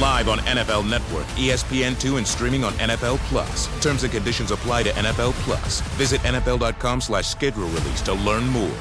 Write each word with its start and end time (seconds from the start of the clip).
Live 0.00 0.28
on 0.28 0.38
NFL 0.40 0.88
Network, 0.88 1.26
ESPN2, 1.36 2.16
and 2.16 2.26
streaming 2.26 2.64
on 2.64 2.72
NFL 2.74 3.18
Plus. 3.28 3.68
Terms 3.82 4.02
and 4.04 4.12
conditions 4.12 4.50
apply 4.50 4.84
to 4.84 4.90
NFL 4.90 5.32
Plus. 5.44 5.80
Visit 5.96 6.20
NFL.com 6.22 7.00
slash 7.00 7.26
schedule 7.26 7.68
release 7.68 8.00
to 8.02 8.14
learn 8.14 8.48
more. 8.48 8.76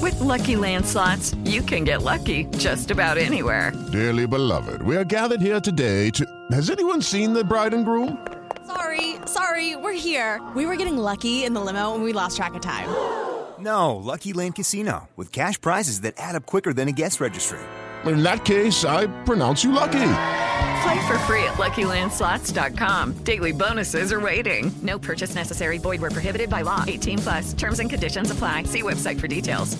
With 0.00 0.18
Lucky 0.20 0.56
Land 0.56 0.84
slots, 0.86 1.34
you 1.44 1.62
can 1.62 1.84
get 1.84 2.02
lucky 2.02 2.46
just 2.56 2.90
about 2.90 3.18
anywhere. 3.18 3.72
Dearly 3.92 4.26
beloved, 4.26 4.82
we 4.82 4.96
are 4.96 5.04
gathered 5.04 5.40
here 5.40 5.60
today 5.60 6.10
to. 6.10 6.26
Has 6.50 6.70
anyone 6.70 7.00
seen 7.02 7.32
the 7.32 7.44
bride 7.44 7.74
and 7.74 7.84
groom? 7.84 8.26
Sorry, 8.66 9.16
sorry, 9.26 9.76
we're 9.76 9.92
here. 9.92 10.40
We 10.56 10.66
were 10.66 10.76
getting 10.76 10.96
lucky 10.96 11.44
in 11.44 11.52
the 11.52 11.60
limo 11.60 11.94
and 11.94 12.02
we 12.02 12.12
lost 12.12 12.36
track 12.36 12.54
of 12.54 12.62
time. 12.62 12.88
No, 13.60 13.94
Lucky 13.96 14.32
Land 14.32 14.56
Casino, 14.56 15.08
with 15.16 15.30
cash 15.30 15.60
prizes 15.60 16.00
that 16.00 16.14
add 16.16 16.34
up 16.34 16.46
quicker 16.46 16.72
than 16.72 16.88
a 16.88 16.92
guest 16.92 17.20
registry. 17.20 17.60
In 18.06 18.22
that 18.22 18.44
case, 18.44 18.84
I 18.84 19.06
pronounce 19.24 19.62
you 19.62 19.72
lucky. 19.72 20.08
Play 20.82 21.06
for 21.06 21.18
free 21.20 21.44
at 21.44 21.54
LuckyLandSlots.com. 21.54 23.18
Daily 23.24 23.52
bonuses 23.52 24.12
are 24.12 24.20
waiting. 24.20 24.72
No 24.82 24.98
purchase 24.98 25.34
necessary. 25.34 25.78
Void 25.78 26.00
where 26.00 26.10
prohibited 26.10 26.50
by 26.50 26.62
law. 26.62 26.84
18 26.86 27.18
plus. 27.18 27.52
Terms 27.52 27.78
and 27.78 27.88
conditions 27.88 28.30
apply. 28.30 28.64
See 28.64 28.82
website 28.82 29.20
for 29.20 29.28
details. 29.28 29.76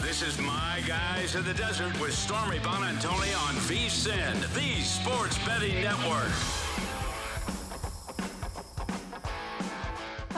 This 0.00 0.22
is 0.22 0.38
My 0.38 0.80
Guys 0.86 1.34
in 1.34 1.44
the 1.44 1.54
Desert 1.54 2.00
with 2.00 2.14
Stormy 2.14 2.58
Bonantoni 2.60 3.34
on 3.46 3.54
VSIN, 3.66 4.40
the 4.54 4.80
Sports 4.82 5.36
Betting 5.44 5.82
Network. 5.82 6.32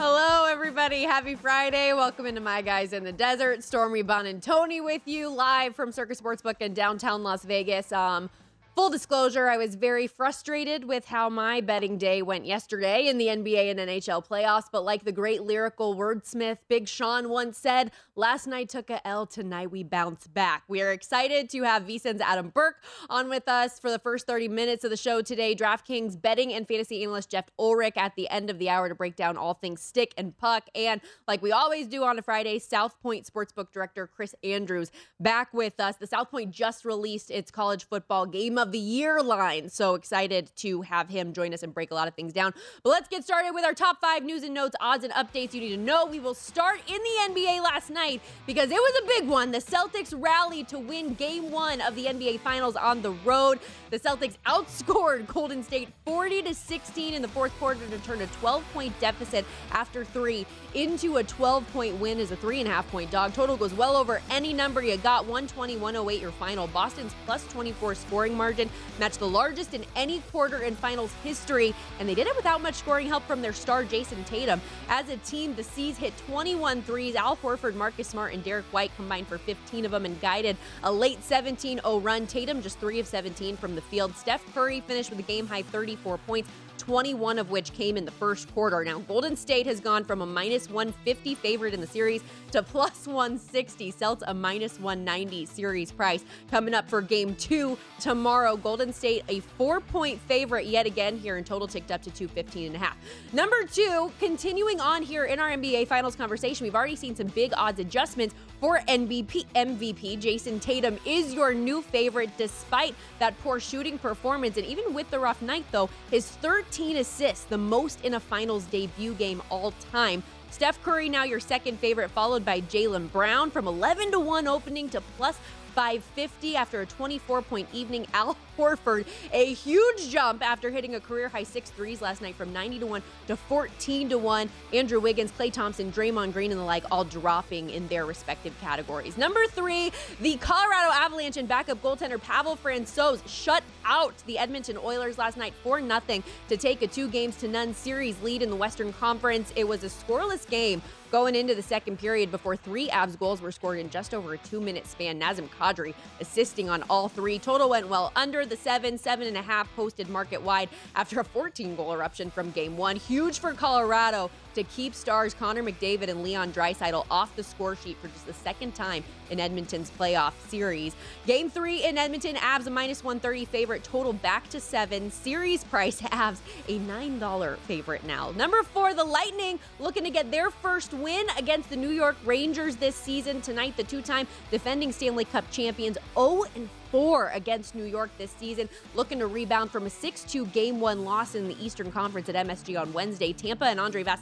Hello, 0.03 0.45
everybody. 0.47 1.03
Happy 1.03 1.35
Friday. 1.35 1.93
Welcome 1.93 2.25
into 2.25 2.41
My 2.41 2.63
Guys 2.63 2.91
in 2.91 3.03
the 3.03 3.11
Desert. 3.11 3.63
Stormy 3.63 4.01
Bonantoni 4.01 4.83
with 4.83 5.03
you 5.05 5.29
live 5.29 5.75
from 5.75 5.91
Circus 5.91 6.19
Sportsbook 6.19 6.55
in 6.59 6.73
downtown 6.73 7.21
Las 7.21 7.45
Vegas. 7.45 7.91
Um, 7.91 8.27
full 8.75 8.89
disclosure, 8.89 9.49
I 9.49 9.57
was 9.57 9.75
very 9.75 10.07
frustrated 10.07 10.85
with 10.85 11.05
how 11.05 11.29
my 11.29 11.61
betting 11.61 11.97
day 11.97 12.21
went 12.21 12.45
yesterday 12.45 13.07
in 13.07 13.17
the 13.17 13.27
NBA 13.27 13.69
and 13.69 13.79
NHL 13.79 14.25
playoffs. 14.25 14.65
But 14.71 14.83
like 14.85 15.03
the 15.03 15.11
great 15.11 15.43
lyrical 15.43 15.95
wordsmith 15.95 16.59
Big 16.69 16.87
Sean 16.87 17.29
once 17.29 17.57
said, 17.57 17.91
last 18.15 18.47
night 18.47 18.69
took 18.69 18.89
a 18.89 19.05
L, 19.05 19.25
tonight 19.25 19.71
we 19.71 19.83
bounce 19.83 20.27
back. 20.27 20.63
We 20.67 20.81
are 20.81 20.91
excited 20.91 21.49
to 21.49 21.63
have 21.63 21.83
VSIN's 21.83 22.21
Adam 22.21 22.49
Burke 22.49 22.77
on 23.09 23.29
with 23.29 23.47
us 23.49 23.77
for 23.79 23.91
the 23.91 23.99
first 23.99 24.25
30 24.25 24.47
minutes 24.47 24.83
of 24.83 24.89
the 24.89 24.97
show 24.97 25.21
today. 25.21 25.53
DraftKings 25.53 26.21
betting 26.21 26.53
and 26.53 26.67
fantasy 26.67 27.03
analyst 27.03 27.31
Jeff 27.31 27.49
Ulrich 27.59 27.97
at 27.97 28.15
the 28.15 28.29
end 28.29 28.49
of 28.49 28.57
the 28.57 28.69
hour 28.69 28.87
to 28.87 28.95
break 28.95 29.15
down 29.15 29.37
all 29.37 29.53
things 29.53 29.81
stick 29.81 30.13
and 30.17 30.37
puck. 30.37 30.69
And 30.75 31.01
like 31.27 31.41
we 31.41 31.51
always 31.51 31.87
do 31.87 32.03
on 32.03 32.17
a 32.17 32.21
Friday, 32.21 32.59
South 32.59 32.99
Point 33.01 33.29
Sportsbook 33.31 33.71
director 33.71 34.07
Chris 34.07 34.33
Andrews 34.43 34.91
back 35.19 35.53
with 35.53 35.79
us. 35.79 35.97
The 35.97 36.07
South 36.07 36.31
Point 36.31 36.51
just 36.51 36.85
released 36.85 37.31
its 37.31 37.51
college 37.51 37.85
football 37.85 38.25
game 38.25 38.57
of 38.61 38.71
the 38.71 38.79
year 38.79 39.21
line. 39.21 39.69
So 39.69 39.95
excited 39.95 40.51
to 40.57 40.81
have 40.83 41.09
him 41.09 41.33
join 41.33 41.53
us 41.53 41.63
and 41.63 41.73
break 41.73 41.91
a 41.91 41.95
lot 41.95 42.07
of 42.07 42.13
things 42.13 42.31
down. 42.31 42.53
But 42.83 42.91
let's 42.91 43.09
get 43.09 43.23
started 43.23 43.53
with 43.53 43.65
our 43.65 43.73
top 43.73 43.99
five 43.99 44.23
news 44.23 44.43
and 44.43 44.53
notes, 44.53 44.75
odds 44.79 45.03
and 45.03 45.11
updates 45.13 45.53
you 45.53 45.61
need 45.61 45.75
to 45.75 45.77
know. 45.77 46.05
We 46.05 46.19
will 46.19 46.35
start 46.35 46.79
in 46.87 46.97
the 46.97 47.33
NBA 47.33 47.63
last 47.63 47.89
night 47.89 48.21
because 48.45 48.69
it 48.69 48.75
was 48.75 49.01
a 49.03 49.07
big 49.07 49.27
one. 49.27 49.51
The 49.51 49.57
Celtics 49.57 50.13
rallied 50.15 50.67
to 50.69 50.79
win 50.79 51.15
game 51.15 51.51
one 51.51 51.81
of 51.81 51.95
the 51.95 52.05
NBA 52.05 52.39
Finals 52.41 52.75
on 52.75 53.01
the 53.01 53.11
road. 53.25 53.59
The 53.89 53.99
Celtics 53.99 54.37
outscored 54.45 55.27
Golden 55.27 55.63
State 55.63 55.89
40 56.05 56.43
to 56.43 56.53
16 56.53 57.13
in 57.13 57.21
the 57.21 57.27
fourth 57.27 57.57
quarter 57.59 57.85
to 57.87 57.97
turn 57.99 58.21
a 58.21 58.27
12 58.27 58.63
point 58.73 58.99
deficit 58.99 59.45
after 59.71 60.05
three 60.05 60.45
into 60.75 61.17
a 61.17 61.23
12 61.23 61.67
point 61.73 61.95
win 61.95 62.19
as 62.19 62.31
a 62.31 62.35
three 62.35 62.59
and 62.59 62.69
a 62.69 62.71
half 62.71 62.89
point 62.91 63.09
dog. 63.11 63.33
Total 63.33 63.57
goes 63.57 63.73
well 63.73 63.95
over 63.95 64.21
any 64.29 64.53
number 64.53 64.81
you 64.81 64.95
got 64.97 65.23
120 65.23 65.77
108 65.77 66.21
your 66.21 66.31
final. 66.31 66.67
Boston's 66.67 67.13
plus 67.25 67.45
24 67.47 67.95
scoring 67.95 68.35
margin 68.35 68.50
matched 68.99 69.19
the 69.19 69.27
largest 69.27 69.73
in 69.73 69.83
any 69.95 70.19
quarter 70.31 70.59
in 70.59 70.75
finals 70.75 71.11
history, 71.23 71.73
and 71.99 72.07
they 72.07 72.15
did 72.15 72.27
it 72.27 72.35
without 72.35 72.61
much 72.61 72.75
scoring 72.75 73.07
help 73.07 73.23
from 73.23 73.41
their 73.41 73.53
star 73.53 73.83
Jayson 73.83 74.23
Tatum. 74.25 74.61
As 74.89 75.09
a 75.09 75.17
team, 75.17 75.55
the 75.55 75.63
C's 75.63 75.97
hit 75.97 76.13
21 76.27 76.81
threes. 76.83 77.15
Al 77.15 77.37
Horford, 77.37 77.75
Marcus 77.75 78.07
Smart, 78.07 78.33
and 78.33 78.43
Derrick 78.43 78.65
White 78.71 78.95
combined 78.95 79.27
for 79.27 79.37
15 79.37 79.85
of 79.85 79.91
them 79.91 80.05
and 80.05 80.19
guided 80.21 80.57
a 80.83 80.91
late 80.91 81.23
17 81.23 81.79
0 81.79 81.99
run. 81.99 82.27
Tatum 82.27 82.61
just 82.61 82.79
3 82.79 82.99
of 82.99 83.07
17 83.07 83.57
from 83.57 83.75
the 83.75 83.81
field. 83.81 84.15
Steph 84.15 84.43
Curry 84.53 84.81
finished 84.81 85.09
with 85.09 85.19
a 85.19 85.23
game 85.23 85.47
high 85.47 85.61
34 85.61 86.17
points. 86.19 86.49
21 86.81 87.37
of 87.37 87.51
which 87.51 87.73
came 87.73 87.95
in 87.95 88.05
the 88.05 88.11
first 88.11 88.51
quarter. 88.55 88.83
Now, 88.83 88.97
Golden 88.99 89.35
State 89.35 89.67
has 89.67 89.79
gone 89.79 90.03
from 90.03 90.21
a 90.21 90.25
minus 90.25 90.67
150 90.67 91.35
favorite 91.35 91.75
in 91.75 91.79
the 91.79 91.85
series 91.85 92.23
to 92.51 92.63
plus 92.63 93.05
160. 93.05 93.91
Celts 93.91 94.23
a 94.25 94.33
minus 94.33 94.79
190 94.79 95.45
series 95.45 95.91
price. 95.91 96.25
Coming 96.49 96.73
up 96.73 96.89
for 96.89 96.99
game 97.03 97.35
two 97.35 97.77
tomorrow, 97.99 98.57
Golden 98.57 98.91
State 98.91 99.23
a 99.29 99.41
four 99.41 99.79
point 99.79 100.19
favorite 100.21 100.65
yet 100.65 100.87
again 100.87 101.15
here 101.15 101.37
in 101.37 101.43
total 101.43 101.67
ticked 101.67 101.91
up 101.91 102.01
to 102.01 102.09
215 102.09 102.65
and 102.65 102.75
a 102.75 102.79
half. 102.79 102.97
Number 103.31 103.63
two, 103.71 104.11
continuing 104.19 104.79
on 104.79 105.03
here 105.03 105.25
in 105.25 105.39
our 105.39 105.51
NBA 105.51 105.87
Finals 105.87 106.15
conversation, 106.15 106.63
we've 106.63 106.73
already 106.75 106.95
seen 106.95 107.15
some 107.15 107.27
big 107.27 107.53
odds 107.55 107.79
adjustments 107.79 108.33
for 108.61 108.79
MVP. 108.87 109.45
MVP 109.55 110.19
Jayson 110.19 110.61
Tatum 110.61 110.97
is 111.03 111.33
your 111.33 111.53
new 111.53 111.81
favorite 111.81 112.29
despite 112.37 112.95
that 113.19 113.37
poor 113.41 113.59
shooting 113.59 113.97
performance. 113.97 114.55
And 114.55 114.65
even 114.67 114.93
with 114.93 115.09
the 115.09 115.19
rough 115.19 115.41
night, 115.41 115.65
though, 115.71 115.89
his 116.11 116.27
13 116.27 116.97
assists, 116.97 117.43
the 117.45 117.57
most 117.57 118.05
in 118.05 118.13
a 118.13 118.19
finals 118.19 118.63
debut 118.65 119.15
game 119.15 119.41
all 119.49 119.73
time. 119.91 120.23
Steph 120.51 120.81
Curry, 120.83 121.09
now 121.09 121.23
your 121.23 121.39
second 121.39 121.79
favorite, 121.79 122.11
followed 122.11 122.45
by 122.45 122.61
Jaylen 122.61 123.11
Brown 123.11 123.49
from 123.49 123.67
11 123.67 124.11
to 124.11 124.19
1 124.19 124.47
opening 124.47 124.89
to 124.89 125.01
plus 125.17 125.37
550 125.71 126.55
after 126.55 126.81
a 126.81 126.85
24 126.85 127.41
point 127.41 127.67
evening. 127.73 128.07
Al 128.13 128.37
Horford, 128.57 129.05
a 129.31 129.53
huge 129.53 130.09
jump 130.09 130.45
after 130.45 130.69
hitting 130.69 130.95
a 130.95 130.99
career 130.99 131.29
high 131.29 131.43
six 131.43 131.69
threes 131.69 132.01
last 132.01 132.21
night 132.21 132.35
from 132.35 132.53
90 132.53 132.79
to 132.79 132.85
1 132.85 133.03
to 133.27 133.35
14 133.35 134.09
to 134.09 134.17
1. 134.17 134.49
Andrew 134.73 134.99
Wiggins, 134.99 135.31
Klay 135.31 135.51
Thompson, 135.51 135.91
Draymond 135.91 136.33
Green, 136.33 136.51
and 136.51 136.59
the 136.59 136.65
like 136.65 136.83
all 136.91 137.03
dropping 137.03 137.69
in 137.69 137.87
their 137.87 138.05
respective 138.05 138.53
categories. 138.61 139.17
Number 139.17 139.45
three, 139.47 139.91
the 140.19 140.37
Colorado 140.37 140.91
Avalanche 140.91 141.37
and 141.37 141.47
backup 141.47 141.81
goaltender 141.81 142.21
Pavel 142.21 142.57
Francouz 142.57 143.21
shut 143.27 143.63
out 143.85 144.13
the 144.27 144.37
Edmonton 144.37 144.77
Oilers 144.77 145.17
last 145.17 145.37
night 145.37 145.53
4 145.63 145.81
0 145.81 146.23
to 146.49 146.57
take 146.57 146.81
a 146.81 146.87
two 146.87 147.07
games 147.07 147.35
to 147.37 147.47
none 147.47 147.73
series 147.73 148.21
lead 148.21 148.41
in 148.41 148.49
the 148.49 148.55
Western 148.55 148.93
Conference. 148.93 149.51
It 149.55 149.67
was 149.67 149.83
a 149.83 149.87
scoreless 149.87 150.47
game 150.49 150.81
going 151.11 151.35
into 151.35 151.53
the 151.53 151.61
second 151.61 151.99
period 151.99 152.31
before 152.31 152.55
three 152.55 152.87
Avs 152.89 153.19
goals 153.19 153.41
were 153.41 153.51
scored 153.51 153.79
in 153.79 153.89
just 153.89 154.13
over 154.13 154.33
a 154.33 154.37
two 154.37 154.61
minute 154.61 154.87
span. 154.87 155.19
Nazem 155.19 155.49
Kadri 155.49 155.93
assisting 156.21 156.69
on 156.69 156.83
all 156.89 157.09
three. 157.09 157.37
Total 157.37 157.69
went 157.69 157.87
well 157.89 158.11
under 158.15 158.45
the 158.45 158.55
seven, 158.55 158.97
seven 158.97 159.27
and 159.27 159.37
a 159.37 159.41
half 159.41 159.73
posted 159.75 160.09
market 160.09 160.41
wide 160.41 160.69
after 160.95 161.19
a 161.19 161.23
14 161.23 161.75
goal 161.75 161.93
eruption 161.93 162.31
from 162.31 162.51
game 162.51 162.77
one. 162.77 162.95
Huge 162.95 163.39
for 163.39 163.53
Colorado 163.53 164.31
to 164.55 164.63
keep 164.63 164.93
stars 164.93 165.33
Connor 165.33 165.63
McDavid 165.63 166.09
and 166.09 166.23
Leon 166.23 166.51
Draisaitl 166.51 167.05
off 167.09 167.35
the 167.35 167.43
score 167.43 167.75
sheet 167.75 167.97
for 167.97 168.07
just 168.09 168.25
the 168.25 168.33
second 168.33 168.75
time 168.75 169.03
in 169.29 169.39
Edmonton's 169.39 169.91
playoff 169.97 170.33
series. 170.49 170.95
Game 171.25 171.49
three 171.49 171.85
in 171.85 171.97
Edmonton, 171.97 172.35
Avs 172.35 172.67
a 172.67 172.69
minus 172.69 173.03
130 173.03 173.45
favorite, 173.45 173.83
total 173.83 174.13
back 174.13 174.49
to 174.49 174.59
seven. 174.59 175.09
Series 175.09 175.63
price 175.63 176.01
Avs 176.01 176.39
a 176.67 176.79
$9 176.79 177.57
favorite 177.59 178.03
now. 178.03 178.31
Number 178.31 178.61
four, 178.63 178.93
the 178.93 179.03
Lightning 179.03 179.59
looking 179.79 180.03
to 180.03 180.09
get 180.09 180.31
their 180.31 180.49
first 180.49 180.93
win 180.93 181.25
against 181.37 181.69
the 181.69 181.77
New 181.77 181.89
York 181.89 182.17
Rangers 182.25 182.75
this 182.75 182.95
season. 182.95 183.41
Tonight, 183.41 183.77
the 183.77 183.83
two 183.83 184.01
time 184.01 184.27
defending 184.49 184.91
Stanley 184.91 185.25
Cup 185.25 185.49
champions 185.51 185.97
0 186.15 186.43
and 186.55 186.69
4 186.91 187.29
against 187.33 187.73
New 187.73 187.85
York 187.85 188.09
this 188.17 188.31
season, 188.31 188.67
looking 188.95 189.19
to 189.19 189.27
rebound 189.27 189.71
from 189.71 189.85
a 189.85 189.89
6 189.89 190.23
2 190.23 190.45
game 190.47 190.81
one 190.81 191.05
loss 191.05 191.35
in 191.35 191.47
the 191.47 191.55
Eastern 191.63 191.89
Conference 191.89 192.27
at 192.27 192.35
MSG 192.35 192.79
on 192.79 192.91
Wednesday. 192.91 193.31
Tampa 193.31 193.63
and 193.63 193.79
Andre 193.79 194.01
Andrei 194.01 194.19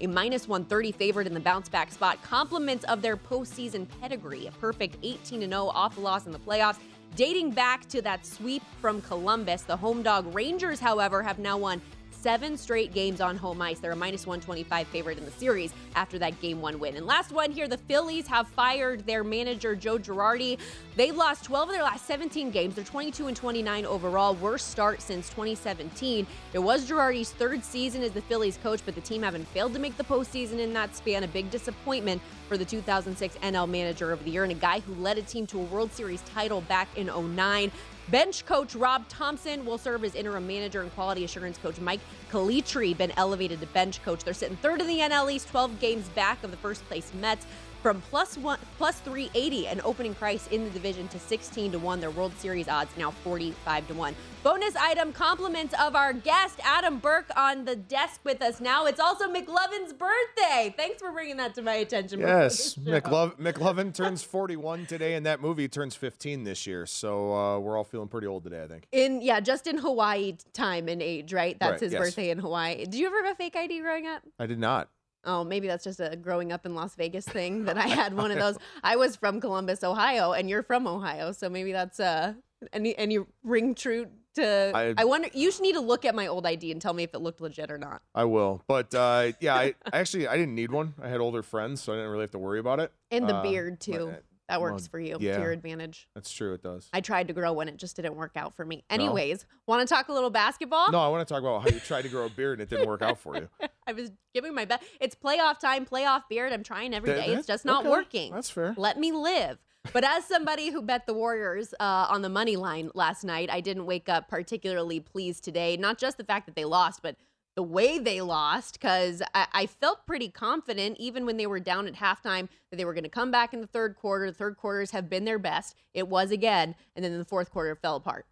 A 0.00 0.06
minus 0.06 0.48
130 0.48 0.92
favorite 0.92 1.26
in 1.26 1.34
the 1.34 1.40
bounce 1.40 1.68
back 1.68 1.92
spot, 1.92 2.22
compliments 2.22 2.84
of 2.84 3.02
their 3.02 3.16
postseason 3.16 3.86
pedigree, 4.00 4.46
a 4.46 4.52
perfect 4.52 4.96
18 5.02 5.40
0 5.40 5.66
off 5.68 5.94
the 5.94 6.00
loss 6.00 6.26
in 6.26 6.32
the 6.32 6.38
playoffs. 6.38 6.78
Dating 7.16 7.50
back 7.50 7.88
to 7.88 8.02
that 8.02 8.26
sweep 8.26 8.62
from 8.80 9.00
Columbus, 9.02 9.62
the 9.62 9.76
home 9.76 10.02
dog 10.02 10.32
Rangers, 10.34 10.78
however, 10.78 11.22
have 11.22 11.38
now 11.38 11.56
won 11.56 11.80
seven 12.20 12.56
straight 12.56 12.92
games 12.92 13.20
on 13.20 13.36
home 13.36 13.60
ice. 13.62 13.78
They're 13.78 13.92
a 13.92 13.96
minus 13.96 14.26
125 14.26 14.86
favorite 14.88 15.18
in 15.18 15.24
the 15.24 15.30
series 15.30 15.72
after 15.94 16.18
that 16.18 16.40
game 16.40 16.60
one 16.60 16.78
win. 16.78 16.96
And 16.96 17.06
last 17.06 17.32
one 17.32 17.50
here, 17.50 17.68
the 17.68 17.78
Phillies 17.78 18.26
have 18.26 18.48
fired 18.48 19.06
their 19.06 19.22
manager, 19.22 19.76
Joe 19.76 19.98
Girardi. 19.98 20.58
They've 20.96 21.16
lost 21.16 21.44
12 21.44 21.68
of 21.68 21.74
their 21.74 21.84
last 21.84 22.06
17 22.06 22.50
games. 22.50 22.74
They're 22.74 22.84
22 22.84 23.28
and 23.28 23.36
29 23.36 23.86
overall, 23.86 24.34
worst 24.34 24.70
start 24.70 25.00
since 25.00 25.28
2017. 25.30 26.26
It 26.52 26.58
was 26.58 26.88
Girardi's 26.88 27.30
third 27.30 27.64
season 27.64 28.02
as 28.02 28.12
the 28.12 28.22
Phillies 28.22 28.58
coach, 28.62 28.80
but 28.84 28.94
the 28.94 29.00
team 29.00 29.22
haven't 29.22 29.46
failed 29.48 29.72
to 29.74 29.78
make 29.78 29.96
the 29.96 30.04
postseason 30.04 30.58
in 30.58 30.72
that 30.74 30.96
span. 30.96 31.24
A 31.24 31.28
big 31.28 31.50
disappointment 31.50 32.20
for 32.48 32.56
the 32.56 32.64
2006 32.64 33.36
NL 33.36 33.68
Manager 33.68 34.12
of 34.12 34.24
the 34.24 34.30
Year 34.30 34.42
and 34.42 34.52
a 34.52 34.56
guy 34.56 34.80
who 34.80 34.94
led 34.94 35.18
a 35.18 35.22
team 35.22 35.46
to 35.48 35.58
a 35.58 35.64
World 35.64 35.92
Series 35.92 36.22
title 36.22 36.62
back 36.62 36.88
in 36.96 37.06
09. 37.06 37.70
Bench 38.10 38.46
coach 38.46 38.74
Rob 38.74 39.06
Thompson 39.08 39.66
will 39.66 39.76
serve 39.76 40.02
as 40.02 40.14
interim 40.14 40.46
manager 40.46 40.80
and 40.80 40.90
quality 40.94 41.24
assurance 41.24 41.58
coach 41.58 41.78
Mike 41.78 42.00
Calitri 42.30 42.96
been 42.96 43.12
elevated 43.18 43.60
to 43.60 43.66
bench 43.66 44.02
coach. 44.02 44.24
They're 44.24 44.32
sitting 44.32 44.56
third 44.56 44.80
in 44.80 44.86
the 44.86 45.00
NL 45.00 45.30
East, 45.30 45.48
12 45.48 45.78
games 45.78 46.08
back 46.10 46.42
of 46.42 46.50
the 46.50 46.56
first 46.56 46.86
place 46.86 47.12
Mets 47.20 47.46
from 47.88 48.02
plus 48.02 48.36
one 48.36 48.58
plus 48.76 49.00
380 49.00 49.66
an 49.68 49.80
opening 49.82 50.14
price 50.14 50.46
in 50.48 50.62
the 50.62 50.68
division 50.68 51.08
to 51.08 51.18
16 51.18 51.72
to 51.72 51.78
1 51.78 52.00
their 52.00 52.10
world 52.10 52.34
series 52.36 52.68
odds 52.68 52.94
now 52.98 53.10
45 53.10 53.88
to 53.88 53.94
1 53.94 54.14
bonus 54.42 54.76
item 54.76 55.10
compliments 55.10 55.74
of 55.80 55.96
our 55.96 56.12
guest 56.12 56.60
adam 56.64 56.98
burke 56.98 57.30
on 57.34 57.64
the 57.64 57.74
desk 57.74 58.20
with 58.24 58.42
us 58.42 58.60
now. 58.60 58.84
It's 58.84 59.00
also 59.00 59.32
mclovin's 59.32 59.94
birthday. 59.94 60.74
Thanks 60.76 61.00
for 61.00 61.10
bringing 61.10 61.38
that 61.38 61.54
to 61.54 61.62
my 61.62 61.76
attention. 61.76 62.20
Yes 62.20 62.74
McLov- 62.78 63.36
mclovin 63.38 63.94
turns 63.94 64.22
41 64.22 64.84
today 64.84 65.14
and 65.14 65.24
that 65.24 65.40
movie 65.40 65.66
turns 65.66 65.94
15 65.94 66.44
this 66.44 66.66
year. 66.66 66.84
So 66.84 67.32
uh, 67.34 67.58
we're 67.58 67.78
all 67.78 67.84
feeling 67.84 68.08
pretty 68.08 68.26
old 68.26 68.44
today 68.44 68.62
i 68.62 68.66
think. 68.66 68.86
In 68.92 69.22
yeah 69.22 69.40
just 69.40 69.66
in 69.66 69.78
hawaii 69.78 70.36
time 70.52 70.88
and 70.88 71.00
age 71.00 71.32
right? 71.32 71.58
That's 71.58 71.72
Right, 71.72 71.80
his 71.80 71.92
yes. 71.94 72.00
birthday 72.02 72.28
in 72.28 72.38
hawaii. 72.38 72.84
Did 72.84 72.96
you 72.96 73.06
ever 73.06 73.24
have 73.24 73.32
a 73.32 73.34
fake 73.34 73.56
id 73.56 73.80
growing 73.80 74.06
up? 74.06 74.22
I 74.38 74.44
did 74.44 74.58
not 74.58 74.90
Oh, 75.24 75.44
maybe 75.44 75.66
that's 75.66 75.84
just 75.84 76.00
a 76.00 76.16
growing 76.16 76.52
up 76.52 76.64
in 76.64 76.74
Las 76.74 76.94
Vegas 76.94 77.24
thing 77.26 77.64
that 77.64 77.76
I 77.76 77.86
had 78.00 78.14
one 78.16 78.30
of 78.30 78.38
those. 78.38 78.56
I 78.82 78.96
was 78.96 79.16
from 79.16 79.40
Columbus, 79.40 79.82
Ohio, 79.84 80.32
and 80.32 80.48
you're 80.48 80.62
from 80.62 80.86
Ohio, 80.86 81.32
so 81.32 81.48
maybe 81.48 81.72
that's 81.72 82.00
uh 82.00 82.34
any 82.72 82.96
any 82.98 83.18
ring 83.42 83.74
true 83.74 84.06
to. 84.34 84.72
I, 84.74 84.94
I- 84.96 85.04
wonder. 85.04 85.28
You 85.34 85.50
should 85.50 85.62
need 85.62 85.74
to 85.74 85.80
look 85.80 86.04
at 86.04 86.14
my 86.14 86.26
old 86.28 86.46
ID 86.46 86.72
and 86.72 86.80
tell 86.80 86.92
me 86.94 87.02
if 87.02 87.14
it 87.14 87.18
looked 87.20 87.40
legit 87.40 87.70
or 87.70 87.78
not. 87.78 88.02
I 88.14 88.24
will, 88.24 88.62
but 88.68 88.94
uh, 88.94 89.32
yeah, 89.40 89.54
I 89.54 89.74
actually 89.92 90.26
I 90.28 90.36
didn't 90.36 90.54
need 90.54 90.70
one. 90.72 90.94
I 91.02 91.08
had 91.08 91.20
older 91.20 91.42
friends, 91.42 91.82
so 91.82 91.92
I 91.92 91.96
didn't 91.96 92.10
really 92.10 92.22
have 92.22 92.30
to 92.32 92.38
worry 92.38 92.58
about 92.60 92.80
it. 92.80 92.92
And 93.10 93.28
the 93.28 93.36
Uh, 93.36 93.42
beard 93.42 93.80
too. 93.80 94.14
That 94.48 94.60
works 94.60 94.82
well, 94.82 94.88
for 94.90 95.00
you 95.00 95.16
yeah. 95.20 95.36
to 95.36 95.42
your 95.42 95.52
advantage. 95.52 96.08
That's 96.14 96.30
true. 96.30 96.54
It 96.54 96.62
does. 96.62 96.88
I 96.92 97.00
tried 97.00 97.28
to 97.28 97.34
grow 97.34 97.52
one; 97.52 97.68
it 97.68 97.76
just 97.76 97.96
didn't 97.96 98.16
work 98.16 98.32
out 98.36 98.56
for 98.56 98.64
me. 98.64 98.84
Anyways, 98.90 99.46
want 99.66 99.86
to 99.86 99.94
talk 99.94 100.08
a 100.08 100.12
little 100.12 100.30
basketball? 100.30 100.90
No, 100.90 101.00
I 101.00 101.08
want 101.08 101.26
to 101.26 101.32
talk 101.32 101.42
about 101.42 101.62
how 101.62 101.68
you 101.68 101.80
tried 101.80 102.02
to 102.02 102.08
grow 102.08 102.26
a 102.26 102.30
beard 102.30 102.60
and 102.60 102.62
it 102.62 102.74
didn't 102.74 102.88
work 102.88 103.02
out 103.02 103.18
for 103.18 103.36
you. 103.36 103.48
I 103.86 103.92
was 103.92 104.10
giving 104.34 104.54
my 104.54 104.64
best. 104.64 104.84
It's 105.00 105.14
playoff 105.14 105.58
time, 105.58 105.86
playoff 105.86 106.22
beard. 106.28 106.52
I'm 106.52 106.62
trying 106.62 106.94
every 106.94 107.10
That- 107.10 107.26
day. 107.26 107.34
It's 107.34 107.46
just 107.46 107.64
not 107.64 107.80
okay, 107.80 107.90
working. 107.90 108.32
that's 108.32 108.50
fair. 108.50 108.74
Let 108.76 108.98
me 108.98 109.12
live. 109.12 109.58
But 109.92 110.04
as 110.04 110.24
somebody 110.24 110.70
who 110.70 110.82
bet 110.82 111.06
the 111.06 111.14
Warriors 111.14 111.72
uh, 111.80 112.06
on 112.10 112.22
the 112.22 112.28
money 112.28 112.56
line 112.56 112.90
last 112.94 113.24
night, 113.24 113.48
I 113.50 113.60
didn't 113.60 113.86
wake 113.86 114.08
up 114.08 114.28
particularly 114.28 115.00
pleased 115.00 115.44
today. 115.44 115.76
Not 115.76 115.98
just 115.98 116.18
the 116.18 116.24
fact 116.24 116.46
that 116.46 116.56
they 116.56 116.64
lost, 116.64 117.00
but 117.02 117.16
the 117.58 117.62
way 117.64 117.98
they 117.98 118.20
lost, 118.20 118.74
because 118.74 119.20
I-, 119.34 119.48
I 119.52 119.66
felt 119.66 120.06
pretty 120.06 120.28
confident, 120.28 120.96
even 121.00 121.26
when 121.26 121.38
they 121.38 121.46
were 121.48 121.58
down 121.58 121.88
at 121.88 121.94
halftime, 121.94 122.48
that 122.70 122.76
they 122.76 122.84
were 122.84 122.94
going 122.94 123.02
to 123.02 123.10
come 123.10 123.32
back 123.32 123.52
in 123.52 123.60
the 123.60 123.66
third 123.66 123.96
quarter. 123.96 124.30
The 124.30 124.38
third 124.38 124.56
quarters 124.56 124.92
have 124.92 125.10
been 125.10 125.24
their 125.24 125.40
best. 125.40 125.74
It 125.92 126.06
was 126.06 126.30
again. 126.30 126.76
And 126.94 127.04
then 127.04 127.18
the 127.18 127.24
fourth 127.24 127.50
quarter, 127.50 127.74
fell 127.74 127.96
apart. 127.96 128.26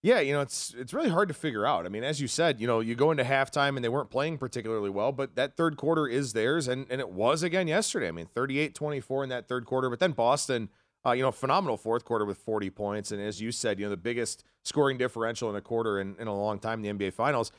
Yeah, 0.00 0.20
you 0.20 0.32
know, 0.32 0.42
it's 0.42 0.76
it's 0.78 0.94
really 0.94 1.08
hard 1.08 1.26
to 1.26 1.34
figure 1.34 1.66
out. 1.66 1.86
I 1.86 1.88
mean, 1.88 2.04
as 2.04 2.20
you 2.20 2.28
said, 2.28 2.60
you 2.60 2.68
know, 2.68 2.78
you 2.78 2.94
go 2.94 3.10
into 3.10 3.24
halftime 3.24 3.74
and 3.74 3.84
they 3.84 3.88
weren't 3.88 4.10
playing 4.10 4.38
particularly 4.38 4.90
well, 4.90 5.10
but 5.10 5.34
that 5.34 5.56
third 5.56 5.76
quarter 5.76 6.06
is 6.06 6.32
theirs, 6.32 6.68
and, 6.68 6.86
and 6.88 7.00
it 7.00 7.10
was 7.10 7.42
again 7.42 7.66
yesterday. 7.66 8.06
I 8.06 8.12
mean, 8.12 8.28
38-24 8.32 9.24
in 9.24 9.28
that 9.30 9.48
third 9.48 9.66
quarter, 9.66 9.90
but 9.90 9.98
then 9.98 10.12
Boston, 10.12 10.68
uh, 11.04 11.10
you 11.10 11.22
know, 11.22 11.32
phenomenal 11.32 11.76
fourth 11.76 12.04
quarter 12.04 12.24
with 12.24 12.38
40 12.38 12.70
points, 12.70 13.10
and 13.10 13.20
as 13.20 13.40
you 13.40 13.50
said, 13.50 13.80
you 13.80 13.86
know, 13.86 13.90
the 13.90 13.96
biggest 13.96 14.44
scoring 14.62 14.98
differential 14.98 15.50
in 15.50 15.56
a 15.56 15.60
quarter 15.60 15.98
in, 15.98 16.14
in 16.20 16.28
a 16.28 16.36
long 16.36 16.60
time 16.60 16.84
in 16.84 16.96
the 16.96 17.06
NBA 17.06 17.12
Finals. 17.12 17.50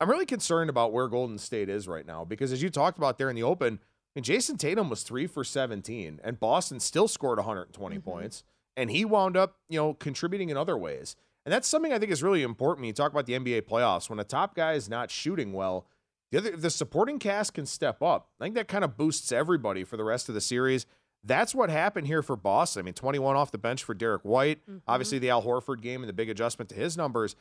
I'm 0.00 0.10
really 0.10 0.26
concerned 0.26 0.70
about 0.70 0.92
where 0.92 1.08
Golden 1.08 1.38
State 1.38 1.68
is 1.68 1.88
right 1.88 2.06
now 2.06 2.24
because 2.24 2.52
as 2.52 2.62
you 2.62 2.70
talked 2.70 2.98
about 2.98 3.18
there 3.18 3.30
in 3.30 3.36
the 3.36 3.42
open, 3.42 3.74
I 3.74 4.18
mean, 4.18 4.24
Jayson 4.24 4.58
Tatum 4.58 4.88
was 4.88 5.02
three 5.02 5.26
for 5.26 5.44
17, 5.44 6.20
and 6.24 6.40
Boston 6.40 6.80
still 6.80 7.08
scored 7.08 7.38
120 7.38 7.96
mm-hmm. 7.96 8.10
points, 8.10 8.44
and 8.76 8.90
he 8.90 9.04
wound 9.04 9.36
up, 9.36 9.56
you 9.68 9.78
know, 9.78 9.94
contributing 9.94 10.48
in 10.48 10.56
other 10.56 10.76
ways. 10.76 11.16
And 11.44 11.52
that's 11.52 11.68
something 11.68 11.92
I 11.92 11.98
think 11.98 12.10
is 12.10 12.22
really 12.22 12.42
important 12.42 12.80
when 12.82 12.88
you 12.88 12.92
talk 12.92 13.12
about 13.12 13.26
the 13.26 13.34
NBA 13.34 13.62
playoffs. 13.62 14.10
When 14.10 14.18
a 14.18 14.24
top 14.24 14.54
guy 14.54 14.72
is 14.72 14.88
not 14.88 15.10
shooting 15.10 15.52
well, 15.52 15.86
the 16.32 16.38
other 16.38 16.56
the 16.56 16.70
supporting 16.70 17.18
cast 17.18 17.54
can 17.54 17.66
step 17.66 18.02
up. 18.02 18.30
I 18.40 18.44
think 18.44 18.56
that 18.56 18.68
kind 18.68 18.84
of 18.84 18.96
boosts 18.96 19.30
everybody 19.30 19.84
for 19.84 19.96
the 19.96 20.04
rest 20.04 20.28
of 20.28 20.34
the 20.34 20.40
series. 20.40 20.86
That's 21.22 21.54
what 21.54 21.70
happened 21.70 22.06
here 22.06 22.22
for 22.22 22.36
Boston. 22.36 22.80
I 22.80 22.84
mean, 22.84 22.94
21 22.94 23.36
off 23.36 23.50
the 23.50 23.58
bench 23.58 23.84
for 23.84 23.94
Derrick 23.94 24.22
White. 24.22 24.60
Mm-hmm. 24.62 24.78
Obviously, 24.88 25.18
the 25.18 25.30
Al 25.30 25.42
Horford 25.42 25.82
game 25.82 26.02
and 26.02 26.08
the 26.08 26.12
big 26.12 26.30
adjustment 26.30 26.68
to 26.70 26.74
his 26.74 26.96
numbers. 26.96 27.36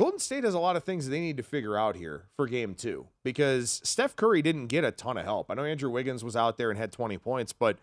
Golden 0.00 0.18
State 0.18 0.44
has 0.44 0.54
a 0.54 0.58
lot 0.58 0.76
of 0.76 0.84
things 0.84 1.10
they 1.10 1.20
need 1.20 1.36
to 1.36 1.42
figure 1.42 1.76
out 1.76 1.94
here 1.94 2.24
for 2.34 2.46
game 2.46 2.74
two 2.74 3.08
because 3.22 3.82
Steph 3.84 4.16
Curry 4.16 4.40
didn't 4.40 4.68
get 4.68 4.82
a 4.82 4.90
ton 4.90 5.18
of 5.18 5.26
help. 5.26 5.50
I 5.50 5.54
know 5.54 5.64
Andrew 5.64 5.90
Wiggins 5.90 6.24
was 6.24 6.34
out 6.34 6.56
there 6.56 6.70
and 6.70 6.78
had 6.78 6.90
20 6.90 7.18
points, 7.18 7.52
but 7.52 7.76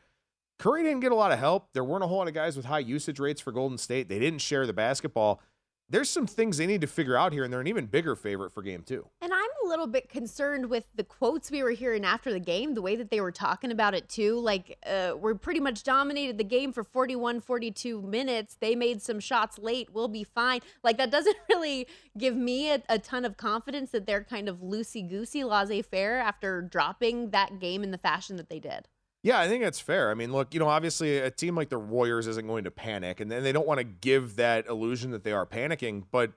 Curry 0.57 0.81
didn't 0.81 1.01
get 1.01 1.12
a 1.12 1.15
lot 1.15 1.31
of 1.31 1.38
help. 1.38 1.67
There 1.74 1.83
weren't 1.83 2.03
a 2.03 2.07
whole 2.07 2.17
lot 2.17 2.27
of 2.27 2.33
guys 2.33 2.57
with 2.57 2.65
high 2.65 2.79
usage 2.79 3.19
rates 3.19 3.39
for 3.39 3.51
Golden 3.51 3.77
State. 3.77 4.09
They 4.09 4.17
didn't 4.17 4.39
share 4.39 4.65
the 4.65 4.74
basketball. 4.74 5.43
There's 5.89 6.10
some 6.10 6.27
things 6.27 6.58
they 6.58 6.67
need 6.67 6.82
to 6.82 6.88
figure 6.88 7.15
out 7.15 7.32
here, 7.32 7.46
and 7.46 7.53
they're 7.53 7.62
an 7.62 7.67
even 7.67 7.86
bigger 7.86 8.15
favorite 8.15 8.51
for 8.51 8.62
game 8.62 8.84
two. 8.86 9.08
And 9.22 9.34
I'm 9.34 9.50
a 9.63 9.67
little 9.70 9.88
bit 9.88 10.10
concerned 10.10 10.70
with 10.70 10.86
the 10.96 11.06
quotes 11.06 11.50
we 11.50 11.63
were 11.63 11.72
hearing 11.72 12.03
after 12.03 12.34
the 12.34 12.41
game, 12.41 12.74
the 12.74 12.82
way 12.82 12.98
that 12.98 13.10
they 13.10 13.22
were 13.22 13.32
talking 13.32 13.72
about 13.72 13.94
it 13.94 14.10
too. 14.10 14.38
Like, 14.38 14.77
uh, 14.86 15.13
we're 15.17 15.36
pretty 15.36 15.62
much 15.62 15.84
dominated 15.84 16.38
the 16.38 16.44
game 16.44 16.74
for 16.74 16.84
41, 16.84 17.39
42 17.39 18.01
minutes. 18.01 18.58
They 18.60 18.75
made 18.75 19.01
some 19.01 19.22
shots 19.22 19.58
late. 19.58 19.89
We'll 19.94 20.10
be 20.10 20.25
fine. 20.25 20.60
Like, 20.84 20.98
that 20.98 21.10
doesn't 21.10 21.38
really 21.50 21.88
give 22.17 22.36
me 22.36 22.72
a, 22.72 22.84
a 22.89 23.00
ton 23.00 23.24
of 23.24 23.38
confidence 23.38 23.91
that 23.91 24.06
they're 24.06 24.25
kind 24.25 24.50
of 24.50 24.58
loosey 24.58 25.08
goosey, 25.08 25.46
laissez 25.46 25.84
faire 25.84 26.17
after 26.17 26.62
dropping 26.62 27.29
that 27.29 27.60
game 27.60 27.84
in 27.84 27.91
the 27.91 27.98
fashion 27.98 28.36
that 28.36 28.50
they 28.50 28.60
did. 28.60 28.89
Yeah, 29.27 29.41
I 29.41 29.50
think 29.50 29.62
that's 29.62 29.81
fair. 29.81 30.10
I 30.10 30.13
mean, 30.13 30.31
look, 30.31 30.53
you 30.53 30.60
know, 30.62 30.69
obviously 30.69 31.17
a 31.17 31.29
team 31.29 31.53
like 31.53 31.67
the 31.67 31.77
Warriors 31.77 32.27
isn't 32.27 32.48
going 32.48 32.63
to 32.63 32.72
panic, 32.72 33.19
and 33.19 33.29
then 33.29 33.43
they 33.43 33.51
don't 33.51 33.67
want 33.67 33.79
to 33.79 33.84
give 33.84 34.38
that 34.38 34.67
illusion 34.67 35.12
that 35.12 35.25
they 35.25 35.34
are 35.34 35.46
panicking. 35.46 36.05
But, 36.10 36.31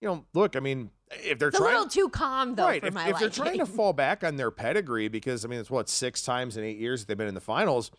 you 0.00 0.08
know, 0.08 0.24
look, 0.34 0.56
I 0.56 0.58
mean, 0.58 0.90
if 1.12 1.38
they're 1.38 1.50
It's 1.50 1.60
a 1.60 1.62
little 1.62 1.86
too 1.86 2.08
calm, 2.08 2.56
though, 2.56 2.66
right, 2.66 2.80
for 2.80 2.88
if, 2.88 2.96
if 2.96 3.18
they're 3.20 3.28
trying 3.28 3.58
to 3.58 3.66
fall 3.66 3.92
back 3.92 4.24
on 4.24 4.34
their 4.34 4.50
pedigree, 4.50 5.06
because 5.06 5.44
I 5.44 5.48
mean, 5.48 5.60
it's 5.60 5.70
what 5.70 5.88
six 5.88 6.22
times 6.22 6.56
in 6.56 6.64
eight 6.64 6.76
years 6.76 7.02
that 7.02 7.06
they've 7.06 7.16
been 7.16 7.28
in 7.28 7.34
the 7.34 7.40
finals. 7.40 7.92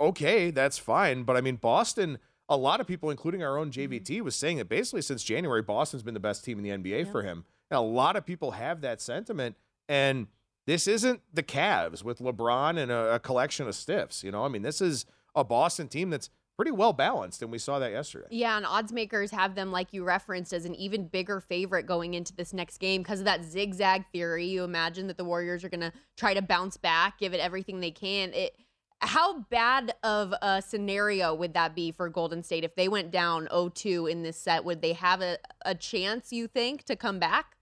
Okay, 0.00 0.52
that's 0.52 0.78
fine, 0.78 1.24
but 1.24 1.36
I 1.36 1.40
mean, 1.40 1.56
Boston. 1.56 2.18
A 2.48 2.56
lot 2.56 2.80
of 2.80 2.86
people, 2.88 3.10
including 3.10 3.44
our 3.44 3.58
own 3.58 3.70
mm-hmm. 3.70 3.92
JVT, 3.92 4.22
was 4.22 4.34
saying 4.34 4.58
that 4.58 4.68
basically 4.68 5.02
since 5.02 5.22
January, 5.22 5.62
Boston's 5.62 6.02
been 6.02 6.14
the 6.14 6.20
best 6.20 6.44
team 6.44 6.58
in 6.58 6.64
the 6.64 6.70
NBA 6.70 7.10
for 7.10 7.22
him. 7.22 7.44
And 7.70 7.78
a 7.78 7.80
lot 7.80 8.16
of 8.16 8.26
people 8.26 8.52
have 8.52 8.80
that 8.80 9.00
sentiment, 9.00 9.56
and 9.88 10.26
this 10.70 10.86
isn't 10.86 11.20
the 11.34 11.42
Cavs 11.42 12.04
with 12.04 12.20
LeBron 12.20 12.78
and 12.78 12.92
a, 12.92 13.14
a 13.14 13.18
collection 13.18 13.66
of 13.66 13.74
stiffs. 13.74 14.22
You 14.22 14.30
know, 14.30 14.44
I 14.44 14.48
mean, 14.48 14.62
this 14.62 14.80
is 14.80 15.04
a 15.34 15.42
Boston 15.42 15.88
team 15.88 16.10
that's 16.10 16.30
pretty 16.56 16.70
well 16.70 16.92
balanced, 16.92 17.42
and 17.42 17.50
we 17.50 17.58
saw 17.58 17.80
that 17.80 17.90
yesterday. 17.90 18.28
Yeah, 18.30 18.56
and 18.56 18.64
odds 18.64 18.92
makers 18.92 19.32
have 19.32 19.56
them, 19.56 19.72
like 19.72 19.92
you 19.92 20.04
referenced, 20.04 20.52
as 20.52 20.66
an 20.66 20.76
even 20.76 21.08
bigger 21.08 21.40
favorite 21.40 21.86
going 21.86 22.14
into 22.14 22.32
this 22.32 22.52
next 22.52 22.78
game 22.78 23.02
because 23.02 23.18
of 23.18 23.24
that 23.24 23.44
zigzag 23.44 24.04
theory. 24.12 24.46
You 24.46 24.62
imagine 24.62 25.08
that 25.08 25.16
the 25.16 25.24
Warriors 25.24 25.64
are 25.64 25.68
going 25.68 25.80
to 25.80 25.92
try 26.16 26.34
to 26.34 26.42
bounce 26.42 26.76
back, 26.76 27.18
give 27.18 27.34
it 27.34 27.40
everything 27.40 27.80
they 27.80 27.90
can. 27.90 28.32
It 28.32 28.54
how 29.02 29.40
bad 29.50 29.94
of 30.02 30.34
a 30.42 30.60
scenario 30.60 31.34
would 31.34 31.54
that 31.54 31.74
be 31.74 31.90
for 31.90 32.10
Golden 32.10 32.42
State 32.42 32.64
if 32.64 32.74
they 32.74 32.86
went 32.86 33.10
down 33.10 33.48
0-2 33.50 34.10
in 34.10 34.22
this 34.22 34.36
set? 34.36 34.62
Would 34.64 34.82
they 34.82 34.92
have 34.92 35.22
a, 35.22 35.38
a 35.64 35.74
chance, 35.74 36.32
you 36.32 36.46
think, 36.46 36.84
to 36.84 36.96
come 36.96 37.18
back? 37.18 37.56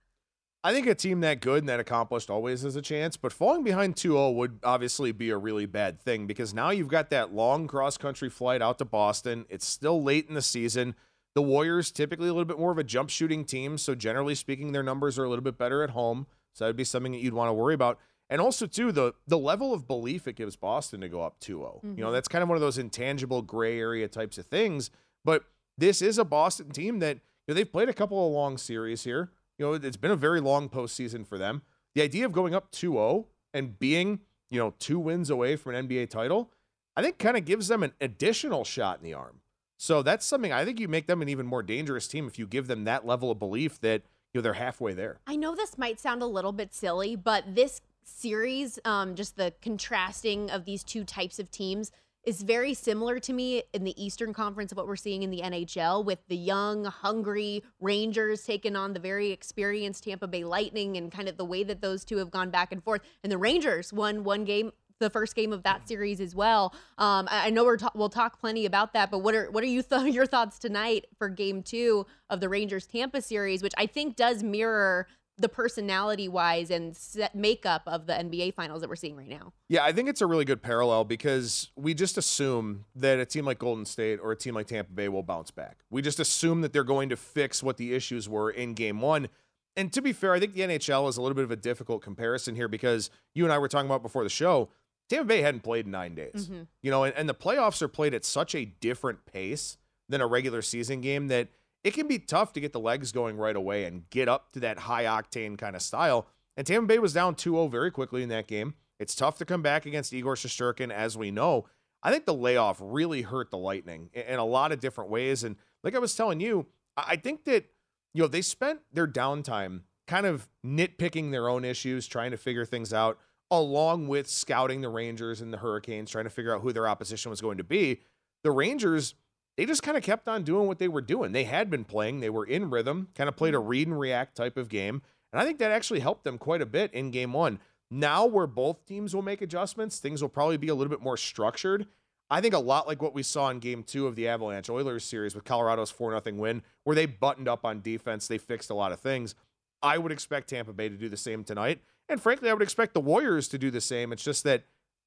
I 0.69 0.73
think 0.75 0.87
a 0.87 0.95
team 0.95 1.21
that 1.21 1.41
good 1.41 1.61
and 1.61 1.69
that 1.71 1.81
accomplished 1.81 2.29
always 2.29 2.61
has 2.61 2.77
a 2.77 2.83
chance, 2.83 3.17
but 3.17 3.33
falling 3.33 3.65
behind 3.65 3.97
2-0 3.97 4.35
would 4.35 4.59
obviously 4.63 5.13
be 5.13 5.31
a 5.31 5.39
really 5.39 5.65
bad 5.65 5.99
thing 5.99 6.27
because 6.27 6.53
now 6.53 6.69
you've 6.69 6.89
got 6.89 7.09
that 7.09 7.33
long 7.33 7.67
cross-country 7.67 8.29
flight 8.29 8.61
out 8.61 8.77
to 8.77 8.85
Boston. 8.85 9.47
It's 9.49 9.67
still 9.67 10.03
late 10.03 10.29
in 10.29 10.35
the 10.35 10.43
season. 10.43 10.95
The 11.35 11.41
Warriors 11.41 11.91
typically 11.91 12.29
a 12.29 12.35
little 12.35 12.45
bit 12.45 12.59
more 12.59 12.71
of 12.71 12.77
a 12.77 12.85
jump 12.85 13.09
shooting 13.09 13.47
team, 13.47 13.79
so 13.79 13.95
generally 13.95 14.35
speaking 14.35 14.73
their 14.73 14.83
numbers 14.83 15.19
are 15.19 15.25
a 15.25 15.31
little 15.31 15.43
bit 15.43 15.57
better 15.57 15.83
at 15.83 15.89
home. 15.89 16.27
So 16.53 16.65
that 16.65 16.69
would 16.69 16.77
be 16.77 16.85
something 16.85 17.13
that 17.13 17.23
you'd 17.23 17.33
want 17.33 17.49
to 17.49 17.55
worry 17.55 17.73
about. 17.73 17.99
And 18.29 18.39
also 18.39 18.67
too 18.67 18.93
the 18.93 19.15
the 19.27 19.39
level 19.39 19.73
of 19.73 19.87
belief 19.87 20.29
it 20.29 20.37
gives 20.37 20.55
Boston 20.55 21.01
to 21.01 21.09
go 21.09 21.23
up 21.23 21.41
2-0. 21.41 21.77
Mm-hmm. 21.77 21.95
You 21.97 22.05
know, 22.05 22.13
that's 22.13 22.29
kind 22.29 22.43
of 22.43 22.49
one 22.51 22.57
of 22.57 22.63
those 22.63 22.77
intangible 22.77 23.41
gray 23.41 23.79
area 23.79 24.07
types 24.07 24.37
of 24.37 24.45
things, 24.45 24.91
but 25.25 25.45
this 25.79 26.03
is 26.03 26.19
a 26.19 26.27
Boston 26.27 26.73
team 26.73 26.99
that 26.99 27.17
you 27.17 27.21
know, 27.49 27.55
they've 27.55 27.73
played 27.73 27.89
a 27.89 27.95
couple 27.95 28.27
of 28.27 28.35
long 28.35 28.59
series 28.59 29.05
here. 29.05 29.31
You 29.59 29.67
know, 29.67 29.73
it's 29.75 29.97
been 29.97 30.11
a 30.13 30.17
very 30.17 30.41
long 30.41 30.69
postseason 30.69 31.27
for 31.27 31.37
them. 31.37 31.63
The 31.95 32.03
idea 32.03 32.25
of 32.25 32.33
going 32.33 32.55
up 32.55 32.71
2-0 32.71 33.27
and 33.53 33.79
being, 33.79 34.21
you 34.51 34.59
know, 34.59 34.75
two 34.79 34.99
wins 34.99 35.31
away 35.31 35.57
from 35.57 35.75
an 35.75 35.89
NBA 35.89 36.11
title, 36.11 36.53
I 36.97 37.03
think 37.03 37.19
kind 37.19 37.37
of 37.37 37.45
gives 37.45 37.69
them 37.69 37.83
an 37.83 37.93
additional 38.01 38.65
shot 38.65 38.99
in 38.99 39.05
the 39.05 39.15
arm. 39.15 39.41
So 39.77 40.03
that's 40.03 40.25
something 40.27 40.53
I 40.53 40.65
think 40.65 40.81
you 40.81 40.89
make 40.89 41.07
them 41.07 41.23
an 41.23 41.29
even 41.29 41.47
more 41.47 41.63
dangerous 41.63 42.09
team 42.09 42.27
if 42.27 42.39
you 42.39 42.47
give 42.47 42.67
them 42.67 42.85
that 42.85 43.07
level 43.07 43.31
of 43.31 43.39
belief 43.39 43.81
that 43.81 44.03
you 44.33 44.39
know 44.39 44.43
they're 44.43 44.55
halfway 44.55 44.93
there. 44.93 45.21
I 45.27 45.37
know 45.37 45.55
this 45.55 45.79
might 45.79 46.01
sound 46.01 46.23
a 46.23 46.27
little 46.27 46.53
bit 46.53 46.75
silly, 46.75 47.17
but 47.17 47.55
this 47.55 47.81
series, 48.05 48.79
um, 48.85 49.15
just 49.15 49.37
the 49.37 49.53
contrasting 49.63 50.51
of 50.51 50.65
these 50.65 50.83
two 50.83 51.05
types 51.05 51.39
of 51.39 51.51
teams, 51.51 51.93
is 52.29 52.43
very 52.43 52.75
similar 52.75 53.19
to 53.19 53.33
me 53.33 53.63
in 53.73 53.85
the 53.85 54.05
Eastern 54.05 54.35
Conference 54.35 54.71
of 54.71 54.77
what 54.77 54.87
we're 54.87 54.97
seeing 54.97 55.23
in 55.23 55.31
the 55.31 55.41
NHL 55.41 56.05
with 56.05 56.19
the 56.29 56.37
young, 56.37 56.85
hungry 56.85 57.65
Rangers 57.81 58.45
taking 58.45 58.77
on 58.77 58.93
the 58.93 59.01
very 59.01 59.31
experienced 59.31 60.05
Tampa 60.05 60.29
Bay 60.29 60.45
Lightning 60.45 60.99
and 60.99 61.11
kind 61.11 61.27
of 61.27 61.39
the 61.39 61.47
way 61.47 61.65
that 61.65 61.81
those 61.81 62.05
two 62.05 62.19
have 62.19 62.31
gone 62.31 62.51
back 62.51 62.71
and 62.71 62.85
forth. 62.85 63.01
And 63.23 63.33
the 63.33 63.39
Rangers 63.39 63.95
won 63.95 64.25
one 64.25 64.45
game 64.45 64.73
the 65.01 65.09
first 65.09 65.37
game 65.37 65.53
of 65.53 65.63
that 65.63 65.89
series 65.89 66.21
as 66.21 66.35
well. 66.35 66.75
Um, 66.99 67.29
I, 67.31 67.51
know 67.51 67.65
we're 67.65 67.77
ta- 67.77 67.93
we'll 67.95 68.09
talk 68.09 68.41
plenty 68.41 68.67
about 68.67 68.93
that, 68.93 69.11
but 69.11 69.21
what 69.21 69.35
are 69.35 69.51
what 69.51 69.63
are 69.63 69.69
you 69.69 69.83
th- 69.83 70.13
your 70.15 70.27
thoughts 70.27 70.59
tonight 70.59 71.07
for 71.17 71.29
Game 71.29 71.63
Two 71.63 72.05
of 72.29 72.41
the 72.41 72.49
Rangers 72.49 72.87
Tampa 72.87 73.23
series, 73.23 73.63
which 73.63 73.75
I 73.79 73.87
think 73.87 74.17
does 74.17 74.43
mirror 74.43 75.07
the 75.39 75.49
personality 75.49 76.29
wise 76.29 76.71
and 76.71 76.97
set 76.97 77.35
makeup 77.35 77.83
of 77.87 78.07
the 78.07 78.13
NBA 78.13 78.55
finals 78.55 78.81
that 78.81 78.89
we're 78.89 78.97
seeing 78.97 79.17
right 79.17 79.29
now. 79.29 79.53
Yeah, 79.69 79.85
I 79.85 79.93
think 79.93 80.09
it's 80.09 80.21
a 80.21 80.27
really 80.27 80.45
good 80.45 80.63
parallel 80.63 81.05
because 81.05 81.71
we 81.77 81.95
just 81.95 82.19
assume 82.19 82.85
that 82.97 83.19
a 83.19 83.27
team 83.27 83.45
like 83.45 83.59
Golden 83.59 83.85
State 83.85 84.19
or 84.23 84.33
a 84.33 84.37
team 84.37 84.55
like 84.55 84.67
Tampa 84.67 84.93
Bay 84.93 85.09
will 85.09 85.23
bounce 85.23 85.51
back. 85.51 85.79
We 85.91 86.03
just 86.03 86.19
assume 86.19 86.61
that 86.63 86.73
they're 86.73 86.85
going 86.85 87.09
to 87.11 87.17
fix 87.17 87.63
what 87.63 87.77
the 87.77 87.95
issues 87.95 88.29
were 88.29 88.51
in 88.51 88.75
game 88.75 89.01
one. 89.01 89.29
And 89.77 89.93
to 89.93 90.03
be 90.03 90.13
fair, 90.13 90.35
I 90.35 90.41
think 90.41 90.55
the 90.55 90.63
NHL 90.63 91.09
is 91.09 91.17
a 91.17 91.23
little 91.23 91.37
bit 91.37 91.45
of 91.45 91.53
a 91.53 91.57
difficult 91.57 92.03
comparison 92.03 92.57
here 92.57 92.67
because 92.67 93.11
you 93.35 93.45
and 93.45 93.53
I 93.53 93.59
were 93.59 93.69
talking 93.69 93.87
about 93.87 94.03
before 94.03 94.25
the 94.25 94.31
show. 94.31 94.71
Tampa 95.09 95.25
Bay 95.25 95.41
hadn't 95.41 95.61
played 95.61 95.87
in 95.87 95.93
nine 95.93 96.15
days, 96.15 96.49
mm-hmm. 96.49 96.63
you 96.83 96.91
know, 96.91 97.05
and, 97.05 97.15
and 97.17 97.29
the 97.29 97.35
playoffs 97.35 97.81
are 97.81 97.89
played 97.89 98.13
at 98.13 98.25
such 98.25 98.55
a 98.55 98.67
different 98.67 99.25
pace 99.25 99.79
than 100.09 100.21
a 100.21 100.27
regular 100.27 100.63
season 100.63 101.01
game 101.01 101.29
that 101.29 101.49
it 101.85 101.95
can 101.95 102.09
be 102.09 102.19
tough 102.19 102.53
to 102.55 102.61
get 102.61 102.73
the 102.73 102.81
legs 102.81 103.13
going 103.13 103.37
right 103.37 103.57
away 103.57 103.85
and 103.85 104.09
get 104.11 104.29
up 104.29 104.53
to 104.53 104.61
that 104.61 104.81
high 104.81 105.05
octane 105.05 105.57
kind 105.57 105.77
of 105.77 105.83
style. 105.83 106.27
And 106.57 106.67
Tampa 106.67 106.87
Bay 106.87 106.99
was 106.99 107.13
down 107.13 107.35
2 107.35 107.53
0 107.53 107.69
very 107.69 107.91
quickly 107.91 108.23
in 108.23 108.29
that 108.31 108.47
game. 108.47 108.75
It's 108.99 109.15
tough 109.15 109.39
to 109.39 109.45
come 109.45 109.63
back 109.63 109.87
against 109.87 110.13
Igor 110.13 110.35
Shesterkin, 110.35 110.91
as 110.91 111.17
we 111.17 111.31
know. 111.31 111.67
I 112.03 112.11
think 112.11 112.27
the 112.27 112.35
layoff 112.35 112.79
really 112.81 113.23
hurt 113.23 113.51
the 113.51 113.59
Lightning 113.59 114.11
in 114.13 114.39
a 114.39 114.45
lot 114.45 114.73
of 114.73 114.81
different 114.81 115.11
ways. 115.11 115.45
And 115.45 115.57
like 115.83 115.95
I 115.95 115.99
was 115.99 116.15
telling 116.15 116.41
you, 116.41 116.67
I 116.97 117.17
think 117.17 117.45
that, 117.45 117.67
you 118.13 118.23
know, 118.23 118.29
they 118.29 118.43
spent 118.43 118.81
their 118.93 119.07
downtime 119.07 119.83
kind 120.07 120.27
of 120.27 120.49
nitpicking 120.65 121.31
their 121.31 121.49
own 121.49 121.65
issues, 121.65 122.07
trying 122.07 122.31
to 122.31 122.37
figure 122.37 122.65
things 122.65 122.93
out, 122.93 123.19
along 123.51 124.09
with 124.09 124.29
scouting 124.29 124.81
the 124.81 124.89
Rangers 124.89 125.41
and 125.41 125.53
the 125.53 125.59
Hurricanes, 125.59 126.11
trying 126.11 126.25
to 126.25 126.31
figure 126.31 126.55
out 126.55 126.63
who 126.63 126.73
their 126.73 126.89
opposition 126.89 127.31
was 127.31 127.41
going 127.41 127.59
to 127.59 127.65
be. 127.65 128.01
The 128.43 128.51
Rangers 128.51 129.15
they 129.59 129.67
just 129.67 129.83
kind 129.83 129.97
of 129.97 130.05
kept 130.05 130.29
on 130.29 130.45
doing 130.45 130.69
what 130.69 130.79
they 130.79 130.87
were 130.87 131.01
doing. 131.01 131.33
They 131.33 131.43
had 131.43 131.69
been 131.69 131.83
playing, 131.85 132.21
they 132.21 132.31
were 132.31 132.45
in 132.45 132.71
rhythm, 132.71 133.09
kind 133.17 133.27
of 133.27 133.35
played 133.35 133.55
a 133.55 133.59
mm-hmm. 133.59 133.67
read 133.67 133.89
and 133.89 133.99
react 133.99 134.37
type 134.37 134.57
of 134.57 134.69
game. 134.69 135.03
And 135.33 135.43
I 135.43 135.45
think 135.45 135.59
that 135.59 135.73
actually 135.73 135.99
helped 135.99 136.23
them 136.23 136.39
quite 136.39 136.63
a 136.63 136.67
bit 136.67 136.95
in 136.95 137.11
game 137.11 137.33
one. 137.33 137.59
Now, 137.91 138.25
where 138.25 138.47
both 138.47 138.87
teams 138.87 139.17
will 139.17 139.23
make 139.23 139.43
adjustments, 139.43 139.99
things 139.99 140.23
will 140.23 140.29
probably 140.29 140.59
be 140.59 140.69
a 140.69 140.77
little 140.77 140.91
bit 140.91 141.03
more 141.03 141.17
structured. 141.17 141.89
I 142.31 142.41
think 142.41 142.55
a 142.55 142.61
lot 142.61 142.87
like 142.87 143.03
what 143.03 143.15
we 143.15 143.25
saw 143.25 143.51
in 143.51 143.59
game 143.59 143.83
two 143.83 144.07
of 144.07 144.15
the 144.15 144.29
Avalanche 144.29 144.71
Oilers 144.71 145.05
series 145.05 145.35
with 145.35 145.43
Colorado's 145.43 145.91
4 145.91 146.23
0 146.23 146.37
win, 146.37 146.63
where 146.85 146.95
they 146.95 147.07
buttoned 147.07 147.49
up 147.49 147.65
on 147.65 147.81
defense, 147.81 148.29
they 148.29 148.39
fixed 148.39 148.71
a 148.71 148.75
lot 148.75 148.93
of 148.93 149.01
things. 149.01 149.35
I 149.83 149.99
would 149.99 150.13
expect 150.13 150.51
Tampa 150.51 150.73
Bay 150.73 150.89
to 150.89 150.97
do 150.97 151.09
the 151.09 151.17
same 151.17 151.43
tonight. 151.43 151.81
And 152.09 152.23
frankly, 152.23 152.49
I 152.49 152.53
would 152.53 152.63
expect 152.63 152.95
the 152.95 153.01
Warriors 153.01 153.49
to 153.49 153.59
do 153.59 153.73
the 153.73 153.81
same. 153.81 154.13
It's 154.13 154.23
just 154.23 154.45
that 154.45 154.63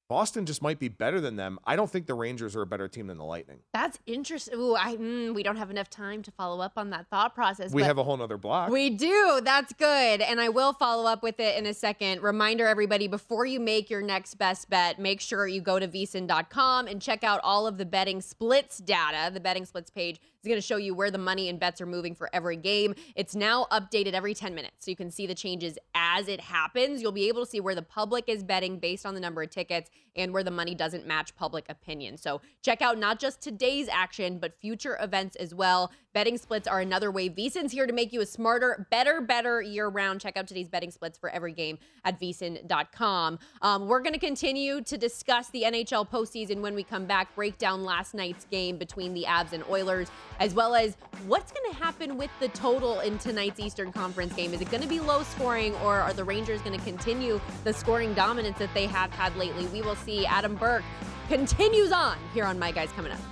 Boston 0.08 0.44
just 0.44 0.60
might 0.60 0.78
be 0.78 0.88
better 0.88 1.20
than 1.20 1.36
them. 1.36 1.58
I 1.64 1.74
don't 1.74 1.90
think 1.90 2.06
the 2.06 2.14
Rangers 2.14 2.54
are 2.54 2.62
a 2.62 2.66
better 2.66 2.86
team 2.86 3.06
than 3.06 3.18
the 3.18 3.24
Lightning. 3.24 3.60
That's 3.72 3.98
interesting. 4.06 4.54
Ooh, 4.58 4.74
I 4.74 4.96
mm, 4.96 5.34
we 5.34 5.42
don't 5.42 5.56
have 5.56 5.70
enough 5.70 5.88
time 5.88 6.22
to 6.22 6.30
follow 6.30 6.60
up 6.60 6.72
on 6.76 6.90
that 6.90 7.08
thought 7.08 7.34
process. 7.34 7.72
We 7.72 7.82
have 7.82 7.98
a 7.98 8.04
whole 8.04 8.16
nother 8.16 8.36
block. 8.36 8.70
We 8.70 8.90
do. 8.90 9.40
That's 9.42 9.72
good, 9.72 10.20
and 10.20 10.40
I 10.40 10.50
will 10.50 10.74
follow 10.74 11.08
up 11.08 11.22
with 11.22 11.40
it 11.40 11.56
in 11.56 11.66
a 11.66 11.74
second. 11.74 12.22
Reminder, 12.22 12.66
everybody, 12.66 13.08
before 13.08 13.46
you 13.46 13.58
make 13.58 13.88
your 13.88 14.02
next 14.02 14.34
best 14.34 14.68
bet, 14.68 14.98
make 14.98 15.20
sure 15.20 15.46
you 15.46 15.60
go 15.60 15.78
to 15.78 15.88
VSiN.com 15.88 16.88
and 16.88 17.00
check 17.00 17.24
out 17.24 17.40
all 17.42 17.66
of 17.66 17.78
the 17.78 17.86
betting 17.86 18.20
splits 18.20 18.78
data. 18.78 19.32
The 19.32 19.40
betting 19.40 19.64
splits 19.64 19.90
page 19.90 20.20
is 20.42 20.48
going 20.48 20.60
to 20.60 20.66
show 20.66 20.76
you 20.76 20.92
where 20.94 21.10
the 21.10 21.18
money 21.18 21.48
and 21.48 21.60
bets 21.60 21.80
are 21.80 21.86
moving 21.86 22.14
for 22.14 22.28
every 22.32 22.56
game. 22.56 22.94
It's 23.14 23.36
now 23.36 23.66
updated 23.70 24.12
every 24.12 24.34
10 24.34 24.54
minutes, 24.54 24.74
so 24.80 24.90
you 24.90 24.96
can 24.96 25.10
see 25.10 25.26
the 25.26 25.34
changes 25.34 25.78
as 25.94 26.26
it 26.26 26.40
happens. 26.40 27.00
You'll 27.00 27.12
be 27.12 27.28
able 27.28 27.44
to 27.44 27.50
see 27.50 27.60
where 27.60 27.76
the 27.76 27.82
public 27.82 28.28
is 28.28 28.42
betting 28.42 28.78
based 28.78 29.06
on 29.06 29.14
the 29.14 29.20
number 29.20 29.42
of 29.42 29.50
tickets 29.50 29.88
and 30.16 30.32
where 30.32 30.42
the 30.42 30.50
money 30.50 30.74
doesn't 30.74 31.06
match 31.06 31.34
public 31.36 31.64
opinion. 31.68 32.16
So 32.16 32.40
check 32.62 32.82
out 32.82 32.98
not 32.98 33.18
just 33.18 33.40
today's 33.40 33.88
action, 33.88 34.38
but 34.38 34.54
future 34.60 34.98
events 35.00 35.36
as 35.36 35.54
well. 35.54 35.90
Betting 36.12 36.36
splits 36.36 36.68
are 36.68 36.80
another 36.80 37.10
way. 37.10 37.30
VSiN's 37.30 37.72
here 37.72 37.86
to 37.86 37.92
make 37.92 38.12
you 38.12 38.20
a 38.20 38.26
smarter, 38.26 38.86
better, 38.90 39.22
better 39.22 39.62
year 39.62 39.88
round. 39.88 40.20
Check 40.20 40.36
out 40.36 40.46
today's 40.46 40.68
betting 40.68 40.90
splits 40.90 41.16
for 41.16 41.30
every 41.30 41.52
game 41.52 41.78
at 42.04 42.20
VSiN.com. 42.20 43.38
Um, 43.62 43.88
we're 43.88 44.00
going 44.00 44.12
to 44.12 44.18
continue 44.18 44.82
to 44.82 44.98
discuss 44.98 45.48
the 45.48 45.62
NHL 45.62 46.06
postseason 46.08 46.60
when 46.60 46.74
we 46.74 46.82
come 46.82 47.06
back, 47.06 47.34
break 47.34 47.56
down 47.56 47.82
last 47.82 48.12
night's 48.12 48.44
game 48.44 48.76
between 48.76 49.14
the 49.14 49.24
Avs 49.26 49.54
and 49.54 49.64
Oilers, 49.70 50.10
as 50.38 50.52
well 50.52 50.74
as 50.74 50.96
what's 51.26 51.50
going 51.50 51.72
to 51.72 51.78
happen 51.78 52.18
with 52.18 52.30
the 52.40 52.48
total 52.48 53.00
in 53.00 53.16
tonight's 53.18 53.58
Eastern 53.58 53.90
Conference 53.90 54.34
game. 54.34 54.52
Is 54.52 54.60
it 54.60 54.70
going 54.70 54.82
to 54.82 54.88
be 54.88 55.00
low 55.00 55.22
scoring, 55.22 55.74
or 55.76 56.00
are 56.00 56.12
the 56.12 56.24
Rangers 56.24 56.60
going 56.60 56.78
to 56.78 56.84
continue 56.84 57.40
the 57.64 57.72
scoring 57.72 58.12
dominance 58.12 58.58
that 58.58 58.72
they 58.74 58.86
have 58.86 59.10
had 59.12 59.34
lately? 59.36 59.66
We 59.68 59.80
will 59.80 59.96
see. 60.04 60.26
Adam 60.26 60.54
Burke 60.54 60.84
continues 61.28 61.92
on 61.92 62.16
here 62.34 62.44
on 62.44 62.58
My 62.58 62.72
Guys 62.72 62.90
coming 62.92 63.12
up. 63.12 63.31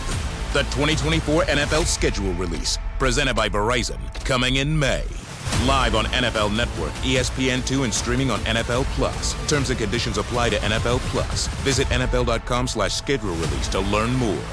The 0.53 0.63
2024 0.63 1.43
NFL 1.43 1.85
schedule 1.85 2.33
release, 2.33 2.77
presented 2.99 3.35
by 3.37 3.47
Verizon, 3.47 3.99
coming 4.25 4.57
in 4.57 4.77
May. 4.77 5.05
Live 5.65 5.95
on 5.95 6.03
NFL 6.07 6.53
Network, 6.53 6.91
E 7.05 7.15
ESPN2, 7.15 7.85
and 7.85 7.93
streaming 7.93 8.29
on 8.29 8.41
NFL 8.41 8.83
Plus. 8.95 9.33
Terms 9.49 9.69
and 9.69 9.79
conditions 9.79 10.17
apply 10.17 10.49
to 10.49 10.57
NFL 10.57 10.99
Plus. 11.09 11.47
Visit 11.63 11.87
NFL.com 11.87 12.67
slash 12.67 12.91
schedule 12.93 13.31
release 13.35 13.69
to 13.69 13.79
learn 13.79 14.13
more. 14.17 14.43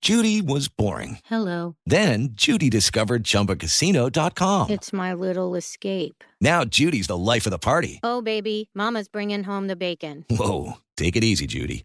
Judy 0.00 0.40
was 0.40 0.68
boring. 0.68 1.18
Hello. 1.26 1.76
Then 1.84 2.30
Judy 2.32 2.70
discovered 2.70 3.24
ChumbaCasino.com. 3.24 4.70
It's 4.70 4.92
my 4.92 5.12
little 5.12 5.54
escape. 5.54 6.24
Now 6.40 6.64
Judy's 6.64 7.08
the 7.08 7.16
life 7.16 7.46
of 7.46 7.50
the 7.50 7.58
party. 7.58 8.00
Oh, 8.02 8.22
baby, 8.22 8.70
Mama's 8.74 9.08
bringing 9.08 9.44
home 9.44 9.66
the 9.66 9.76
bacon. 9.76 10.24
Whoa, 10.30 10.78
take 10.96 11.16
it 11.16 11.24
easy, 11.24 11.46
Judy. 11.46 11.84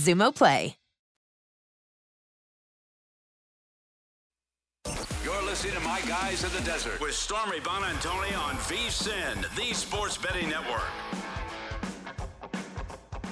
Xumo 0.00 0.34
Play. 0.34 0.76
You're 5.22 5.42
listening 5.42 5.74
to 5.74 5.80
My 5.80 6.00
Guys 6.08 6.42
in 6.42 6.50
the 6.52 6.64
Desert 6.64 7.00
with 7.00 7.14
Stormy 7.14 7.58
Bonantoni 7.58 8.36
on 8.38 8.54
VSIN, 8.56 9.54
the 9.54 9.74
Sports 9.74 10.16
Betting 10.16 10.48
Network. 10.48 10.88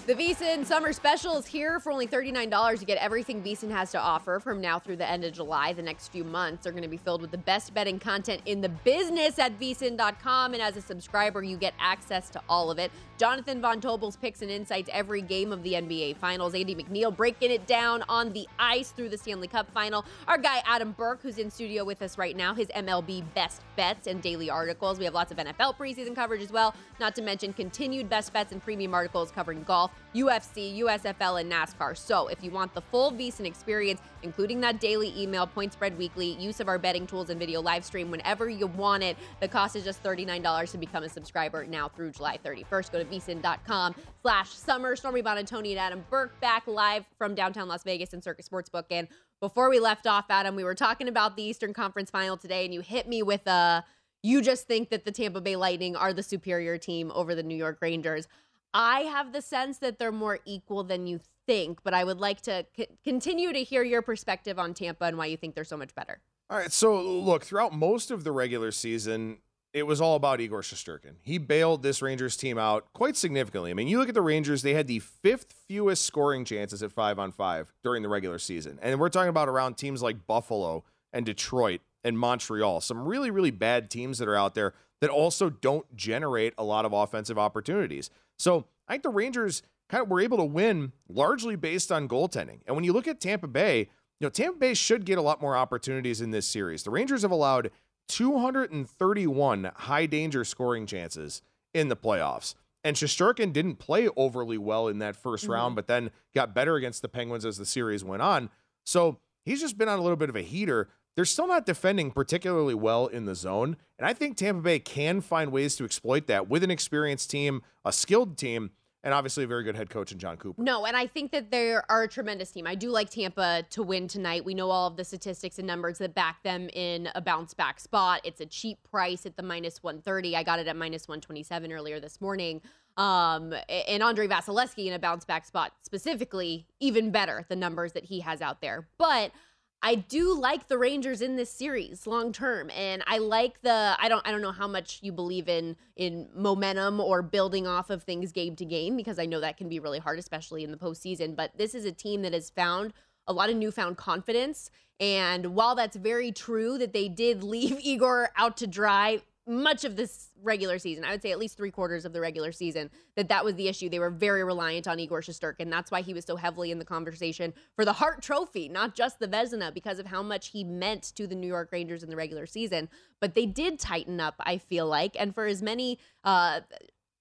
The 0.08 0.14
VSIN 0.14 0.64
Summer 0.64 0.94
Special 0.94 1.36
is 1.36 1.46
here 1.46 1.78
for 1.80 1.92
only 1.92 2.06
$39. 2.06 2.80
You 2.80 2.86
get 2.86 2.96
everything 2.96 3.42
VSIN 3.42 3.70
has 3.70 3.90
to 3.90 4.00
offer 4.00 4.40
from 4.40 4.58
now 4.58 4.78
through 4.78 4.96
the 4.96 5.06
end 5.06 5.22
of 5.24 5.34
July. 5.34 5.74
The 5.74 5.82
next 5.82 6.08
few 6.08 6.24
months 6.24 6.66
are 6.66 6.70
going 6.70 6.82
to 6.82 6.88
be 6.88 6.96
filled 6.96 7.20
with 7.20 7.30
the 7.30 7.36
best 7.36 7.74
betting 7.74 7.98
content 7.98 8.40
in 8.46 8.62
the 8.62 8.70
business 8.70 9.38
at 9.38 9.60
VSIN.com. 9.60 10.54
And 10.54 10.62
as 10.62 10.78
a 10.78 10.80
subscriber, 10.80 11.42
you 11.42 11.58
get 11.58 11.74
access 11.78 12.30
to 12.30 12.40
all 12.48 12.70
of 12.70 12.78
it. 12.78 12.90
Jonathan 13.18 13.60
Von 13.60 13.80
Tobel's 13.80 14.14
picks 14.14 14.42
and 14.42 14.50
insights 14.50 14.88
every 14.92 15.20
game 15.20 15.52
of 15.52 15.64
the 15.64 15.72
NBA 15.72 16.18
Finals. 16.18 16.54
Andy 16.54 16.76
McNeil 16.76 17.14
breaking 17.14 17.50
it 17.50 17.66
down 17.66 18.04
on 18.08 18.32
the 18.32 18.46
ice 18.60 18.92
through 18.92 19.08
the 19.08 19.18
Stanley 19.18 19.48
Cup 19.48 19.68
Final. 19.72 20.04
Our 20.28 20.38
guy 20.38 20.62
Adam 20.64 20.92
Burke, 20.92 21.20
who's 21.20 21.38
in 21.38 21.50
studio 21.50 21.84
with 21.84 22.00
us 22.00 22.16
right 22.16 22.36
now, 22.36 22.54
his 22.54 22.68
MLB 22.68 23.24
best 23.34 23.62
bets 23.74 24.06
and 24.06 24.22
daily 24.22 24.48
articles. 24.50 25.00
We 25.00 25.04
have 25.04 25.14
lots 25.14 25.32
of 25.32 25.38
NFL 25.38 25.76
preseason 25.76 26.14
coverage 26.14 26.42
as 26.42 26.52
well, 26.52 26.76
not 27.00 27.16
to 27.16 27.22
mention 27.22 27.52
continued 27.52 28.08
best 28.08 28.32
bets 28.32 28.52
and 28.52 28.62
premium 28.62 28.94
articles 28.94 29.32
covering 29.32 29.64
golf, 29.64 29.90
UFC, 30.14 30.78
USFL, 30.78 31.40
and 31.40 31.50
NASCAR. 31.50 31.96
So 31.96 32.28
if 32.28 32.44
you 32.44 32.52
want 32.52 32.72
the 32.72 32.82
full 32.82 33.10
VSIN 33.10 33.46
experience, 33.46 34.00
including 34.22 34.60
that 34.60 34.80
daily 34.80 35.12
email, 35.20 35.46
point 35.46 35.72
spread 35.72 35.96
weekly, 35.98 36.32
use 36.34 36.60
of 36.60 36.68
our 36.68 36.78
betting 36.78 37.06
tools 37.06 37.30
and 37.30 37.38
video 37.38 37.60
live 37.60 37.84
stream 37.84 38.10
whenever 38.10 38.48
you 38.48 38.66
want 38.66 39.02
it, 39.02 39.16
the 39.40 39.48
cost 39.48 39.76
is 39.76 39.84
just 39.84 40.02
$39 40.02 40.70
to 40.70 40.78
become 40.78 41.02
a 41.02 41.08
subscriber 41.08 41.66
now 41.66 41.88
through 41.88 42.10
July 42.10 42.38
31st. 42.44 42.92
Go 42.92 42.98
to 42.98 43.04
vsin.com 43.04 43.94
slash 44.22 44.50
summer. 44.50 44.96
Stormy 44.96 45.22
Bonantoni 45.22 45.70
and 45.70 45.78
Adam 45.78 46.04
Burke 46.10 46.38
back 46.40 46.66
live 46.66 47.04
from 47.16 47.34
downtown 47.34 47.68
Las 47.68 47.82
Vegas 47.84 48.12
and 48.12 48.22
Circus 48.22 48.48
Sportsbook. 48.48 48.84
And 48.90 49.08
before 49.40 49.70
we 49.70 49.78
left 49.78 50.06
off, 50.06 50.26
Adam, 50.30 50.56
we 50.56 50.64
were 50.64 50.74
talking 50.74 51.08
about 51.08 51.36
the 51.36 51.42
Eastern 51.42 51.72
Conference 51.72 52.10
final 52.10 52.36
today, 52.36 52.64
and 52.64 52.74
you 52.74 52.80
hit 52.80 53.08
me 53.08 53.22
with 53.22 53.46
a 53.46 53.84
you 54.22 54.42
just 54.42 54.66
think 54.66 54.90
that 54.90 55.04
the 55.04 55.12
Tampa 55.12 55.40
Bay 55.40 55.54
Lightning 55.54 55.94
are 55.94 56.12
the 56.12 56.24
superior 56.24 56.76
team 56.76 57.12
over 57.14 57.34
the 57.34 57.42
New 57.42 57.54
York 57.54 57.78
Rangers. 57.80 58.26
I 58.74 59.00
have 59.00 59.32
the 59.32 59.42
sense 59.42 59.78
that 59.78 59.98
they're 59.98 60.12
more 60.12 60.38
equal 60.44 60.84
than 60.84 61.06
you 61.06 61.20
think, 61.46 61.82
but 61.82 61.94
I 61.94 62.04
would 62.04 62.20
like 62.20 62.40
to 62.42 62.66
c- 62.76 62.88
continue 63.04 63.52
to 63.52 63.62
hear 63.64 63.82
your 63.82 64.02
perspective 64.02 64.58
on 64.58 64.74
Tampa 64.74 65.04
and 65.06 65.16
why 65.16 65.26
you 65.26 65.36
think 65.36 65.54
they're 65.54 65.64
so 65.64 65.76
much 65.76 65.94
better. 65.94 66.20
All 66.50 66.58
right. 66.58 66.72
So, 66.72 67.00
look, 67.00 67.44
throughout 67.44 67.72
most 67.72 68.10
of 68.10 68.24
the 68.24 68.32
regular 68.32 68.70
season, 68.70 69.38
it 69.72 69.86
was 69.86 70.00
all 70.00 70.16
about 70.16 70.40
Igor 70.40 70.62
Shesterkin. 70.62 71.14
He 71.22 71.38
bailed 71.38 71.82
this 71.82 72.00
Rangers 72.00 72.36
team 72.36 72.58
out 72.58 72.92
quite 72.94 73.16
significantly. 73.16 73.70
I 73.70 73.74
mean, 73.74 73.88
you 73.88 73.98
look 73.98 74.08
at 74.08 74.14
the 74.14 74.22
Rangers, 74.22 74.62
they 74.62 74.74
had 74.74 74.86
the 74.86 74.98
fifth 74.98 75.54
fewest 75.66 76.04
scoring 76.04 76.44
chances 76.44 76.82
at 76.82 76.92
five 76.92 77.18
on 77.18 77.32
five 77.32 77.72
during 77.82 78.02
the 78.02 78.08
regular 78.08 78.38
season. 78.38 78.78
And 78.80 78.98
we're 78.98 79.10
talking 79.10 79.28
about 79.28 79.48
around 79.48 79.76
teams 79.76 80.02
like 80.02 80.26
Buffalo 80.26 80.84
and 81.12 81.26
Detroit 81.26 81.80
and 82.02 82.18
Montreal. 82.18 82.80
Some 82.80 83.06
really, 83.06 83.30
really 83.30 83.50
bad 83.50 83.90
teams 83.90 84.18
that 84.18 84.28
are 84.28 84.36
out 84.36 84.54
there 84.54 84.74
that 85.00 85.10
also 85.10 85.50
don't 85.50 85.94
generate 85.96 86.54
a 86.58 86.64
lot 86.64 86.84
of 86.84 86.92
offensive 86.92 87.38
opportunities. 87.38 88.10
So 88.38 88.66
I 88.86 88.94
think 88.94 89.02
the 89.02 89.10
Rangers 89.10 89.62
kind 89.88 90.02
of 90.02 90.08
were 90.08 90.20
able 90.20 90.38
to 90.38 90.44
win 90.44 90.92
largely 91.08 91.56
based 91.56 91.90
on 91.90 92.08
goaltending. 92.08 92.60
And 92.66 92.74
when 92.76 92.84
you 92.84 92.92
look 92.92 93.08
at 93.08 93.20
Tampa 93.20 93.46
Bay, 93.46 93.88
you 94.20 94.26
know, 94.26 94.30
Tampa 94.30 94.58
Bay 94.58 94.74
should 94.74 95.04
get 95.04 95.18
a 95.18 95.22
lot 95.22 95.40
more 95.40 95.56
opportunities 95.56 96.20
in 96.20 96.30
this 96.30 96.46
series. 96.46 96.82
The 96.82 96.90
Rangers 96.90 97.22
have 97.22 97.30
allowed 97.30 97.70
231 98.08 99.70
high 99.76 100.06
danger 100.06 100.44
scoring 100.44 100.86
chances 100.86 101.42
in 101.74 101.88
the 101.88 101.96
playoffs. 101.96 102.54
And 102.84 102.96
Shesterkin 102.96 103.52
didn't 103.52 103.76
play 103.76 104.08
overly 104.16 104.58
well 104.58 104.88
in 104.88 104.98
that 105.00 105.20
1st 105.20 105.42
mm-hmm. 105.42 105.52
round, 105.52 105.76
but 105.76 105.88
then 105.88 106.10
got 106.34 106.54
better 106.54 106.76
against 106.76 107.02
the 107.02 107.08
Penguins 107.08 107.44
as 107.44 107.58
the 107.58 107.66
series 107.66 108.04
went 108.04 108.22
on. 108.22 108.50
So 108.84 109.18
he's 109.44 109.60
just 109.60 109.76
been 109.76 109.88
on 109.88 109.98
a 109.98 110.02
little 110.02 110.16
bit 110.16 110.28
of 110.28 110.36
a 110.36 110.42
heater. 110.42 110.88
They're 111.18 111.24
still 111.24 111.48
not 111.48 111.66
defending 111.66 112.12
particularly 112.12 112.74
well 112.74 113.08
in 113.08 113.24
the 113.24 113.34
zone. 113.34 113.76
And 113.98 114.06
I 114.06 114.12
think 114.12 114.36
Tampa 114.36 114.62
Bay 114.62 114.78
can 114.78 115.20
find 115.20 115.50
ways 115.50 115.74
to 115.74 115.84
exploit 115.84 116.28
that 116.28 116.48
with 116.48 116.62
an 116.62 116.70
experienced 116.70 117.28
team, 117.28 117.62
a 117.84 117.92
skilled 117.92 118.38
team, 118.38 118.70
and 119.02 119.12
obviously 119.12 119.42
a 119.42 119.48
very 119.48 119.64
good 119.64 119.74
head 119.74 119.90
coach 119.90 120.12
in 120.12 120.20
Jon 120.20 120.36
Cooper. 120.36 120.62
No, 120.62 120.86
and 120.86 120.96
I 120.96 121.08
think 121.08 121.32
that 121.32 121.50
they 121.50 121.72
are 121.72 122.02
a 122.04 122.06
tremendous 122.06 122.52
team. 122.52 122.68
I 122.68 122.76
do 122.76 122.90
like 122.90 123.10
Tampa 123.10 123.64
to 123.70 123.82
win 123.82 124.06
tonight. 124.06 124.44
We 124.44 124.54
know 124.54 124.70
all 124.70 124.86
of 124.86 124.96
the 124.96 125.02
statistics 125.02 125.58
and 125.58 125.66
numbers 125.66 125.98
that 125.98 126.14
back 126.14 126.44
them 126.44 126.68
in 126.72 127.08
a 127.16 127.20
bounce 127.20 127.52
back 127.52 127.80
spot. 127.80 128.20
It's 128.22 128.40
a 128.40 128.46
cheap 128.46 128.78
price 128.88 129.26
at 129.26 129.36
the 129.36 129.42
minus 129.42 129.82
130. 129.82 130.36
I 130.36 130.44
got 130.44 130.60
it 130.60 130.68
at 130.68 130.76
minus 130.76 131.08
127 131.08 131.72
earlier 131.72 131.98
this 131.98 132.20
morning. 132.20 132.60
Um, 132.96 133.54
and 133.68 134.04
Andre 134.04 134.28
Vasilevskiy 134.28 134.86
in 134.86 134.92
a 134.92 135.00
bounce 135.00 135.24
back 135.24 135.44
spot 135.46 135.72
specifically, 135.82 136.68
even 136.78 137.10
better, 137.10 137.44
the 137.48 137.56
numbers 137.56 137.92
that 137.94 138.04
he 138.04 138.20
has 138.20 138.40
out 138.40 138.60
there. 138.60 138.86
But 138.98 139.32
I 139.80 139.94
do 139.94 140.34
like 140.36 140.66
the 140.66 140.76
Rangers 140.76 141.22
in 141.22 141.36
this 141.36 141.50
series 141.50 142.06
long 142.06 142.32
term 142.32 142.70
and 142.70 143.02
I 143.06 143.18
like 143.18 143.60
the 143.62 143.96
I 143.98 144.08
don't 144.08 144.26
I 144.26 144.32
don't 144.32 144.42
know 144.42 144.52
how 144.52 144.66
much 144.66 144.98
you 145.02 145.12
believe 145.12 145.48
in 145.48 145.76
in 145.96 146.28
momentum 146.34 147.00
or 147.00 147.22
building 147.22 147.66
off 147.66 147.90
of 147.90 148.02
things 148.02 148.32
game 148.32 148.56
to 148.56 148.64
game 148.64 148.96
because 148.96 149.18
I 149.18 149.26
know 149.26 149.40
that 149.40 149.56
can 149.56 149.68
be 149.68 149.78
really 149.78 150.00
hard 150.00 150.18
especially 150.18 150.64
in 150.64 150.72
the 150.72 150.76
postseason 150.76 151.36
but 151.36 151.56
this 151.56 151.74
is 151.74 151.84
a 151.84 151.92
team 151.92 152.22
that 152.22 152.32
has 152.32 152.50
found 152.50 152.92
a 153.28 153.32
lot 153.32 153.50
of 153.50 153.56
newfound 153.56 153.96
confidence 153.96 154.70
and 154.98 155.54
while 155.54 155.76
that's 155.76 155.96
very 155.96 156.32
true 156.32 156.76
that 156.78 156.92
they 156.92 157.08
did 157.08 157.42
leave 157.44 157.78
Igor 157.80 158.30
out 158.36 158.56
to 158.56 158.66
dry 158.66 159.22
much 159.48 159.84
of 159.84 159.96
this 159.96 160.28
regular 160.42 160.78
season, 160.78 161.04
I 161.04 161.10
would 161.10 161.22
say 161.22 161.32
at 161.32 161.38
least 161.38 161.56
three 161.56 161.70
quarters 161.70 162.04
of 162.04 162.12
the 162.12 162.20
regular 162.20 162.52
season, 162.52 162.90
that 163.16 163.28
that 163.30 163.44
was 163.44 163.54
the 163.54 163.66
issue. 163.66 163.88
They 163.88 163.98
were 163.98 164.10
very 164.10 164.44
reliant 164.44 164.86
on 164.86 165.00
Igor 165.00 165.22
Shesterkin. 165.22 165.70
That's 165.70 165.90
why 165.90 166.02
he 166.02 166.12
was 166.12 166.24
so 166.24 166.36
heavily 166.36 166.70
in 166.70 166.78
the 166.78 166.84
conversation 166.84 167.54
for 167.74 167.84
the 167.84 167.94
Hart 167.94 168.22
Trophy, 168.22 168.68
not 168.68 168.94
just 168.94 169.18
the 169.18 169.26
Vezina, 169.26 169.72
because 169.72 169.98
of 169.98 170.06
how 170.06 170.22
much 170.22 170.48
he 170.48 170.64
meant 170.64 171.14
to 171.16 171.26
the 171.26 171.34
New 171.34 171.46
York 171.46 171.70
Rangers 171.72 172.02
in 172.02 172.10
the 172.10 172.16
regular 172.16 172.46
season. 172.46 172.88
But 173.20 173.34
they 173.34 173.46
did 173.46 173.78
tighten 173.78 174.20
up, 174.20 174.34
I 174.40 174.58
feel 174.58 174.86
like, 174.86 175.16
and 175.18 175.34
for 175.34 175.46
as 175.46 175.62
many 175.62 175.98
uh, 176.24 176.60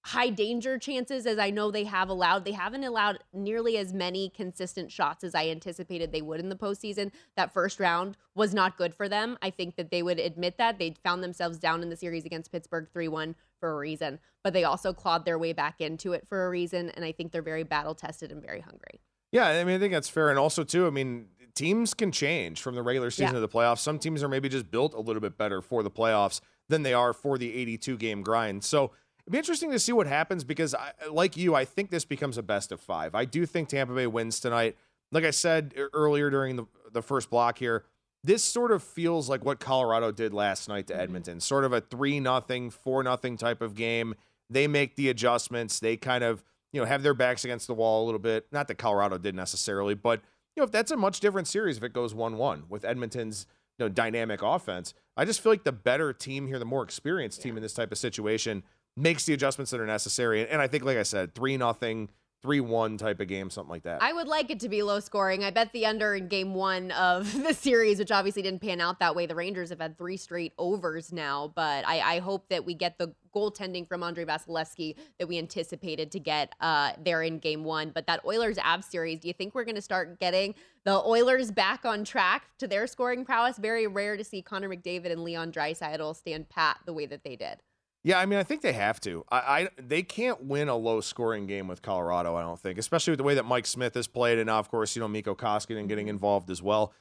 high 0.08 0.30
danger 0.30 0.80
chances 0.80 1.26
as 1.26 1.38
I 1.38 1.50
know 1.50 1.70
they 1.70 1.84
have 1.84 2.08
allowed. 2.08 2.46
They 2.46 2.54
haven't 2.54 2.86
allowed 2.86 3.20
nearly 3.34 3.78
as 3.78 3.93
many 3.93 4.30
consistent 4.30 4.89
shots 4.89 5.22
as 5.22 5.36
I 5.36 5.50
anticipated 5.50 6.13
they 6.13 6.22
would 6.22 6.39
in 6.39 6.48
the 6.48 6.56
postseason. 6.56 7.12
That 7.36 7.52
first 7.52 7.78
round 7.78 8.15
was 8.34 8.54
not 8.54 8.78
good 8.78 8.96
for 8.96 9.10
them. 9.10 9.38
I 9.41 9.50
think 9.50 9.76
that 9.76 9.91
they 9.91 10.02
would 10.02 10.17
admit 10.17 10.58
that. 10.60 10.80
They 10.80 10.96
found 11.04 11.22
themselves 11.22 11.58
down 11.58 11.84
in 11.84 11.89
the 11.89 11.98
series 11.98 12.24
against 12.24 12.54
Pittsburgh 12.54 12.88
3 12.89 13.10
1 13.10 13.36
for 13.60 13.74
a 13.74 13.76
reason, 13.76 14.20
but 14.46 14.54
they 14.54 14.63
also 14.63 14.93
clawed 14.93 15.26
their 15.26 15.38
way 15.38 15.52
back 15.52 15.82
into 15.82 16.13
it 16.13 16.26
for 16.26 16.46
a 16.46 16.50
reason. 16.50 16.89
And 16.91 17.04
I 17.04 17.12
think 17.12 17.34
they're 17.34 17.41
very 17.41 17.63
battle 17.63 17.93
tested 17.93 18.32
and 18.32 18.41
very 18.41 18.62
hungry. 18.62 19.02
Yeah, 19.34 19.48
I 19.48 19.65
mean, 19.65 19.76
I 19.76 19.80
think 19.80 19.91
that's 19.91 20.08
fair. 20.08 20.30
And 20.30 20.39
also, 20.39 20.63
too, 20.63 20.88
I 20.88 20.89
mean, 20.89 21.28
teams 21.54 21.93
can 21.93 22.13
change 22.13 22.62
from 22.62 22.76
the 22.76 22.82
regular 22.82 23.12
season 23.12 23.26
yeah. 23.26 23.34
to 23.34 23.39
the 23.41 23.50
playoffs. 23.50 23.80
Some 23.80 24.00
teams 24.00 24.24
are 24.24 24.30
maybe 24.30 24.48
just 24.48 24.72
built 24.72 24.93
a 24.93 25.02
little 25.02 25.20
bit 25.20 25.38
better 25.38 25.62
for 25.62 25.84
the 25.84 25.91
playoffs 25.91 26.39
than 26.70 26.84
they 26.84 26.93
are 26.93 27.12
for 27.12 27.38
the 27.38 27.54
82 27.54 27.98
game 27.98 28.22
grind. 28.22 28.63
So, 28.63 28.91
It'd 29.27 29.33
be 29.33 29.39
interesting 29.39 29.71
to 29.71 29.79
see 29.79 29.91
what 29.91 30.07
happens 30.07 30.45
because, 30.45 30.73
I, 30.73 30.93
like 31.11 31.35
you, 31.35 31.53
I 31.53 31.65
think 31.65 31.91
this 31.91 32.05
becomes 32.05 32.37
a 32.37 32.41
best 32.41 32.71
of 32.71 32.79
five. 32.79 33.13
I 33.13 33.25
do 33.25 33.45
think 33.45 33.67
Tampa 33.67 33.93
Bay 33.93 34.07
wins 34.07 34.39
tonight. 34.39 34.77
Like 35.11 35.25
I 35.25 35.31
said 35.31 35.73
earlier 35.93 36.29
during 36.29 36.55
the, 36.55 36.65
the 36.93 37.01
first 37.01 37.29
block 37.29 37.57
here, 37.57 37.83
this 38.23 38.41
sort 38.41 38.71
of 38.71 38.81
feels 38.81 39.27
like 39.27 39.43
what 39.43 39.59
Colorado 39.59 40.13
did 40.13 40.33
last 40.33 40.69
night 40.69 40.87
to 40.87 40.93
mm-hmm. 40.93 41.01
Edmonton, 41.01 41.39
sort 41.41 41.65
of 41.65 41.73
a 41.73 41.81
three 41.81 42.21
nothing, 42.21 42.69
four 42.69 43.03
nothing 43.03 43.35
type 43.35 43.61
of 43.61 43.75
game. 43.75 44.15
They 44.49 44.65
make 44.65 44.95
the 44.95 45.09
adjustments. 45.09 45.81
They 45.81 45.97
kind 45.97 46.23
of 46.23 46.41
you 46.71 46.79
know 46.79 46.85
have 46.85 47.03
their 47.03 47.13
backs 47.13 47.43
against 47.43 47.67
the 47.67 47.73
wall 47.73 48.03
a 48.03 48.05
little 48.05 48.19
bit. 48.19 48.47
Not 48.53 48.69
that 48.69 48.75
Colorado 48.75 49.17
did 49.17 49.35
necessarily, 49.35 49.93
but 49.93 50.21
you 50.55 50.61
know 50.61 50.63
if 50.63 50.71
that's 50.71 50.91
a 50.91 50.95
much 50.95 51.19
different 51.19 51.49
series 51.49 51.75
if 51.75 51.83
it 51.83 51.91
goes 51.91 52.13
one 52.13 52.37
one 52.37 52.63
with 52.69 52.85
Edmonton's 52.85 53.45
you 53.77 53.85
know 53.85 53.89
dynamic 53.89 54.41
offense. 54.41 54.93
I 55.17 55.25
just 55.25 55.41
feel 55.41 55.51
like 55.51 55.65
the 55.65 55.73
better 55.73 56.13
team 56.13 56.47
here, 56.47 56.59
the 56.59 56.65
more 56.65 56.83
experienced 56.83 57.41
team 57.41 57.57
in 57.57 57.63
this 57.63 57.73
type 57.73 57.91
of 57.91 57.97
situation 57.97 58.63
makes 58.97 59.25
the 59.25 59.33
adjustments 59.33 59.71
that 59.71 59.79
are 59.79 59.86
necessary. 59.86 60.47
And 60.47 60.62
I 60.62 60.67
think, 60.67 60.83
like 60.83 60.97
I 60.97 61.03
said, 61.03 61.36
three 61.36 61.55
nothing, 61.55 62.10
three 62.41 62.60
one 62.60 62.97
type 62.97 63.19
of 63.19 63.27
game, 63.27 63.49
something 63.49 63.69
like 63.69 63.83
that. 63.83 64.01
I 64.01 64.13
would 64.13 64.27
like 64.27 64.49
it 64.49 64.60
to 64.62 64.69
be 64.69 64.81
low 64.83 64.99
scoring. 64.99 65.43
I 65.43 65.51
bet 65.51 65.71
the 65.71 65.86
under 65.86 66.15
in 66.15 66.27
game 66.27 66.53
one 66.53 66.91
of 66.91 67.31
the 67.43 67.53
series, 67.53 67.99
which 67.99 68.12
obviously 68.12 68.41
didn't 68.41 68.62
pan 68.62 68.81
out 68.81 68.99
that 68.99 69.15
way. 69.15 69.25
The 69.25 69.36
Rangers 69.36 69.69
have 69.69 69.79
had 69.79 69.97
three 69.97 70.17
straight 70.17 70.53
overs 70.57 71.13
now, 71.13 71.51
but 71.55 71.88
I, 71.88 71.99
I 71.99 72.19
hope 72.19 72.49
that 72.49 72.65
we 72.65 72.73
get 72.73 72.97
the 72.97 73.13
goaltending 73.36 73.88
from 73.88 74.01
Andre 74.01 74.25
Vasilevskiy 74.25 74.95
that 75.19 75.27
we 75.27 75.38
anticipated 75.38 76.12
to 76.12 76.19
get 76.19 76.53
uh, 76.60 76.93
there 77.03 77.21
in 77.21 77.38
game 77.38 77.63
one. 77.63 77.91
But 77.93 78.07
that 78.07 78.25
Oilers 78.25 78.57
Av 78.57 78.83
series, 78.83 79.19
do 79.19 79.27
you 79.27 79.33
think 79.33 79.53
we're 79.53 79.65
going 79.65 79.75
to 79.75 79.81
start 79.81 80.19
getting 80.19 80.55
the 80.86 81.03
Oilers 81.03 81.51
back 81.51 81.86
on 81.86 82.03
track 82.03 82.47
to 82.57 82.67
their 82.67 82.88
scoring 82.88 83.25
prowess? 83.25 83.57
Very 83.57 83.86
rare 83.86 84.17
to 84.17 84.23
see 84.23 84.41
Connor 84.41 84.69
McDavid 84.69 85.12
and 85.12 85.23
Leon 85.23 85.51
Draisaitl 85.51 86.15
stand 86.15 86.49
pat 86.49 86.77
the 86.86 86.93
way 86.93 87.05
that 87.05 87.23
they 87.23 87.36
did. 87.36 87.62
Yeah, 88.08 88.20
I 88.20 88.26
mean, 88.26 88.39
I 88.39 88.43
think 88.43 88.62
they 88.62 88.72
have 88.72 89.02
to. 89.02 89.26
I, 89.30 89.38
I, 89.38 89.70
they 89.78 90.02
can't 90.02 90.46
win 90.46 90.70
a 90.70 90.78
low 90.78 91.02
scoring 91.02 91.46
game 91.46 91.67
with 91.67 91.82
Colorado. 91.82 92.38
I 92.38 92.41
don't 92.41 92.58
think, 92.58 92.80
especially 92.80 93.12
with 93.12 93.17
the 93.17 93.26
way 93.26 93.34
that 93.34 93.43
Mike 93.43 93.65
Smith 93.65 93.96
has 93.96 94.08
played, 94.08 94.38
and 94.38 94.48
now 94.48 94.60
of 94.60 94.72
course 94.72 94.96
you 94.96 95.02
know 95.02 95.10
Mikko 95.10 95.36
Koskinen 95.36 95.89
getting 95.89 96.06
mm-hmm. 96.06 96.12
involved 96.12 96.50
as 96.50 96.62
well. 96.62 96.93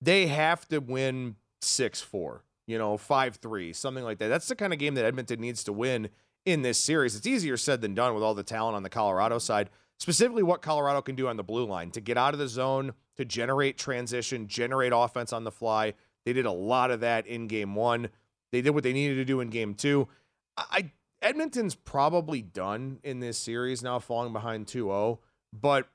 They 0.00 0.26
have 0.28 0.66
to 0.68 0.78
win 0.78 1.36
six 1.60 2.00
four, 2.00 2.44
you 2.66 2.78
know, 2.78 2.96
five 2.96 3.36
three, 3.36 3.74
something 3.74 4.04
like 4.04 4.16
that. 4.20 4.28
That's 4.28 4.48
the 4.48 4.56
kind 4.56 4.72
of 4.72 4.78
game 4.78 4.94
that 4.94 5.04
Edmonton 5.04 5.38
needs 5.38 5.64
to 5.64 5.72
win 5.74 6.08
in 6.46 6.62
this 6.62 6.78
series. 6.78 7.14
It's 7.14 7.26
easier 7.26 7.58
said 7.58 7.82
than 7.82 7.94
done 7.94 8.14
with 8.14 8.22
all 8.22 8.32
the 8.32 8.42
talent 8.42 8.74
on 8.74 8.82
the 8.82 8.88
Colorado 8.88 9.36
side. 9.36 9.68
Specifically, 9.98 10.42
what 10.42 10.62
Colorado 10.62 11.02
can 11.02 11.14
do 11.14 11.28
on 11.28 11.36
the 11.36 11.44
blue 11.44 11.66
line 11.66 11.90
to 11.90 12.00
get 12.00 12.16
out 12.16 12.32
of 12.32 12.40
the 12.40 12.48
zone, 12.48 12.94
to 13.18 13.26
generate 13.26 13.76
transition, 13.76 14.48
generate 14.48 14.94
offense 14.94 15.30
on 15.30 15.44
the 15.44 15.52
fly. 15.52 15.92
They 16.24 16.32
did 16.32 16.46
a 16.46 16.52
lot 16.52 16.90
of 16.90 17.00
that 17.00 17.26
in 17.26 17.48
game 17.48 17.74
one. 17.74 18.08
They 18.50 18.62
did 18.62 18.70
what 18.70 18.82
they 18.82 18.94
needed 18.94 19.16
to 19.16 19.26
do 19.26 19.40
in 19.40 19.50
game 19.50 19.74
two. 19.74 20.08
I 20.56 20.90
Edmonton's 21.22 21.74
probably 21.74 22.42
done 22.42 22.98
in 23.02 23.20
this 23.20 23.38
series 23.38 23.82
now, 23.82 23.98
falling 23.98 24.32
behind 24.32 24.66
2-0, 24.66 25.18
but 25.52 25.88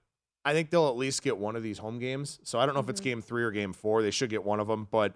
I 0.44 0.54
think 0.54 0.72
they'll 0.72 0.88
at 0.88 0.98
least 0.98 1.22
get 1.22 1.38
one 1.38 1.56
of 1.56 1.62
these 1.62 1.78
home 1.78 2.00
games. 2.00 2.40
So 2.44 2.58
I 2.58 2.66
don't 2.66 2.74
know 2.74 2.82
mm-hmm. 2.82 2.90
if 2.90 2.94
it's 2.94 3.02
mm-hmm. 3.02 3.10
game 3.10 3.22
three 3.22 3.44
or 3.44 3.52
game 3.52 3.74
four. 3.74 4.02
They 4.02 4.12
should 4.12 4.32
get 4.32 4.44
one 4.44 4.60
of 4.60 4.68
them, 4.68 4.88
but 4.90 5.14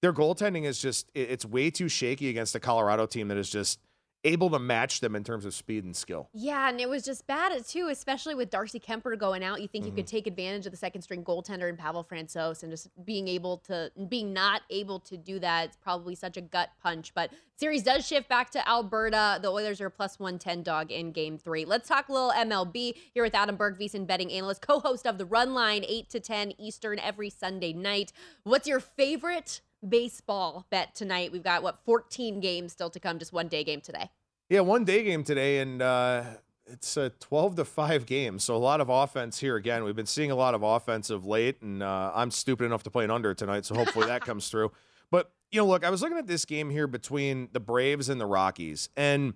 their 0.00 0.12
goaltending 0.12 0.64
is 0.64 0.80
just 0.80 1.10
it's 1.14 1.44
way 1.44 1.70
too 1.70 1.88
shaky 1.88 2.28
against 2.28 2.54
a 2.56 2.60
Colorado 2.60 3.06
team 3.06 3.28
that 3.28 3.36
is 3.36 3.48
just 3.48 3.78
able 4.24 4.50
to 4.50 4.58
match 4.58 5.00
them 5.00 5.16
in 5.16 5.24
terms 5.24 5.44
of 5.44 5.54
speed 5.54 5.84
and 5.84 5.96
skill. 5.96 6.28
Yeah, 6.32 6.68
and 6.68 6.80
it 6.80 6.88
was 6.88 7.04
just 7.04 7.26
bad 7.26 7.52
too, 7.66 7.88
especially 7.90 8.34
with 8.34 8.50
Darcy 8.50 8.78
Kuemper 8.78 9.18
going 9.18 9.42
out. 9.42 9.60
You 9.60 9.68
think 9.68 9.84
mm-hmm. 9.84 9.90
you 9.90 9.96
could 9.96 10.06
mm-hmm. 10.06 10.16
take 10.16 10.26
advantage 10.26 10.66
of 10.66 10.72
the 10.72 10.78
second 10.78 11.02
string 11.02 11.24
goaltender 11.24 11.68
in 11.68 11.76
Pavel 11.76 12.04
Francouz 12.04 12.62
and 12.62 12.70
just 12.70 12.88
being 13.04 13.28
able 13.28 13.58
to 13.58 13.90
being 14.08 14.32
not 14.32 14.62
able 14.70 15.00
to 15.00 15.16
do 15.16 15.38
that. 15.40 15.66
It's 15.66 15.76
probably 15.76 16.14
such 16.14 16.36
a 16.36 16.40
gut 16.40 16.70
punch. 16.82 17.12
But 17.14 17.30
series 17.56 17.82
does 17.82 18.06
shift 18.06 18.28
back 18.28 18.50
to 18.50 18.68
Alberta. 18.68 19.38
The 19.42 19.48
Oilers 19.48 19.80
are 19.80 19.86
a 19.86 19.90
plus 19.90 20.18
one 20.18 20.38
ten 20.38 20.62
dog 20.62 20.92
in 20.92 21.12
game 21.12 21.38
three. 21.38 21.64
Let's 21.64 21.88
talk 21.88 22.08
a 22.08 22.12
little 22.12 22.32
MLB 22.32 22.94
here 23.12 23.24
with 23.24 23.34
Adam 23.34 23.56
Burke 23.56 23.78
VSiN, 23.78 24.06
betting 24.06 24.32
analyst, 24.32 24.62
co-host 24.62 25.06
of 25.06 25.18
the 25.18 25.26
Run 25.26 25.54
Line, 25.54 25.84
eight 25.86 26.08
to 26.10 26.20
ten 26.20 26.52
Eastern 26.58 26.98
every 26.98 27.30
Sunday 27.30 27.72
night. 27.72 28.12
What's 28.44 28.68
your 28.68 28.80
favorite? 28.80 29.60
Baseball 29.86 30.66
bet 30.70 30.94
tonight. 30.94 31.32
We've 31.32 31.42
got 31.42 31.62
what 31.62 31.84
14 31.84 32.40
games 32.40 32.72
still 32.72 32.90
to 32.90 33.00
come, 33.00 33.18
just 33.18 33.32
one 33.32 33.48
day 33.48 33.64
game 33.64 33.80
today. 33.80 34.10
Yeah, 34.48 34.60
one 34.60 34.84
day 34.84 35.02
game 35.02 35.24
today, 35.24 35.60
and 35.60 35.80
uh, 35.80 36.24
it's 36.66 36.96
a 36.96 37.10
12 37.10 37.56
to 37.56 37.64
5 37.64 38.06
game. 38.06 38.38
So 38.38 38.54
a 38.54 38.58
lot 38.58 38.80
of 38.80 38.88
offense 38.88 39.38
here 39.38 39.56
again. 39.56 39.84
We've 39.84 39.96
been 39.96 40.06
seeing 40.06 40.30
a 40.30 40.34
lot 40.34 40.54
of 40.54 40.62
offense 40.62 41.10
of 41.10 41.26
late, 41.26 41.60
and 41.62 41.82
uh, 41.82 42.12
I'm 42.14 42.30
stupid 42.30 42.64
enough 42.64 42.82
to 42.84 42.90
play 42.90 43.04
an 43.04 43.10
under 43.10 43.34
tonight, 43.34 43.64
so 43.64 43.74
hopefully 43.74 44.06
that 44.06 44.22
comes 44.22 44.48
through. 44.48 44.72
But, 45.10 45.30
you 45.50 45.60
know, 45.60 45.66
look, 45.66 45.84
I 45.84 45.90
was 45.90 46.00
looking 46.00 46.16
at 46.16 46.26
this 46.26 46.46
game 46.46 46.70
here 46.70 46.86
between 46.86 47.50
the 47.52 47.60
Braves 47.60 48.08
and 48.08 48.18
the 48.18 48.24
Rockies, 48.24 48.88
and 48.96 49.34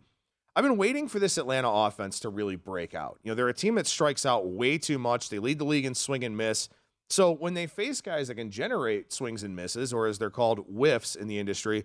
I've 0.57 0.65
been 0.65 0.79
waiting 0.79 1.07
for 1.07 1.19
this 1.19 1.37
Atlanta 1.37 1.71
offense 1.71 2.19
to 2.21 2.31
really 2.31 2.57
break 2.57 2.95
out. 2.95 3.19
You 3.23 3.31
know, 3.31 3.35
they're 3.35 3.49
a 3.49 3.53
team 3.53 3.75
that 3.75 3.87
strikes 3.87 4.25
out 4.25 4.47
way 4.47 4.79
too 4.79 4.99
much. 4.99 5.29
They 5.29 5.39
lead 5.39 5.59
the 5.59 5.67
league 5.67 5.85
in 5.85 5.95
swing 5.95 6.25
and 6.25 6.35
miss. 6.35 6.71
So 7.09 7.31
when 7.31 7.55
they 7.55 7.67
face 7.67 8.01
guys 8.01 8.29
that 8.29 8.35
can 8.35 8.51
generate 8.51 9.13
swings 9.13 9.43
and 9.43 9.55
misses, 9.55 9.93
or 9.93 10.07
as 10.07 10.19
they're 10.19 10.31
called, 10.31 10.67
whiffs 10.69 11.15
in 11.15 11.29
the 11.29 11.39
industry, 11.39 11.85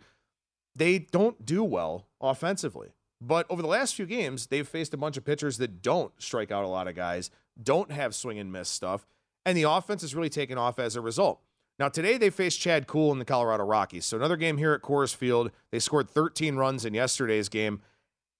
they 0.75 0.99
don't 0.99 1.45
do 1.45 1.63
well 1.63 2.07
offensively. 2.19 2.89
But 3.19 3.45
over 3.49 3.61
the 3.61 3.67
last 3.67 3.93
few 3.93 4.07
games, 4.07 4.47
they've 4.47 4.67
faced 4.67 4.93
a 4.93 4.97
bunch 4.97 5.15
of 5.15 5.23
pitchers 5.23 5.57
that 5.57 5.81
don't 5.83 6.11
strike 6.19 6.51
out 6.51 6.63
a 6.63 6.67
lot 6.67 6.87
of 6.87 6.95
guys, 6.95 7.29
don't 7.61 7.91
have 7.91 8.15
swing 8.15 8.39
and 8.39 8.51
miss 8.51 8.67
stuff, 8.67 9.05
and 9.45 9.55
the 9.55 9.63
offense 9.63 10.01
has 10.01 10.15
really 10.15 10.29
taken 10.29 10.57
off 10.57 10.79
as 10.79 10.95
a 10.95 11.01
result. 11.01 11.39
Now, 11.77 11.89
today 11.89 12.17
they 12.17 12.29
faced 12.29 12.59
Chad 12.59 12.87
Kuhl 12.87 13.11
in 13.11 13.19
the 13.19 13.25
Colorado 13.25 13.63
Rockies. 13.63 14.05
So, 14.05 14.17
another 14.17 14.37
game 14.37 14.57
here 14.57 14.73
at 14.73 14.81
Coors 14.81 15.15
Field. 15.15 15.51
They 15.71 15.79
scored 15.79 16.09
13 16.09 16.55
runs 16.55 16.85
in 16.85 16.93
yesterday's 16.93 17.49
game. 17.49 17.81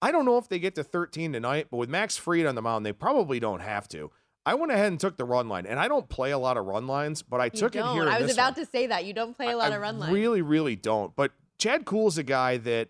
I 0.00 0.10
don't 0.10 0.24
know 0.24 0.38
if 0.38 0.48
they 0.48 0.58
get 0.58 0.74
to 0.76 0.84
13 0.84 1.32
tonight, 1.32 1.68
but 1.70 1.76
with 1.76 1.88
Max 1.88 2.16
Fried 2.16 2.46
on 2.46 2.56
the 2.56 2.62
mound, 2.62 2.84
they 2.84 2.92
probably 2.92 3.38
don't 3.40 3.60
have 3.60 3.88
to. 3.88 4.10
I 4.44 4.54
went 4.54 4.72
ahead 4.72 4.88
and 4.88 4.98
took 4.98 5.16
the 5.16 5.24
run 5.24 5.48
line, 5.48 5.66
and 5.66 5.78
I 5.78 5.86
don't 5.88 6.08
play 6.08 6.32
a 6.32 6.38
lot 6.38 6.56
of 6.56 6.66
run 6.66 6.86
lines, 6.86 7.22
but 7.22 7.40
I 7.40 7.48
took 7.48 7.76
it 7.76 7.84
here. 7.84 8.08
I 8.08 8.20
was 8.20 8.32
about 8.32 8.56
one. 8.56 8.64
to 8.64 8.70
say 8.70 8.88
that. 8.88 9.04
You 9.04 9.12
don't 9.12 9.36
play 9.36 9.52
a 9.52 9.56
lot 9.56 9.72
I 9.72 9.76
of 9.76 9.80
run 9.80 9.98
lines. 9.98 10.12
Really, 10.12 10.42
really 10.42 10.74
don't. 10.74 11.14
But 11.14 11.32
Chad 11.58 11.84
Kuhl 11.84 12.08
is 12.08 12.18
a 12.18 12.24
guy 12.24 12.56
that, 12.58 12.88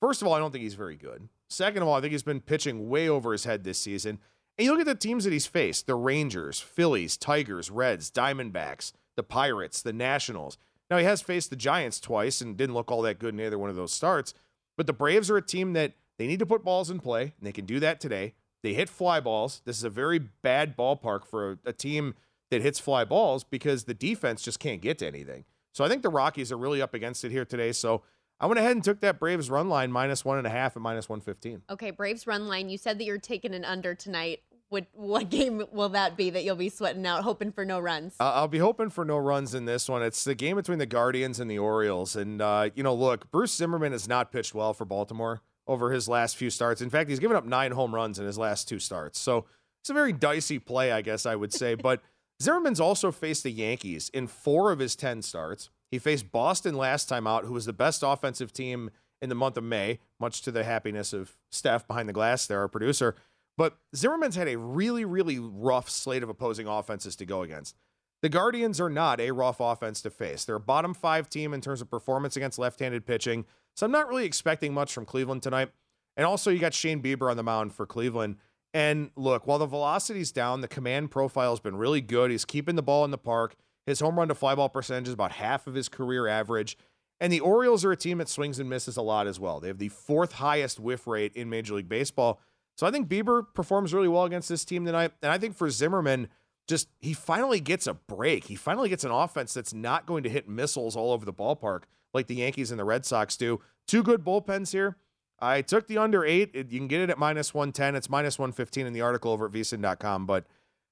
first 0.00 0.20
of 0.20 0.28
all, 0.28 0.34
I 0.34 0.38
don't 0.38 0.52
think 0.52 0.62
he's 0.62 0.74
very 0.74 0.96
good. 0.96 1.28
Second 1.48 1.82
of 1.82 1.88
all, 1.88 1.94
I 1.94 2.00
think 2.00 2.12
he's 2.12 2.22
been 2.22 2.40
pitching 2.40 2.88
way 2.88 3.08
over 3.08 3.32
his 3.32 3.44
head 3.44 3.64
this 3.64 3.78
season. 3.78 4.18
And 4.58 4.66
you 4.66 4.72
look 4.72 4.80
at 4.80 4.86
the 4.86 4.94
teams 4.94 5.24
that 5.24 5.32
he's 5.32 5.46
faced 5.46 5.86
the 5.86 5.94
Rangers, 5.94 6.60
Phillies, 6.60 7.16
Tigers, 7.16 7.70
Reds, 7.70 8.10
Diamondbacks, 8.10 8.92
the 9.16 9.22
Pirates, 9.22 9.80
the 9.80 9.94
Nationals. 9.94 10.58
Now, 10.90 10.98
he 10.98 11.04
has 11.04 11.22
faced 11.22 11.48
the 11.48 11.56
Giants 11.56 11.98
twice 11.98 12.40
and 12.42 12.56
didn't 12.56 12.74
look 12.74 12.90
all 12.90 13.02
that 13.02 13.18
good 13.18 13.32
in 13.32 13.40
either 13.40 13.58
one 13.58 13.70
of 13.70 13.76
those 13.76 13.92
starts. 13.92 14.34
But 14.76 14.86
the 14.86 14.92
Braves 14.92 15.30
are 15.30 15.36
a 15.36 15.42
team 15.42 15.72
that 15.72 15.94
they 16.18 16.26
need 16.26 16.40
to 16.40 16.46
put 16.46 16.64
balls 16.64 16.90
in 16.90 17.00
play, 17.00 17.22
and 17.22 17.32
they 17.40 17.52
can 17.52 17.64
do 17.64 17.80
that 17.80 18.00
today. 18.00 18.34
They 18.62 18.74
hit 18.74 18.88
fly 18.88 19.20
balls. 19.20 19.62
This 19.64 19.78
is 19.78 19.84
a 19.84 19.90
very 19.90 20.18
bad 20.18 20.76
ballpark 20.76 21.24
for 21.26 21.52
a, 21.52 21.58
a 21.66 21.72
team 21.72 22.14
that 22.50 22.62
hits 22.62 22.78
fly 22.78 23.04
balls 23.04 23.44
because 23.44 23.84
the 23.84 23.94
defense 23.94 24.42
just 24.42 24.58
can't 24.58 24.80
get 24.80 24.98
to 24.98 25.06
anything. 25.06 25.44
So 25.72 25.84
I 25.84 25.88
think 25.88 26.02
the 26.02 26.08
Rockies 26.08 26.50
are 26.50 26.58
really 26.58 26.82
up 26.82 26.94
against 26.94 27.24
it 27.24 27.30
here 27.30 27.44
today. 27.44 27.72
So 27.72 28.02
I 28.40 28.46
went 28.46 28.58
ahead 28.58 28.72
and 28.72 28.82
took 28.82 29.00
that 29.00 29.20
Braves 29.20 29.50
run 29.50 29.68
line 29.68 29.92
minus 29.92 30.24
one 30.24 30.38
and 30.38 30.46
a 30.46 30.50
half 30.50 30.74
and 30.74 30.82
minus 30.82 31.08
115. 31.08 31.62
Okay, 31.70 31.90
Braves 31.90 32.26
run 32.26 32.48
line. 32.48 32.68
You 32.68 32.78
said 32.78 32.98
that 32.98 33.04
you're 33.04 33.18
taking 33.18 33.54
an 33.54 33.64
under 33.64 33.94
tonight. 33.94 34.40
What 34.68 34.86
what 34.92 35.30
game 35.30 35.64
will 35.72 35.88
that 35.90 36.16
be 36.16 36.30
that 36.30 36.44
you'll 36.44 36.54
be 36.54 36.68
sweating 36.68 37.04
out, 37.04 37.24
hoping 37.24 37.50
for 37.50 37.64
no 37.64 37.80
runs? 37.80 38.14
Uh, 38.20 38.32
I'll 38.34 38.48
be 38.48 38.58
hoping 38.58 38.88
for 38.88 39.04
no 39.04 39.18
runs 39.18 39.52
in 39.52 39.64
this 39.64 39.88
one. 39.88 40.02
It's 40.02 40.22
the 40.22 40.34
game 40.34 40.56
between 40.56 40.78
the 40.78 40.86
Guardians 40.86 41.40
and 41.40 41.50
the 41.50 41.58
Orioles. 41.58 42.14
And, 42.14 42.40
uh, 42.40 42.70
you 42.76 42.84
know, 42.84 42.94
look, 42.94 43.30
Bruce 43.32 43.52
Zimmermann 43.54 43.92
has 43.92 44.06
not 44.06 44.30
pitched 44.30 44.54
well 44.54 44.72
for 44.72 44.84
Baltimore 44.84 45.42
over 45.66 45.92
his 45.92 46.08
last 46.08 46.36
few 46.36 46.50
starts. 46.50 46.80
In 46.80 46.90
fact, 46.90 47.10
he's 47.10 47.18
given 47.18 47.36
up 47.36 47.44
nine 47.44 47.72
home 47.72 47.94
runs 47.94 48.18
in 48.18 48.26
his 48.26 48.38
last 48.38 48.68
two 48.68 48.78
starts. 48.78 49.18
So 49.18 49.46
it's 49.82 49.90
a 49.90 49.94
very 49.94 50.12
dicey 50.12 50.58
play, 50.58 50.92
I 50.92 51.02
guess 51.02 51.26
I 51.26 51.36
would 51.36 51.52
say. 51.52 51.74
but 51.74 52.02
Zimmermann's 52.42 52.80
also 52.80 53.12
faced 53.12 53.42
the 53.42 53.52
Yankees 53.52 54.10
in 54.14 54.26
four 54.26 54.72
of 54.72 54.78
his 54.78 54.96
10 54.96 55.22
starts. 55.22 55.68
He 55.90 55.98
faced 55.98 56.32
Boston 56.32 56.74
last 56.74 57.08
time 57.08 57.26
out, 57.26 57.44
who 57.44 57.52
was 57.52 57.66
the 57.66 57.72
best 57.72 58.02
offensive 58.02 58.52
team 58.52 58.90
in 59.20 59.28
the 59.28 59.34
month 59.34 59.56
of 59.56 59.64
May, 59.64 59.98
much 60.18 60.40
to 60.42 60.50
the 60.50 60.64
happiness 60.64 61.12
of 61.12 61.36
Steph 61.50 61.86
behind 61.86 62.08
the 62.08 62.14
glass 62.14 62.46
there, 62.46 62.60
our 62.60 62.68
producer. 62.68 63.14
But 63.58 63.76
Zimmermann's 63.94 64.36
had 64.36 64.48
a 64.48 64.56
really, 64.56 65.04
really 65.04 65.38
rough 65.38 65.90
slate 65.90 66.22
of 66.22 66.30
opposing 66.30 66.66
offenses 66.66 67.14
to 67.16 67.26
go 67.26 67.42
against. 67.42 67.76
The 68.22 68.28
Guardians 68.28 68.80
are 68.80 68.90
not 68.90 69.20
a 69.20 69.32
rough 69.32 69.60
offense 69.60 70.00
to 70.02 70.10
face. 70.10 70.44
They're 70.44 70.56
a 70.56 70.60
bottom 70.60 70.94
five 70.94 71.28
team 71.28 71.52
in 71.52 71.60
terms 71.60 71.80
of 71.80 71.90
performance 71.90 72.36
against 72.36 72.58
left 72.58 72.80
handed 72.80 73.06
pitching. 73.06 73.44
So 73.74 73.86
I'm 73.86 73.92
not 73.92 74.08
really 74.08 74.24
expecting 74.24 74.74
much 74.74 74.92
from 74.92 75.06
Cleveland 75.06 75.42
tonight. 75.42 75.70
And 76.16 76.26
also, 76.26 76.50
you 76.50 76.58
got 76.58 76.74
Shane 76.74 77.02
Bieber 77.02 77.30
on 77.30 77.36
the 77.36 77.42
mound 77.42 77.72
for 77.72 77.86
Cleveland. 77.86 78.36
And 78.74 79.10
look, 79.16 79.46
while 79.46 79.58
the 79.58 79.66
velocity's 79.66 80.32
down, 80.32 80.60
the 80.60 80.68
command 80.68 81.10
profile 81.10 81.50
has 81.50 81.60
been 81.60 81.76
really 81.76 82.00
good. 82.00 82.30
He's 82.30 82.44
keeping 82.44 82.76
the 82.76 82.82
ball 82.82 83.04
in 83.04 83.10
the 83.10 83.18
park. 83.18 83.56
His 83.86 84.00
home 84.00 84.18
run 84.18 84.28
to 84.28 84.34
fly 84.34 84.54
ball 84.54 84.68
percentage 84.68 85.08
is 85.08 85.14
about 85.14 85.32
half 85.32 85.66
of 85.66 85.74
his 85.74 85.88
career 85.88 86.26
average. 86.26 86.76
And 87.20 87.32
the 87.32 87.40
Orioles 87.40 87.84
are 87.84 87.92
a 87.92 87.96
team 87.96 88.18
that 88.18 88.28
swings 88.28 88.58
and 88.58 88.70
misses 88.70 88.96
a 88.96 89.02
lot 89.02 89.26
as 89.26 89.40
well. 89.40 89.60
They 89.60 89.68
have 89.68 89.78
the 89.78 89.88
fourth 89.88 90.32
highest 90.32 90.78
whiff 90.80 91.06
rate 91.06 91.34
in 91.34 91.50
Major 91.50 91.74
League 91.74 91.88
Baseball. 91.88 92.40
So 92.76 92.86
I 92.86 92.90
think 92.90 93.08
Bieber 93.08 93.44
performs 93.54 93.92
really 93.92 94.08
well 94.08 94.24
against 94.24 94.48
this 94.48 94.64
team 94.64 94.86
tonight. 94.86 95.12
And 95.22 95.30
I 95.30 95.38
think 95.38 95.56
for 95.56 95.68
Zimmermann, 95.68 96.28
just 96.66 96.88
he 96.98 97.12
finally 97.12 97.60
gets 97.60 97.86
a 97.86 97.94
break. 97.94 98.44
He 98.44 98.54
finally 98.54 98.88
gets 98.88 99.04
an 99.04 99.10
offense 99.10 99.52
that's 99.52 99.74
not 99.74 100.06
going 100.06 100.22
to 100.22 100.30
hit 100.30 100.48
missiles 100.48 100.96
all 100.96 101.12
over 101.12 101.26
the 101.26 101.32
ballpark 101.32 101.82
like 102.14 102.26
the 102.26 102.36
Yankees 102.36 102.70
and 102.70 102.78
the 102.80 102.84
Red 102.84 103.04
Sox 103.04 103.36
do. 103.36 103.60
Two 103.86 104.02
good 104.02 104.24
bullpens 104.24 104.72
here. 104.72 104.96
I 105.40 105.62
took 105.62 105.86
the 105.86 105.98
under 105.98 106.24
eight. 106.24 106.50
It- 106.54 106.70
you 106.70 106.78
can 106.78 106.88
get 106.88 107.00
it 107.00 107.10
at 107.10 107.18
minus 107.18 107.54
110. 107.54 107.94
It's 107.94 108.10
minus 108.10 108.38
115 108.38 108.86
in 108.86 108.92
the 108.92 109.00
article 109.00 109.32
over 109.32 109.46
at 109.46 109.52
vsin.com. 109.52 110.26
But 110.26 110.46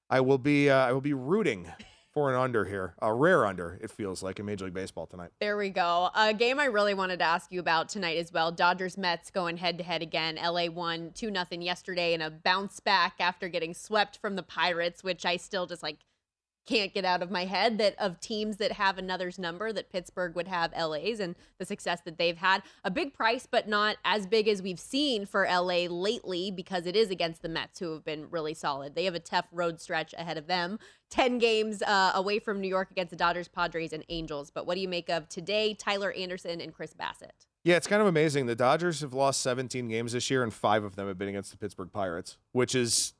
I 0.09 0.21
will 0.21 0.39
be 0.39 0.69
uh, 0.69 0.75
I 0.87 0.91
will 0.91 1.01
be 1.01 1.13
rooting 1.13 1.71
for 2.11 2.33
an 2.33 2.35
under 2.35 2.65
here, 2.65 2.95
a 2.99 3.13
rare 3.13 3.45
under. 3.45 3.77
It 3.79 3.91
feels 3.91 4.23
like 4.23 4.39
in 4.39 4.45
Major 4.47 4.65
League 4.65 4.73
Baseball 4.73 5.05
tonight. 5.05 5.29
There 5.39 5.55
we 5.55 5.69
go. 5.69 6.09
A 6.15 6.33
game 6.33 6.59
I 6.59 6.65
really 6.65 6.95
wanted 6.95 7.19
to 7.19 7.25
ask 7.25 7.51
you 7.51 7.59
about 7.59 7.89
tonight 7.89 8.17
as 8.17 8.33
well. 8.33 8.51
Dodgers 8.51 8.97
Mets 8.97 9.29
going 9.29 9.57
head 9.57 9.77
to 9.77 9.83
head 9.83 10.01
again. 10.01 10.39
LA 10.43 10.65
won 10.65 11.11
2 11.13 11.29
nothing 11.29 11.61
yesterday 11.61 12.15
in 12.15 12.21
a 12.23 12.31
bounce 12.31 12.79
back 12.79 13.17
after 13.19 13.47
getting 13.47 13.75
swept 13.75 14.17
from 14.17 14.35
the 14.35 14.41
Pirates, 14.41 15.03
which 15.03 15.23
I 15.27 15.37
still 15.37 15.67
just 15.67 15.83
like 15.83 15.99
can't 16.69 16.93
get 16.93 17.03
out 17.03 17.23
of 17.23 17.31
my 17.31 17.45
head 17.45 17.79
that 17.79 17.95
of 17.97 18.19
teams 18.19 18.57
that 18.57 18.73
have 18.73 18.99
another's 18.99 19.39
number 19.39 19.73
that 19.73 19.91
Pittsburgh 19.91 20.35
would 20.35 20.47
have 20.47 20.71
LA's 20.77 21.19
and 21.19 21.35
the 21.57 21.65
success 21.65 22.01
that 22.05 22.19
they've 22.19 22.37
had. 22.37 22.61
A 22.83 22.91
big 22.91 23.11
price, 23.11 23.47
but 23.49 23.67
not 23.67 23.97
as 24.05 24.27
big 24.27 24.47
as 24.47 24.61
we've 24.61 24.79
seen 24.79 25.25
for 25.25 25.47
LA 25.49 25.87
lately 25.89 26.51
because 26.51 26.85
it 26.85 26.95
is 26.95 27.09
against 27.09 27.41
the 27.41 27.49
Mets 27.49 27.79
who 27.79 27.93
have 27.93 28.05
been 28.05 28.29
really 28.29 28.53
solid. 28.53 28.93
They 28.93 29.05
have 29.05 29.15
a 29.15 29.19
tough 29.19 29.47
road 29.51 29.81
stretch 29.81 30.13
ahead 30.13 30.37
of 30.37 30.45
them. 30.45 30.77
10 31.09 31.39
games 31.39 31.81
uh, 31.81 32.11
away 32.13 32.37
from 32.37 32.61
New 32.61 32.67
York 32.67 32.91
against 32.91 33.09
the 33.09 33.17
Dodgers, 33.17 33.47
Padres, 33.47 33.91
and 33.91 34.05
Angels. 34.09 34.51
But 34.51 34.67
what 34.67 34.75
do 34.75 34.81
you 34.81 34.87
make 34.87 35.09
of 35.09 35.27
today, 35.27 35.73
Tyler 35.73 36.11
Anderson 36.11 36.61
and 36.61 36.71
Chris 36.71 36.93
Bassitt? 36.93 37.47
Yeah, 37.63 37.77
it's 37.77 37.87
kind 37.87 38.01
of 38.01 38.07
amazing. 38.07 38.45
The 38.45 38.55
Dodgers 38.55 39.01
have 39.01 39.15
lost 39.15 39.41
17 39.41 39.87
games 39.87 40.13
this 40.13 40.29
year, 40.29 40.43
and 40.43 40.53
five 40.53 40.83
of 40.83 40.95
them 40.95 41.07
have 41.07 41.17
been 41.17 41.29
against 41.29 41.49
the 41.49 41.57
Pittsburgh 41.57 41.91
Pirates, 41.91 42.37
which 42.51 42.75
is 42.75 43.13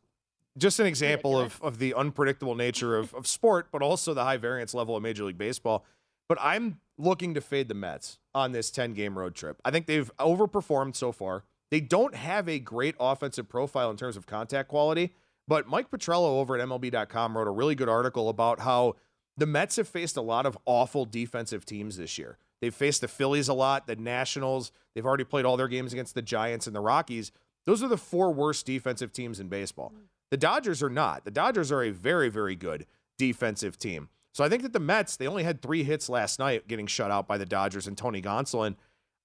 just 0.58 0.80
an 0.80 0.86
example 0.86 1.40
of, 1.40 1.62
of 1.62 1.80
the 1.80 1.94
unpredictable 1.94 2.56
nature 2.56 2.98
of, 2.98 3.14
of 3.14 3.28
sport, 3.28 3.68
but 3.72 3.82
also 3.82 4.14
the 4.14 4.24
high 4.24 4.38
variance 4.38 4.74
level 4.74 4.96
of 4.96 5.04
Major 5.04 5.24
League 5.24 5.38
Baseball. 5.38 5.86
But 6.28 6.38
I'm 6.42 6.80
looking 6.98 7.34
to 7.34 7.42
fade 7.42 7.68
the 7.68 7.74
Mets 7.74 8.20
on 8.36 8.52
this 8.52 8.70
10 8.72 8.94
game 8.94 9.18
road 9.18 9.36
trip. 9.36 9.62
I 9.64 9.72
think 9.72 9.88
they've 9.88 10.12
overperformed 10.18 10.96
so 10.96 11.12
far. 11.12 11.44
They 11.72 11.80
don't 11.80 12.16
have 12.16 12.50
a 12.50 12.60
great 12.60 12.96
offensive 13.00 13.48
profile 13.48 13.92
in 13.92 13.98
terms 13.98 14.18
of 14.18 14.26
contact 14.26 14.70
quality, 14.70 15.14
but 15.48 15.68
Mike 15.68 15.92
Petriello 15.92 16.40
over 16.40 16.58
at 16.58 16.68
MLB.com 16.68 17.38
wrote 17.38 17.48
a 17.48 17.52
really 17.52 17.76
good 17.76 17.90
article 17.90 18.30
about 18.30 18.60
how 18.60 18.96
the 19.38 19.46
Mets 19.46 19.78
have 19.78 19.88
faced 19.88 20.18
a 20.18 20.22
lot 20.22 20.46
of 20.46 20.58
awful 20.66 21.06
defensive 21.06 21.66
teams 21.66 21.98
this 21.98 22.18
year. 22.18 22.38
They've 22.62 22.74
faced 22.74 23.02
the 23.02 23.08
Phillies 23.08 23.48
a 23.48 23.54
lot, 23.54 23.88
the 23.88 23.96
Nationals. 23.96 24.72
They've 24.94 25.06
already 25.06 25.24
played 25.24 25.46
all 25.46 25.58
their 25.58 25.68
games 25.68 25.94
against 25.94 26.14
the 26.14 26.22
Giants 26.22 26.68
and 26.68 26.76
the 26.76 26.82
Rockies. 26.82 27.32
Those 27.66 27.82
are 27.82 27.88
the 27.88 27.98
four 27.98 28.32
worst 28.34 28.66
defensive 28.66 29.14
teams 29.14 29.40
in 29.40 29.48
baseball. 29.48 29.94
The 30.32 30.38
Dodgers 30.38 30.84
are 30.84 30.90
not. 30.90 31.26
The 31.26 31.32
Dodgers 31.32 31.72
are 31.72 31.84
a 31.84 31.92
very, 31.92 32.30
very 32.30 32.56
good 32.56 32.86
defensive 33.18 33.78
team. 33.78 34.10
So 34.34 34.44
I 34.44 34.50
think 34.50 34.62
that 34.64 34.74
the 34.74 34.80
Mets, 34.80 35.18
they 35.18 35.28
only 35.28 35.44
had 35.44 35.62
three 35.62 35.84
hits 35.84 36.08
last 36.08 36.40
night 36.40 36.68
getting 36.68 36.88
shut 36.88 37.12
out 37.12 37.28
by 37.28 37.38
the 37.38 37.46
Dodgers 37.46 37.88
and 37.88 37.98
Tony 37.98 38.22
Gonsolin. 38.22 38.76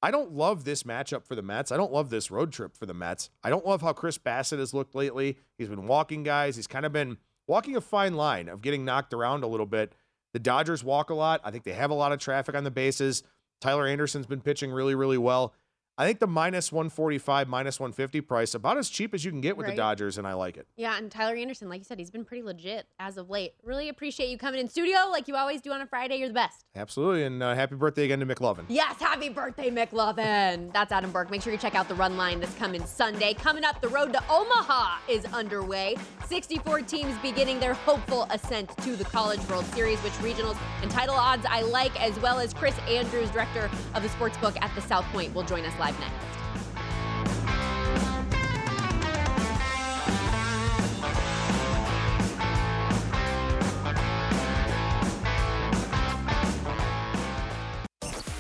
I 0.03 0.11
don't 0.11 0.33
love 0.33 0.65
this 0.65 0.83
matchup 0.83 1.25
for 1.25 1.35
the 1.35 1.43
Mets. 1.43 1.73
I 1.73 1.77
don't 1.77 1.93
love 1.93 2.11
this 2.11 2.31
road 2.31 2.53
trip 2.53 2.77
for 2.77 2.85
the 2.87 2.95
Mets. 2.95 3.31
I 3.43 3.51
don't 3.51 3.67
love 3.67 3.81
how 3.81 3.93
Chris 3.93 4.19
Bassitt 4.19 4.59
has 4.59 4.75
looked 4.75 4.95
lately. 4.95 5.39
He's 5.57 5.69
been 5.69 5.87
walking 5.87 6.23
guys. 6.23 6.57
He's 6.57 6.67
kind 6.67 6.85
of 6.85 6.93
been 6.93 7.19
walking 7.47 7.77
a 7.77 7.81
fine 7.81 8.15
line 8.15 8.49
of 8.49 8.61
getting 8.61 8.85
knocked 8.85 9.15
around 9.15 9.45
a 9.45 9.47
little 9.47 9.67
bit. 9.67 9.95
The 10.33 10.39
Dodgers 10.41 10.83
walk 10.83 11.11
a 11.11 11.15
lot. 11.15 11.41
I 11.45 11.51
think 11.51 11.65
they 11.65 11.73
have 11.73 11.91
a 11.91 11.95
lot 11.95 12.13
of 12.13 12.19
traffic 12.19 12.55
on 12.55 12.65
the 12.65 12.71
bases. 12.71 13.23
Tyler 13.61 13.87
Anderson's 13.87 14.27
been 14.27 14.41
pitching 14.41 14.73
really, 14.73 14.95
really 14.95 15.17
well. 15.17 15.55
I 15.97 16.05
think 16.07 16.19
the 16.19 16.27
minus 16.27 16.73
145, 16.73 17.47
minus 17.49 17.79
150 17.79 18.21
price, 18.23 18.55
about 18.55 18.79
as 18.79 18.89
cheap 18.91 19.15
as 19.15 19.25
you 19.25 19.31
can 19.31 19.41
get 19.41 19.57
with 19.57 19.67
Right. 19.69 19.77
the 19.77 19.81
Dodgers, 19.81 20.19
and 20.19 20.27
I 20.27 20.33
like 20.33 20.57
it. 20.57 20.67
Yeah, 20.77 20.99
and 20.99 21.09
Tyler 21.09 21.37
Anderson, 21.37 21.69
like 21.69 21.79
you 21.79 21.85
said, 21.85 22.01
he's 22.01 22.11
been 22.11 22.25
pretty 22.25 22.43
legit 22.43 22.87
as 22.99 23.17
of 23.17 23.31
late. 23.31 23.53
Really 23.63 23.89
appreciate 23.89 24.29
you 24.29 24.37
coming 24.37 24.59
in 24.59 24.69
studio 24.69 24.99
like 25.13 25.29
you 25.29 25.37
always 25.37 25.61
do 25.61 25.71
on 25.71 25.81
a 25.81 25.87
Friday. 25.87 26.17
You're 26.17 26.27
the 26.29 26.35
best. 26.35 26.65
Absolutely. 26.75 27.23
And 27.23 27.41
uh, 27.41 27.55
happy 27.55 27.77
birthday 27.77 28.07
again 28.07 28.19
to 28.19 28.27
McLovin. 28.27 28.65
Yes, 28.69 28.99
happy 29.01 29.29
birthday, 29.29 29.71
McLovin. 29.71 30.73
That's 30.73 30.91
Adam 30.91 31.13
Burke. 31.13 31.31
Make 31.31 31.43
sure 31.43 31.53
you 31.53 31.59
check 31.61 31.77
out 31.77 31.87
the 31.89 31.95
run 31.95 32.17
line 32.17 32.41
this 32.41 32.53
coming 32.57 32.85
Sunday. 32.87 33.33
Coming 33.35 33.63
up, 33.65 33.81
the 33.81 33.89
road 33.89 34.13
to 34.15 34.23
Omaha 34.29 34.99
is 35.09 35.25
underway. 35.27 35.95
64 36.27 36.83
teams 36.83 37.15
beginning 37.23 37.61
their 37.61 37.75
hopeful 37.75 38.27
ascent 38.31 38.77
to 38.79 38.97
the 38.97 39.05
College 39.05 39.41
World 39.49 39.65
Series, 39.67 40.01
which 40.01 40.13
regionals 40.15 40.57
and 40.83 40.91
title 40.91 41.15
odds 41.15 41.47
I 41.49 41.63
like, 41.63 41.99
as 42.03 42.19
well 42.19 42.41
as 42.41 42.53
Chris 42.53 42.77
Andrews, 42.89 43.31
director 43.31 43.71
of 43.95 44.03
the 44.03 44.09
sports 44.09 44.37
book 44.39 44.55
at 44.61 44.75
the 44.75 44.81
South 44.81 45.05
Point, 45.07 45.35
will 45.35 45.43
join 45.43 45.65
us 45.65 45.79
live 45.79 45.99
next. 46.01 46.15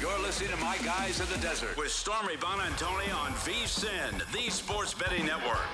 You're 0.00 0.18
listening 0.20 0.50
to 0.50 0.56
My 0.56 0.76
Guys 0.84 1.20
in 1.20 1.28
the 1.28 1.38
Desert 1.38 1.76
with 1.76 1.90
Stormy 1.90 2.36
Bonantoni 2.36 3.14
on 3.14 3.32
VSIN, 3.32 4.32
the 4.32 4.50
Sports 4.50 4.94
Betting 4.94 5.26
Network. 5.26 5.66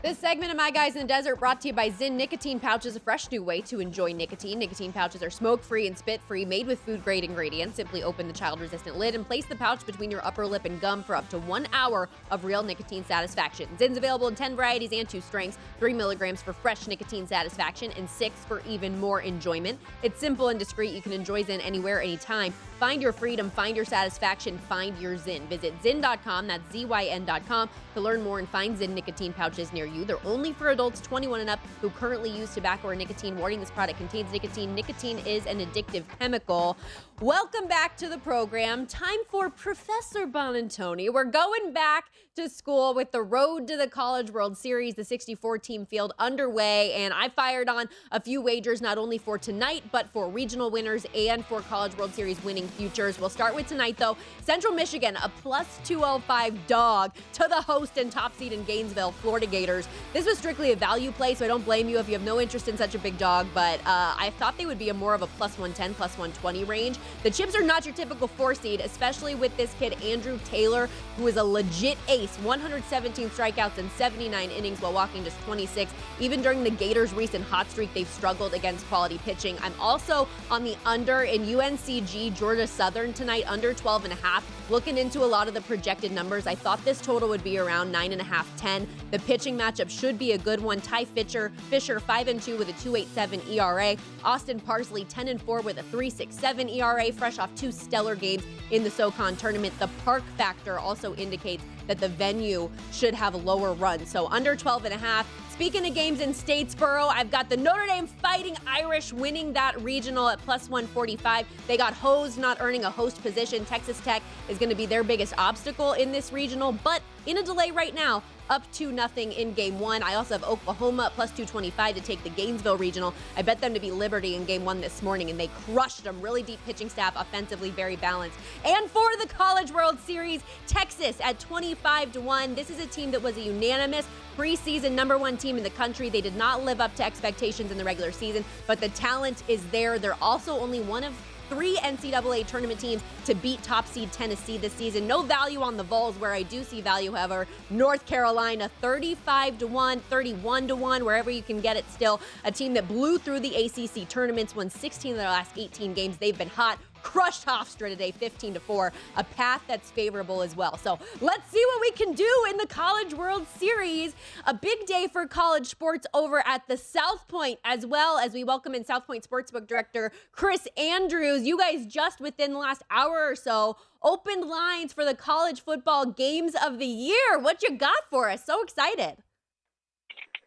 This 0.00 0.16
segment 0.16 0.52
of 0.52 0.56
My 0.56 0.70
Guys 0.70 0.94
in 0.94 1.02
the 1.02 1.08
Desert 1.08 1.40
brought 1.40 1.60
to 1.62 1.68
you 1.68 1.74
by 1.74 1.90
Zyn 1.90 2.12
Nicotine 2.12 2.60
Pouches, 2.60 2.94
a 2.94 3.00
fresh 3.00 3.28
new 3.32 3.42
way 3.42 3.60
to 3.62 3.80
enjoy 3.80 4.12
nicotine. 4.12 4.60
Nicotine 4.60 4.92
pouches 4.92 5.24
are 5.24 5.30
smoke 5.30 5.60
free 5.60 5.88
and 5.88 5.98
spit 5.98 6.20
free, 6.28 6.44
made 6.44 6.68
with 6.68 6.78
food 6.78 7.02
grade 7.02 7.24
ingredients. 7.24 7.74
Simply 7.74 8.04
open 8.04 8.28
the 8.28 8.32
child 8.32 8.60
resistant 8.60 8.96
lid 8.96 9.16
and 9.16 9.26
place 9.26 9.44
the 9.46 9.56
pouch 9.56 9.84
between 9.84 10.08
your 10.08 10.24
upper 10.24 10.46
lip 10.46 10.66
and 10.66 10.80
gum 10.80 11.02
for 11.02 11.16
up 11.16 11.28
to 11.30 11.38
one 11.40 11.66
hour 11.72 12.08
of 12.30 12.44
real 12.44 12.62
nicotine 12.62 13.04
satisfaction. 13.04 13.68
Zyn's 13.76 13.96
available 13.96 14.28
in 14.28 14.36
10 14.36 14.54
varieties 14.54 14.92
and 14.92 15.08
two 15.08 15.20
strengths, 15.20 15.58
3 15.80 15.92
milligrams 15.94 16.42
for 16.42 16.52
fresh 16.52 16.86
nicotine 16.86 17.26
satisfaction 17.26 17.90
and 17.96 18.08
6 18.08 18.44
for 18.44 18.62
even 18.68 19.00
more 19.00 19.22
enjoyment. 19.22 19.80
It's 20.04 20.20
simple 20.20 20.50
and 20.50 20.60
discreet. 20.60 20.94
You 20.94 21.02
can 21.02 21.12
enjoy 21.12 21.42
Zyn 21.42 21.60
anywhere, 21.64 22.00
anytime. 22.00 22.54
Find 22.78 23.02
your 23.02 23.12
freedom, 23.12 23.50
find 23.50 23.74
your 23.74 23.84
satisfaction, 23.84 24.56
find 24.68 24.96
your 25.00 25.16
Zyn. 25.16 25.48
Visit 25.48 25.74
Zyn.com, 25.82 26.46
that's 26.46 26.72
Z-Y-N.com, 26.72 27.68
to 27.94 28.00
learn 28.00 28.22
more 28.22 28.38
and 28.38 28.48
find 28.48 28.78
Zyn 28.78 28.90
nicotine 28.90 29.32
pouches 29.32 29.72
near 29.72 29.87
you. 29.88 30.04
They're 30.04 30.24
only 30.24 30.52
for 30.52 30.68
adults 30.68 31.00
21 31.00 31.40
and 31.40 31.50
up 31.50 31.60
who 31.80 31.90
currently 31.90 32.30
use 32.30 32.54
tobacco 32.54 32.88
or 32.88 32.94
nicotine. 32.94 33.36
Warning 33.38 33.60
this 33.60 33.70
product 33.70 33.98
contains 33.98 34.30
nicotine. 34.32 34.74
Nicotine 34.74 35.18
is 35.20 35.46
an 35.46 35.58
addictive 35.58 36.04
chemical. 36.18 36.76
Welcome 37.20 37.66
back 37.66 37.96
to 37.96 38.08
the 38.08 38.18
program. 38.18 38.86
Time 38.86 39.18
for 39.28 39.50
Professor 39.50 40.24
Bonantoni. 40.24 41.12
We're 41.12 41.24
going 41.24 41.72
back 41.72 42.12
to 42.36 42.48
school 42.48 42.94
with 42.94 43.10
the 43.10 43.22
Road 43.22 43.66
to 43.66 43.76
the 43.76 43.88
College 43.88 44.30
World 44.30 44.56
Series, 44.56 44.94
the 44.94 45.02
64 45.02 45.58
team 45.58 45.84
field 45.84 46.12
underway. 46.20 46.92
And 46.92 47.12
I 47.12 47.28
fired 47.30 47.68
on 47.68 47.88
a 48.12 48.20
few 48.20 48.40
wagers, 48.40 48.80
not 48.80 48.98
only 48.98 49.18
for 49.18 49.36
tonight, 49.36 49.82
but 49.90 50.08
for 50.12 50.28
regional 50.28 50.70
winners 50.70 51.04
and 51.12 51.44
for 51.44 51.60
College 51.62 51.96
World 51.96 52.14
Series 52.14 52.40
winning 52.44 52.68
futures. 52.68 53.18
We'll 53.18 53.30
start 53.30 53.56
with 53.56 53.66
tonight, 53.66 53.96
though. 53.96 54.16
Central 54.44 54.72
Michigan, 54.72 55.16
a 55.16 55.28
plus 55.28 55.66
205 55.82 56.68
dog 56.68 57.12
to 57.32 57.46
the 57.48 57.60
host 57.60 57.98
and 57.98 58.12
top 58.12 58.36
seed 58.36 58.52
in 58.52 58.62
Gainesville, 58.62 59.10
Florida 59.10 59.46
Gators. 59.46 59.88
This 60.12 60.24
was 60.24 60.38
strictly 60.38 60.70
a 60.70 60.76
value 60.76 61.10
play, 61.10 61.34
so 61.34 61.44
I 61.44 61.48
don't 61.48 61.64
blame 61.64 61.88
you 61.88 61.98
if 61.98 62.06
you 62.06 62.12
have 62.12 62.22
no 62.22 62.40
interest 62.40 62.68
in 62.68 62.76
such 62.76 62.94
a 62.94 62.98
big 63.00 63.18
dog, 63.18 63.48
but 63.52 63.80
uh, 63.80 64.14
I 64.16 64.32
thought 64.38 64.56
they 64.56 64.66
would 64.66 64.78
be 64.78 64.90
a 64.90 64.94
more 64.94 65.14
of 65.14 65.22
a 65.22 65.26
plus 65.26 65.58
110, 65.58 65.94
plus 65.94 66.16
120 66.16 66.62
range. 66.62 66.96
The 67.22 67.30
Chips 67.30 67.54
are 67.56 67.62
not 67.62 67.84
your 67.84 67.94
typical 67.94 68.28
four 68.28 68.54
seed, 68.54 68.80
especially 68.80 69.34
with 69.34 69.56
this 69.56 69.74
kid, 69.78 70.00
Andrew 70.02 70.38
Taylor, 70.44 70.88
who 71.16 71.26
is 71.26 71.36
a 71.36 71.44
legit 71.44 71.98
ace 72.08 72.36
117 72.38 73.30
strikeouts 73.30 73.78
and 73.78 73.90
79 73.92 74.50
innings 74.50 74.80
while 74.80 74.92
walking 74.92 75.24
just 75.24 75.40
26. 75.42 75.92
Even 76.20 76.42
during 76.42 76.62
the 76.62 76.70
Gators' 76.70 77.12
recent 77.12 77.44
hot 77.44 77.70
streak, 77.70 77.92
they've 77.94 78.08
struggled 78.08 78.54
against 78.54 78.86
quality 78.88 79.18
pitching. 79.24 79.56
I'm 79.62 79.74
also 79.80 80.28
on 80.50 80.64
the 80.64 80.76
under 80.86 81.22
in 81.22 81.42
UNCG 81.42 82.36
Georgia 82.36 82.66
Southern 82.66 83.12
tonight, 83.12 83.44
under 83.46 83.74
12 83.74 84.04
and 84.04 84.12
a 84.12 84.16
half. 84.16 84.44
Looking 84.70 84.98
into 84.98 85.24
a 85.24 85.26
lot 85.26 85.48
of 85.48 85.54
the 85.54 85.62
projected 85.62 86.12
numbers, 86.12 86.46
I 86.46 86.54
thought 86.54 86.84
this 86.84 87.00
total 87.00 87.28
would 87.30 87.42
be 87.42 87.58
around 87.58 87.92
9.5, 87.92 88.44
10. 88.58 88.86
The 89.10 89.18
pitching 89.20 89.56
matchup 89.56 89.88
should 89.88 90.18
be 90.18 90.32
a 90.32 90.38
good 90.38 90.60
one. 90.60 90.80
Ty 90.82 91.06
Fisher, 91.06 91.50
Fisher 91.70 91.98
5 92.00 92.28
and 92.28 92.42
2 92.42 92.58
with 92.58 92.68
a 92.68 92.72
2.87 92.74 93.50
ERA. 93.50 93.96
Austin 94.22 94.60
Parsley 94.60 95.04
10 95.04 95.28
and 95.28 95.40
4 95.40 95.62
with 95.62 95.78
a 95.78 95.82
3.67 95.84 96.76
ERA, 96.76 96.97
fresh 97.14 97.38
off 97.38 97.54
two 97.54 97.70
stellar 97.70 98.14
games 98.14 98.44
in 98.70 98.82
the 98.82 98.90
SoCon 98.90 99.36
tournament. 99.36 99.72
The 99.78 99.88
park 100.04 100.24
factor 100.36 100.78
also 100.78 101.14
indicates 101.14 101.62
that 101.88 101.98
the 101.98 102.08
venue 102.08 102.70
should 102.92 103.14
have 103.14 103.34
lower 103.34 103.72
run. 103.72 104.06
So 104.06 104.28
under 104.28 104.54
12 104.54 104.84
and 104.84 104.94
a 104.94 104.98
half. 104.98 105.26
Speaking 105.58 105.84
of 105.88 105.92
games 105.92 106.20
in 106.20 106.30
Statesboro, 106.30 107.08
I've 107.08 107.32
got 107.32 107.48
the 107.50 107.56
Notre 107.56 107.84
Dame 107.84 108.06
Fighting 108.06 108.56
Irish 108.64 109.12
winning 109.12 109.52
that 109.54 109.80
regional 109.82 110.28
at 110.28 110.38
plus 110.42 110.70
145. 110.70 111.46
They 111.66 111.76
got 111.76 111.94
hosed, 111.94 112.38
not 112.38 112.58
earning 112.60 112.84
a 112.84 112.90
host 112.90 113.20
position. 113.22 113.64
Texas 113.64 114.00
Tech 114.02 114.22
is 114.48 114.56
going 114.56 114.70
to 114.70 114.76
be 114.76 114.86
their 114.86 115.02
biggest 115.02 115.34
obstacle 115.36 115.94
in 115.94 116.12
this 116.12 116.32
regional, 116.32 116.70
but 116.84 117.02
in 117.26 117.38
a 117.38 117.42
delay 117.42 117.72
right 117.72 117.92
now, 117.92 118.22
up 118.50 118.70
to 118.72 118.90
nothing 118.92 119.32
in 119.32 119.52
game 119.52 119.78
one. 119.78 120.02
I 120.02 120.14
also 120.14 120.34
have 120.34 120.44
Oklahoma 120.44 121.12
plus 121.14 121.30
225 121.30 121.96
to 121.96 122.00
take 122.00 122.22
the 122.22 122.30
Gainesville 122.30 122.78
regional. 122.78 123.12
I 123.36 123.42
bet 123.42 123.60
them 123.60 123.74
to 123.74 123.80
be 123.80 123.90
Liberty 123.90 124.36
in 124.36 124.44
game 124.44 124.64
one 124.64 124.80
this 124.80 125.02
morning, 125.02 125.28
and 125.28 125.38
they 125.38 125.48
crushed 125.48 126.04
them. 126.04 126.20
Really 126.22 126.42
deep 126.42 126.58
pitching 126.64 126.88
staff, 126.88 127.14
offensively 127.16 127.70
very 127.70 127.96
balanced. 127.96 128.38
And 128.64 128.90
for 128.90 129.08
the 129.20 129.26
College 129.26 129.70
World 129.70 129.98
Series, 130.00 130.42
Texas 130.66 131.18
at 131.22 131.38
25 131.82 132.12
to 132.12 132.20
1. 132.20 132.54
This 132.54 132.70
is 132.70 132.80
a 132.80 132.86
team 132.86 133.10
that 133.12 133.22
was 133.22 133.36
a 133.36 133.40
unanimous 133.40 134.06
preseason 134.36 134.92
number 134.92 135.16
one 135.16 135.36
team 135.36 135.56
in 135.56 135.62
the 135.62 135.70
country. 135.70 136.08
They 136.08 136.20
did 136.20 136.36
not 136.36 136.64
live 136.64 136.80
up 136.80 136.94
to 136.96 137.04
expectations 137.04 137.70
in 137.70 137.78
the 137.78 137.84
regular 137.84 138.12
season, 138.12 138.44
but 138.66 138.80
the 138.80 138.88
talent 138.90 139.42
is 139.48 139.64
there. 139.66 139.98
They're 139.98 140.16
also 140.20 140.58
only 140.58 140.80
one 140.80 141.04
of 141.04 141.14
three 141.48 141.76
NCAA 141.76 142.46
tournament 142.46 142.78
teams 142.78 143.02
to 143.24 143.34
beat 143.34 143.62
top 143.62 143.86
seed 143.86 144.12
Tennessee 144.12 144.58
this 144.58 144.72
season. 144.72 145.06
No 145.06 145.22
value 145.22 145.62
on 145.62 145.76
the 145.76 145.82
Vols, 145.82 146.18
where 146.18 146.32
I 146.32 146.42
do 146.42 146.62
see 146.62 146.80
value, 146.80 147.12
however. 147.12 147.46
North 147.70 148.04
Carolina 148.06 148.70
35 148.80 149.58
to 149.58 149.66
1, 149.66 150.00
31 150.00 150.68
to 150.68 150.76
1, 150.76 151.04
wherever 151.04 151.30
you 151.30 151.42
can 151.42 151.60
get 151.60 151.76
it 151.76 151.90
still. 151.90 152.20
A 152.44 152.52
team 152.52 152.74
that 152.74 152.86
blew 152.86 153.18
through 153.18 153.40
the 153.40 153.54
ACC 153.54 154.08
tournaments, 154.08 154.54
won 154.54 154.68
16 154.68 155.12
of 155.12 155.18
their 155.18 155.28
last 155.28 155.52
18 155.56 155.94
games. 155.94 156.16
They've 156.18 156.36
been 156.36 156.50
hot 156.50 156.78
crushed 157.02 157.46
Hofstra 157.46 157.88
today 157.88 158.10
15 158.10 158.54
to 158.54 158.60
4 158.60 158.92
a 159.16 159.24
path 159.24 159.62
that's 159.66 159.90
favorable 159.90 160.42
as 160.42 160.56
well. 160.56 160.76
So 160.76 160.98
let's 161.20 161.50
see 161.50 161.64
what 161.66 161.80
we 161.80 161.90
can 161.92 162.14
do 162.14 162.46
in 162.50 162.56
the 162.56 162.66
college 162.66 163.14
world 163.14 163.46
series. 163.58 164.14
A 164.46 164.54
big 164.54 164.86
day 164.86 165.08
for 165.12 165.26
college 165.26 165.66
sports 165.66 166.06
over 166.14 166.46
at 166.46 166.66
the 166.68 166.76
south 166.76 167.26
point 167.28 167.58
as 167.64 167.86
well 167.86 168.18
as 168.18 168.32
we 168.32 168.44
welcome 168.44 168.74
in 168.74 168.84
south 168.84 169.06
point 169.06 169.28
sportsbook 169.28 169.66
director 169.66 170.12
chris 170.32 170.66
andrews. 170.76 171.44
You 171.44 171.58
guys 171.58 171.86
just 171.86 172.20
within 172.20 172.52
the 172.52 172.58
last 172.58 172.82
hour 172.90 173.30
or 173.30 173.36
so 173.36 173.76
opened 174.02 174.44
lines 174.44 174.92
for 174.92 175.04
the 175.04 175.14
college 175.14 175.62
football 175.62 176.06
games 176.06 176.54
of 176.64 176.78
the 176.78 176.86
year. 176.86 177.38
What 177.38 177.62
you 177.62 177.76
got 177.76 178.08
for 178.10 178.30
us? 178.30 178.44
So 178.44 178.62
excited 178.62 179.16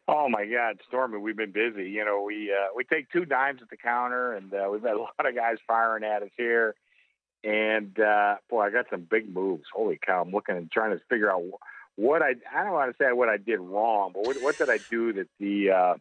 Oh 0.08 0.28
my 0.30 0.46
God, 0.46 0.80
Stormy, 0.88 1.20
we've 1.20 1.38
been 1.38 1.52
busy. 1.52 1.90
You 1.90 2.04
know, 2.04 2.24
we 2.26 2.52
uh, 2.52 2.70
we 2.76 2.84
take 2.84 3.12
two 3.12 3.26
dimes 3.26 3.62
at 3.62 3.70
the 3.70 3.78
counter, 3.78 4.34
and 4.34 4.54
uh, 4.54 4.68
we've 4.72 4.82
had 4.82 4.96
a 4.96 5.00
lot 5.00 5.26
of 5.26 5.36
guys 5.36 5.58
firing 5.68 6.04
at 6.04 6.24
us 6.24 6.30
here. 6.38 6.76
And 7.44 7.98
uh, 8.00 8.36
boy, 8.50 8.62
I 8.62 8.70
got 8.72 8.86
some 8.90 9.08
big 9.10 9.34
moves. 9.34 9.64
Holy 9.74 10.00
cow! 10.04 10.22
I'm 10.22 10.32
looking 10.32 10.58
and 10.58 10.72
trying 10.72 10.92
to 10.92 11.04
figure 11.10 11.32
out 11.32 11.44
what 11.96 12.22
I 12.22 12.34
I 12.54 12.64
don't 12.64 12.74
want 12.74 12.92
to 12.92 13.04
say 13.04 13.12
what 13.14 13.30
I 13.30 13.38
did 13.38 13.60
wrong, 13.60 14.12
but 14.14 14.26
what, 14.26 14.42
what 14.42 14.58
did 14.58 14.70
I 14.70 14.80
do 14.90 15.14
that 15.14 15.28
the 15.40 15.72
uh, 15.72 15.94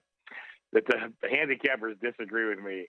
that 0.72 0.86
the 0.86 1.26
handicappers 1.26 2.00
disagree 2.00 2.48
with 2.48 2.64
me? 2.64 2.86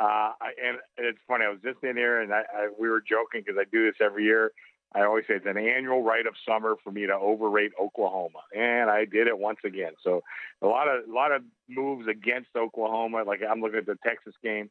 Uh, 0.00 0.32
and 0.64 0.78
it's 0.96 1.18
funny. 1.28 1.44
I 1.44 1.50
was 1.50 1.60
just 1.62 1.82
in 1.84 1.96
here, 1.96 2.20
and 2.20 2.32
I, 2.32 2.42
I 2.54 2.68
we 2.78 2.88
were 2.88 3.00
joking 3.00 3.42
because 3.44 3.56
I 3.60 3.64
do 3.70 3.86
this 3.86 3.96
every 4.00 4.24
year. 4.24 4.52
I 4.94 5.02
always 5.02 5.24
say 5.26 5.34
it's 5.34 5.46
an 5.46 5.56
annual 5.56 6.02
rite 6.02 6.26
of 6.26 6.34
summer 6.46 6.74
for 6.82 6.90
me 6.90 7.06
to 7.06 7.14
overrate 7.14 7.72
Oklahoma, 7.80 8.40
and 8.54 8.90
I 8.90 9.04
did 9.04 9.26
it 9.26 9.38
once 9.38 9.58
again. 9.64 9.92
So 10.02 10.22
a 10.60 10.66
lot 10.66 10.88
of 10.88 11.08
a 11.08 11.12
lot 11.12 11.32
of 11.32 11.42
moves 11.68 12.08
against 12.08 12.50
Oklahoma. 12.56 13.24
Like 13.26 13.40
I'm 13.48 13.60
looking 13.60 13.78
at 13.78 13.86
the 13.86 13.96
Texas 14.04 14.34
game. 14.42 14.70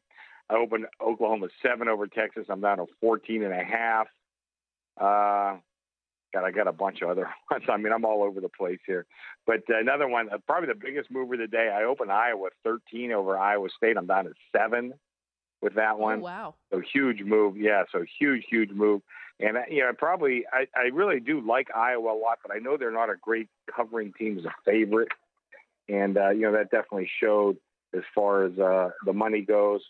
I 0.50 0.54
opened 0.56 0.86
Oklahoma 1.00 1.48
seven 1.62 1.88
over 1.88 2.06
Texas. 2.06 2.46
I'm 2.48 2.60
down 2.60 2.78
to 2.78 2.86
14 3.00 3.42
and 3.42 3.52
a 3.52 3.64
half. 3.64 4.06
Uh, 5.00 5.58
God, 6.32 6.44
I 6.44 6.50
got 6.50 6.66
a 6.66 6.72
bunch 6.72 7.02
of 7.02 7.10
other 7.10 7.28
ones. 7.50 7.64
I 7.68 7.76
mean, 7.76 7.92
I'm 7.92 8.04
all 8.04 8.22
over 8.22 8.40
the 8.40 8.48
place 8.48 8.80
here. 8.86 9.06
But 9.46 9.60
uh, 9.70 9.78
another 9.78 10.08
one, 10.08 10.28
uh, 10.32 10.38
probably 10.46 10.68
the 10.68 10.78
biggest 10.80 11.10
mover 11.10 11.34
of 11.34 11.40
the 11.40 11.46
day. 11.46 11.70
I 11.74 11.84
opened 11.84 12.12
Iowa 12.12 12.48
13 12.64 13.12
over 13.12 13.36
Iowa 13.36 13.68
State. 13.76 13.96
I'm 13.96 14.06
down 14.06 14.24
to 14.24 14.32
seven 14.54 14.94
with 15.60 15.74
that 15.74 15.98
one. 15.98 16.20
Oh, 16.20 16.24
wow. 16.24 16.54
So 16.72 16.80
huge 16.92 17.22
move. 17.22 17.56
Yeah. 17.56 17.84
So 17.92 18.04
huge, 18.18 18.44
huge 18.48 18.70
move. 18.70 19.02
And 19.42 19.58
you 19.68 19.82
know, 19.82 19.88
I 19.88 19.92
probably 19.92 20.44
I, 20.52 20.66
I 20.76 20.84
really 20.92 21.18
do 21.18 21.40
like 21.46 21.68
Iowa 21.74 22.12
a 22.12 22.18
lot, 22.18 22.38
but 22.46 22.54
I 22.54 22.58
know 22.58 22.76
they're 22.76 22.92
not 22.92 23.10
a 23.10 23.16
great 23.20 23.48
covering 23.74 24.12
team 24.12 24.38
as 24.38 24.44
a 24.44 24.52
favorite, 24.64 25.08
and 25.88 26.16
uh, 26.16 26.30
you 26.30 26.42
know 26.42 26.52
that 26.52 26.70
definitely 26.70 27.10
showed 27.20 27.56
as 27.94 28.02
far 28.14 28.44
as 28.44 28.58
uh, 28.58 28.90
the 29.04 29.12
money 29.12 29.40
goes. 29.40 29.80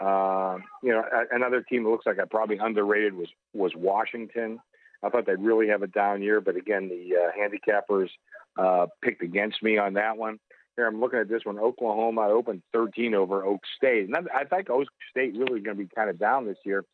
Uh, 0.00 0.58
you 0.82 0.90
know, 0.90 1.02
another 1.30 1.62
team 1.62 1.84
that 1.84 1.90
looks 1.90 2.06
like 2.06 2.18
I 2.18 2.24
probably 2.30 2.58
underrated 2.58 3.14
was 3.14 3.28
was 3.54 3.72
Washington. 3.74 4.60
I 5.02 5.08
thought 5.08 5.26
they'd 5.26 5.40
really 5.40 5.68
have 5.68 5.82
a 5.82 5.86
down 5.86 6.22
year, 6.22 6.40
but 6.40 6.56
again, 6.56 6.88
the 6.88 7.16
uh, 7.16 7.30
handicappers 7.36 8.08
uh, 8.58 8.86
picked 9.02 9.22
against 9.22 9.62
me 9.62 9.78
on 9.78 9.94
that 9.94 10.16
one. 10.16 10.38
Here, 10.76 10.86
I'm 10.86 11.00
looking 11.00 11.18
at 11.18 11.28
this 11.28 11.44
one. 11.44 11.58
Oklahoma 11.58 12.20
I 12.22 12.30
opened 12.30 12.62
13 12.72 13.14
over 13.14 13.44
Oak 13.44 13.62
State, 13.76 14.08
and 14.08 14.28
I 14.34 14.44
think 14.44 14.70
Oak 14.70 14.88
State 15.10 15.34
really 15.36 15.60
going 15.60 15.76
to 15.76 15.82
be 15.82 15.88
kind 15.94 16.08
of 16.08 16.18
down 16.18 16.46
this 16.46 16.58
year. 16.64 16.84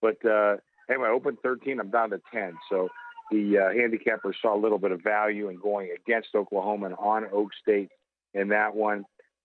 But 0.00 0.24
uh, 0.24 0.56
anyway, 0.88 1.08
I 1.08 1.12
opened 1.12 1.38
13. 1.42 1.80
I'm 1.80 1.90
down 1.90 2.10
to 2.10 2.20
10. 2.32 2.56
So 2.70 2.88
the 3.30 3.58
uh, 3.58 3.74
handicappers 3.74 4.34
saw 4.40 4.56
a 4.56 4.60
little 4.60 4.78
bit 4.78 4.92
of 4.92 5.02
value 5.02 5.48
in 5.48 5.56
going 5.56 5.90
against 5.90 6.28
Oklahoma 6.34 6.86
and 6.86 6.94
on 6.96 7.26
Oak 7.32 7.50
State 7.60 7.90
in 8.34 8.48
that 8.48 8.74
one. 8.74 9.04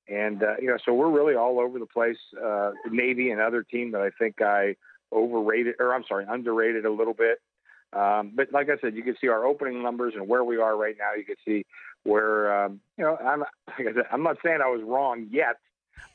And, 0.10 0.42
uh, 0.42 0.56
you 0.62 0.68
know, 0.68 0.78
so 0.86 0.94
we're 0.94 1.10
really 1.10 1.36
all 1.36 1.60
over 1.60 1.80
the 1.80 1.86
place. 1.86 2.18
Uh, 2.42 2.72
Navy, 2.90 3.32
another 3.32 3.64
team 3.64 3.92
that 3.92 4.02
I 4.02 4.10
think 4.18 4.42
I 4.42 4.76
overrated, 5.12 5.76
or 5.80 5.94
I'm 5.94 6.04
sorry, 6.08 6.26
underrated 6.30 6.86
a 6.86 6.92
little 6.92 7.14
bit. 7.14 7.40
Um, 7.94 8.34
but 8.36 8.52
like 8.52 8.70
I 8.70 8.78
said, 8.82 8.96
you 8.96 9.04
can 9.04 9.16
see 9.20 9.28
our 9.28 9.46
opening 9.46 9.82
numbers 9.82 10.14
and 10.16 10.28
where 10.28 10.44
we 10.44 10.58
are 10.58 10.76
right 10.76 10.96
now. 10.98 11.14
You 11.18 11.26
can 11.26 11.36
see 11.46 11.66
where, 12.04 12.66
um, 12.66 12.80
you 12.98 13.04
know, 13.04 13.18
I'm, 13.18 13.40
like 13.40 13.88
I 13.88 13.94
said, 13.94 14.06
I'm 14.12 14.24
not 14.24 14.38
saying 14.44 14.60
I 14.64 14.70
was 14.70 14.82
wrong 14.84 15.28
yet. 15.32 15.58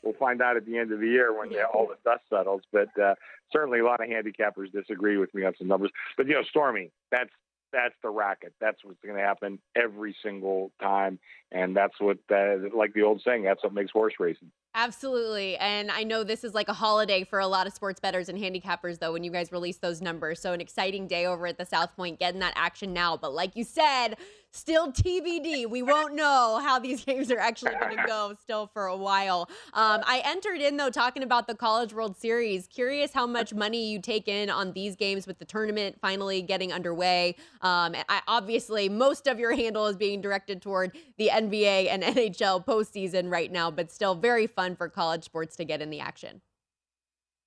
We'll 0.02 0.14
find 0.14 0.40
out 0.42 0.56
at 0.56 0.66
the 0.66 0.78
end 0.78 0.92
of 0.92 1.00
the 1.00 1.08
year 1.08 1.36
when 1.36 1.50
yeah. 1.50 1.64
all 1.72 1.86
the 1.86 1.96
dust 2.04 2.22
settles. 2.28 2.62
But 2.72 2.96
uh, 2.98 3.14
certainly 3.52 3.80
a 3.80 3.84
lot 3.84 4.00
of 4.02 4.08
handicappers 4.08 4.72
disagree 4.72 5.16
with 5.16 5.34
me 5.34 5.44
on 5.44 5.54
some 5.58 5.68
numbers. 5.68 5.90
But, 6.16 6.26
you 6.26 6.34
know, 6.34 6.42
Stormy, 6.42 6.90
that's 7.10 7.30
that's 7.72 7.94
the 8.02 8.10
racket. 8.10 8.52
That's 8.60 8.84
what's 8.84 9.00
going 9.02 9.16
to 9.16 9.22
happen 9.22 9.58
every 9.74 10.14
single 10.22 10.70
time, 10.80 11.18
and 11.50 11.74
that's 11.74 11.98
what, 11.98 12.18
uh, 12.30 12.56
like 12.76 12.92
the 12.92 13.02
old 13.02 13.22
saying, 13.24 13.44
that's 13.44 13.64
what 13.64 13.72
makes 13.72 13.90
horse 13.90 14.14
racing. 14.18 14.50
Absolutely. 14.74 15.56
And 15.56 15.90
I 15.90 16.02
know 16.02 16.24
this 16.24 16.44
is 16.44 16.54
like 16.54 16.68
a 16.68 16.72
holiday 16.72 17.24
for 17.24 17.40
a 17.40 17.46
lot 17.46 17.66
of 17.66 17.74
sports 17.74 18.00
bettors 18.00 18.28
and 18.28 18.38
handicappers, 18.38 18.98
though, 18.98 19.12
when 19.12 19.24
you 19.24 19.30
guys 19.30 19.52
release 19.52 19.78
those 19.78 20.00
numbers. 20.00 20.40
So, 20.40 20.52
an 20.52 20.60
exciting 20.60 21.06
day 21.06 21.26
over 21.26 21.46
at 21.46 21.58
the 21.58 21.66
South 21.66 21.94
Point, 21.96 22.18
getting 22.18 22.40
that 22.40 22.54
action 22.56 22.92
now. 22.92 23.16
But, 23.16 23.34
like 23.34 23.56
you 23.56 23.64
said, 23.64 24.16
still 24.52 24.92
TBD. 24.92 25.68
We 25.68 25.82
won't 25.82 26.14
know 26.14 26.60
how 26.62 26.78
these 26.78 27.04
games 27.04 27.30
are 27.30 27.38
actually 27.38 27.74
going 27.80 27.96
to 27.96 28.04
go 28.06 28.34
still 28.40 28.66
for 28.66 28.86
a 28.86 28.96
while. 28.96 29.48
Um, 29.72 30.02
I 30.06 30.22
entered 30.24 30.60
in, 30.60 30.76
though, 30.76 30.90
talking 30.90 31.22
about 31.22 31.46
the 31.46 31.54
College 31.54 31.92
World 31.92 32.16
Series. 32.16 32.66
Curious 32.66 33.12
how 33.12 33.26
much 33.26 33.52
money 33.52 33.90
you 33.90 34.00
take 34.00 34.28
in 34.28 34.50
on 34.50 34.72
these 34.72 34.94
games 34.94 35.26
with 35.26 35.38
the 35.38 35.44
tournament 35.44 35.96
finally 36.00 36.42
getting 36.42 36.72
underway. 36.72 37.34
Um, 37.62 37.96
I, 38.08 38.20
obviously, 38.28 38.88
most 38.88 39.26
of 39.26 39.38
your 39.40 39.54
handle 39.54 39.86
is 39.86 39.96
being 39.96 40.20
directed 40.20 40.62
toward 40.62 40.96
the 41.16 41.30
NBA 41.32 41.88
and 41.88 42.02
NHL 42.12 42.64
postseason 42.64 43.30
right 43.30 43.50
now, 43.50 43.70
but 43.70 43.90
still 43.90 44.14
very 44.14 44.46
fun 44.46 44.76
for 44.76 44.88
college 44.88 45.24
sports 45.24 45.56
to 45.56 45.64
get 45.64 45.80
in 45.80 45.90
the 45.90 46.00
action. 46.00 46.42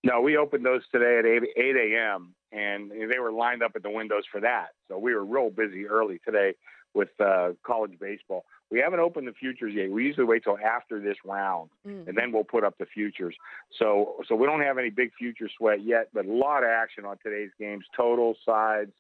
No, 0.03 0.21
we 0.21 0.37
opened 0.37 0.63
those 0.63 0.83
today 0.91 1.17
at 1.17 1.25
8, 1.25 1.43
8 1.57 1.75
a.m. 1.75 2.35
and 2.51 2.91
they 2.91 3.17
were 3.17 3.31
lined 3.31 3.63
up 3.63 3.71
at 3.75 3.81
the 3.81 3.89
windows 3.89 4.23
for 4.31 4.39
that. 4.41 4.67
So 4.87 4.99
we 4.99 5.15
were 5.15 5.25
real 5.25 5.49
busy 5.49 5.87
early 5.87 6.19
today 6.23 6.53
with 6.95 7.09
uh, 7.19 7.49
college 7.63 7.99
baseball. 7.99 8.45
We 8.71 8.79
haven't 8.79 8.99
opened 8.99 9.27
the 9.27 9.33
futures 9.33 9.73
yet. 9.75 9.91
We 9.91 10.05
usually 10.05 10.25
wait 10.25 10.43
till 10.43 10.57
after 10.57 10.99
this 10.99 11.17
round, 11.23 11.69
mm. 11.87 12.07
and 12.07 12.17
then 12.17 12.31
we'll 12.31 12.43
put 12.43 12.63
up 12.63 12.77
the 12.79 12.85
futures. 12.85 13.35
So, 13.77 14.15
so 14.27 14.35
we 14.35 14.47
don't 14.47 14.61
have 14.61 14.79
any 14.79 14.89
big 14.89 15.11
future 15.13 15.49
sweat 15.55 15.83
yet, 15.83 16.09
but 16.13 16.25
a 16.25 16.33
lot 16.33 16.63
of 16.63 16.69
action 16.69 17.05
on 17.05 17.17
today's 17.21 17.51
games: 17.59 17.85
total, 17.95 18.35
sides, 18.43 18.91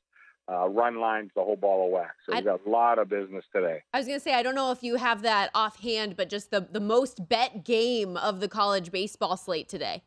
uh, 0.47 0.67
run 0.69 0.99
lines, 0.99 1.31
the 1.35 1.41
whole 1.41 1.55
ball 1.55 1.87
of 1.87 1.91
wax. 1.91 2.15
So 2.25 2.35
we've 2.35 2.45
got 2.45 2.59
a 2.65 2.69
lot 2.69 2.99
of 2.99 3.09
business 3.09 3.43
today. 3.53 3.81
I 3.93 3.97
was 3.97 4.05
going 4.05 4.19
to 4.19 4.23
say, 4.23 4.33
I 4.33 4.43
don't 4.43 4.55
know 4.55 4.71
if 4.71 4.83
you 4.83 4.97
have 4.97 5.23
that 5.23 5.49
offhand, 5.55 6.15
but 6.15 6.29
just 6.29 6.51
the, 6.51 6.67
the 6.71 6.79
most 6.79 7.27
bet 7.27 7.65
game 7.65 8.17
of 8.17 8.39
the 8.41 8.47
college 8.47 8.91
baseball 8.91 9.37
slate 9.37 9.67
today. 9.67 10.03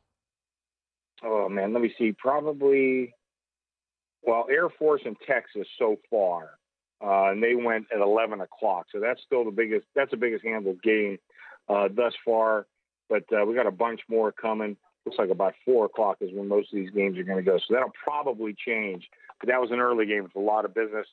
Oh, 1.25 1.49
man, 1.49 1.73
let 1.73 1.83
me 1.83 1.93
see. 1.99 2.13
Probably, 2.13 3.13
well, 4.23 4.47
Air 4.49 4.69
Force 4.69 5.03
and 5.05 5.17
Texas 5.27 5.67
so 5.79 5.97
far. 6.09 6.51
Uh, 7.01 7.31
and 7.31 7.43
they 7.43 7.55
went 7.55 7.87
at 7.95 8.01
11 8.01 8.41
o'clock. 8.41 8.87
So 8.91 8.99
that's 8.99 9.21
still 9.25 9.45
the 9.45 9.51
biggest, 9.51 9.87
that's 9.95 10.11
the 10.11 10.17
biggest 10.17 10.45
handled 10.45 10.83
game 10.83 11.19
uh, 11.69 11.89
thus 11.95 12.13
far. 12.25 12.67
But 13.09 13.25
uh, 13.33 13.45
we 13.47 13.55
got 13.55 13.67
a 13.67 13.73
bunch 13.73 14.01
more 14.09 14.33
coming. 14.33 14.77
Looks 15.07 15.19
like 15.19 15.31
about 15.31 15.55
4 15.65 15.87
o'clock 15.87 16.19
is 16.21 16.31
when 16.33 16.49
most 16.49 16.73
of 16.73 16.79
these 16.79 16.91
games 16.91 17.17
are 17.19 17.23
going 17.23 17.39
to 17.39 17.49
go. 17.49 17.57
So 17.59 17.75
that'll 17.75 17.93
probably 18.05 18.55
change 18.55 19.09
but 19.41 19.49
that 19.49 19.61
was 19.61 19.71
an 19.71 19.81
early 19.81 20.07
game 20.07 20.25
with 20.25 20.35
a 20.37 20.41
lot 20.41 20.65
of 20.65 20.75
business. 20.75 21.07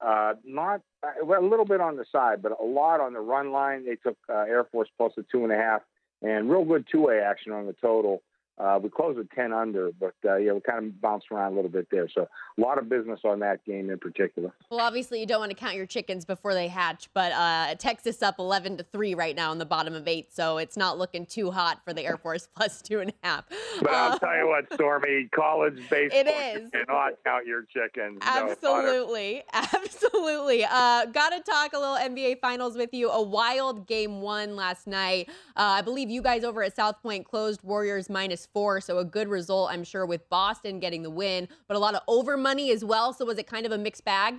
Uh, 0.00 0.34
not 0.44 0.80
uh, 1.02 1.24
a 1.24 1.40
little 1.40 1.64
bit 1.64 1.80
on 1.80 1.96
the 1.96 2.04
side, 2.10 2.42
but 2.42 2.52
a 2.60 2.64
lot 2.64 3.00
on 3.00 3.12
the 3.12 3.20
run 3.20 3.52
line. 3.52 3.84
They 3.84 3.96
took 3.96 4.16
uh, 4.28 4.40
Air 4.40 4.64
Force 4.64 4.88
plus 4.96 5.12
a 5.16 5.22
two 5.30 5.44
and 5.44 5.52
a 5.52 5.56
half, 5.56 5.82
and 6.22 6.50
real 6.50 6.64
good 6.64 6.86
two 6.90 7.02
way 7.02 7.20
action 7.20 7.52
on 7.52 7.66
the 7.66 7.72
total. 7.74 8.22
Uh, 8.56 8.78
we 8.80 8.88
closed 8.88 9.18
at 9.18 9.28
10 9.32 9.52
under, 9.52 9.90
but 9.98 10.14
uh, 10.24 10.36
yeah, 10.36 10.52
we 10.52 10.60
kind 10.60 10.78
of 10.78 11.00
bounced 11.00 11.26
around 11.32 11.52
a 11.52 11.56
little 11.56 11.70
bit 11.70 11.88
there. 11.90 12.08
So 12.08 12.28
a 12.56 12.60
lot 12.60 12.78
of 12.78 12.88
business 12.88 13.20
on 13.24 13.40
that 13.40 13.64
game 13.64 13.90
in 13.90 13.98
particular. 13.98 14.52
Well, 14.70 14.80
obviously 14.80 15.18
you 15.18 15.26
don't 15.26 15.40
want 15.40 15.50
to 15.50 15.56
count 15.56 15.74
your 15.74 15.86
chickens 15.86 16.24
before 16.24 16.54
they 16.54 16.68
hatch, 16.68 17.08
but 17.14 17.32
uh, 17.32 17.74
Texas 17.74 18.22
up 18.22 18.38
11 18.38 18.76
to 18.76 18.84
three 18.84 19.14
right 19.14 19.34
now 19.34 19.50
in 19.50 19.58
the 19.58 19.66
bottom 19.66 19.94
of 19.94 20.06
eight, 20.06 20.32
so 20.32 20.58
it's 20.58 20.76
not 20.76 20.98
looking 20.98 21.26
too 21.26 21.50
hot 21.50 21.80
for 21.84 21.92
the 21.92 22.02
Air 22.02 22.16
Force 22.16 22.48
plus 22.56 22.80
two 22.80 23.00
and 23.00 23.10
a 23.10 23.26
half. 23.26 23.44
But 23.80 23.90
I'll 23.90 24.12
uh, 24.12 24.18
tell 24.18 24.36
you 24.36 24.48
what, 24.48 24.72
Stormy, 24.72 25.28
college 25.34 25.76
baseball, 25.90 26.20
it 26.20 26.28
is. 26.28 26.62
you 26.72 26.84
cannot 26.86 27.12
count 27.24 27.46
your 27.46 27.62
chickens. 27.62 28.18
Absolutely, 28.22 29.42
no, 29.52 29.60
absolutely. 29.74 30.64
Uh, 30.64 31.06
Got 31.06 31.30
to 31.30 31.40
talk 31.40 31.72
a 31.72 31.78
little 31.78 31.96
NBA 31.96 32.40
Finals 32.40 32.76
with 32.76 32.94
you. 32.94 33.10
A 33.10 33.22
wild 33.22 33.86
game 33.86 34.20
one 34.20 34.56
last 34.56 34.86
night. 34.86 35.28
Uh, 35.56 35.78
I 35.78 35.82
believe 35.82 36.08
you 36.08 36.22
guys 36.22 36.44
over 36.44 36.62
at 36.62 36.74
South 36.74 37.02
Point 37.02 37.24
closed 37.24 37.62
Warriors 37.62 38.08
minus 38.08 38.43
four. 38.52 38.80
So 38.80 38.98
a 38.98 39.04
good 39.04 39.28
result, 39.28 39.70
I'm 39.70 39.84
sure, 39.84 40.06
with 40.06 40.28
Boston 40.28 40.80
getting 40.80 41.02
the 41.02 41.10
win, 41.10 41.48
but 41.68 41.76
a 41.76 41.80
lot 41.80 41.94
of 41.94 42.02
over 42.08 42.36
money 42.36 42.70
as 42.70 42.84
well. 42.84 43.12
So 43.12 43.24
was 43.24 43.38
it 43.38 43.46
kind 43.46 43.66
of 43.66 43.72
a 43.72 43.78
mixed 43.78 44.04
bag? 44.04 44.36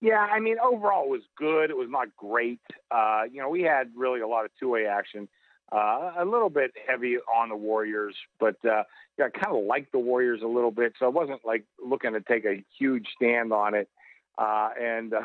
Yeah, 0.00 0.18
I 0.18 0.40
mean, 0.40 0.56
overall 0.58 1.04
it 1.04 1.10
was 1.10 1.22
good. 1.36 1.70
It 1.70 1.76
was 1.76 1.88
not 1.88 2.08
great. 2.16 2.60
Uh, 2.90 3.22
you 3.30 3.40
know, 3.40 3.48
we 3.48 3.62
had 3.62 3.92
really 3.96 4.20
a 4.20 4.26
lot 4.26 4.44
of 4.44 4.50
two 4.58 4.68
way 4.68 4.86
action. 4.86 5.28
Uh, 5.70 6.12
a 6.18 6.24
little 6.24 6.50
bit 6.50 6.72
heavy 6.86 7.16
on 7.34 7.48
the 7.48 7.56
Warriors, 7.56 8.14
but 8.38 8.56
uh, 8.64 8.82
yeah, 9.16 9.26
I 9.26 9.30
kind 9.30 9.56
of 9.56 9.64
liked 9.64 9.92
the 9.92 9.98
Warriors 9.98 10.40
a 10.42 10.46
little 10.46 10.70
bit, 10.70 10.92
so 10.98 11.06
I 11.06 11.08
wasn't 11.08 11.40
like 11.46 11.64
looking 11.82 12.12
to 12.12 12.20
take 12.20 12.44
a 12.44 12.62
huge 12.78 13.06
stand 13.16 13.54
on 13.54 13.74
it. 13.74 13.88
Uh, 14.36 14.70
and 14.78 15.14
uh, 15.14 15.22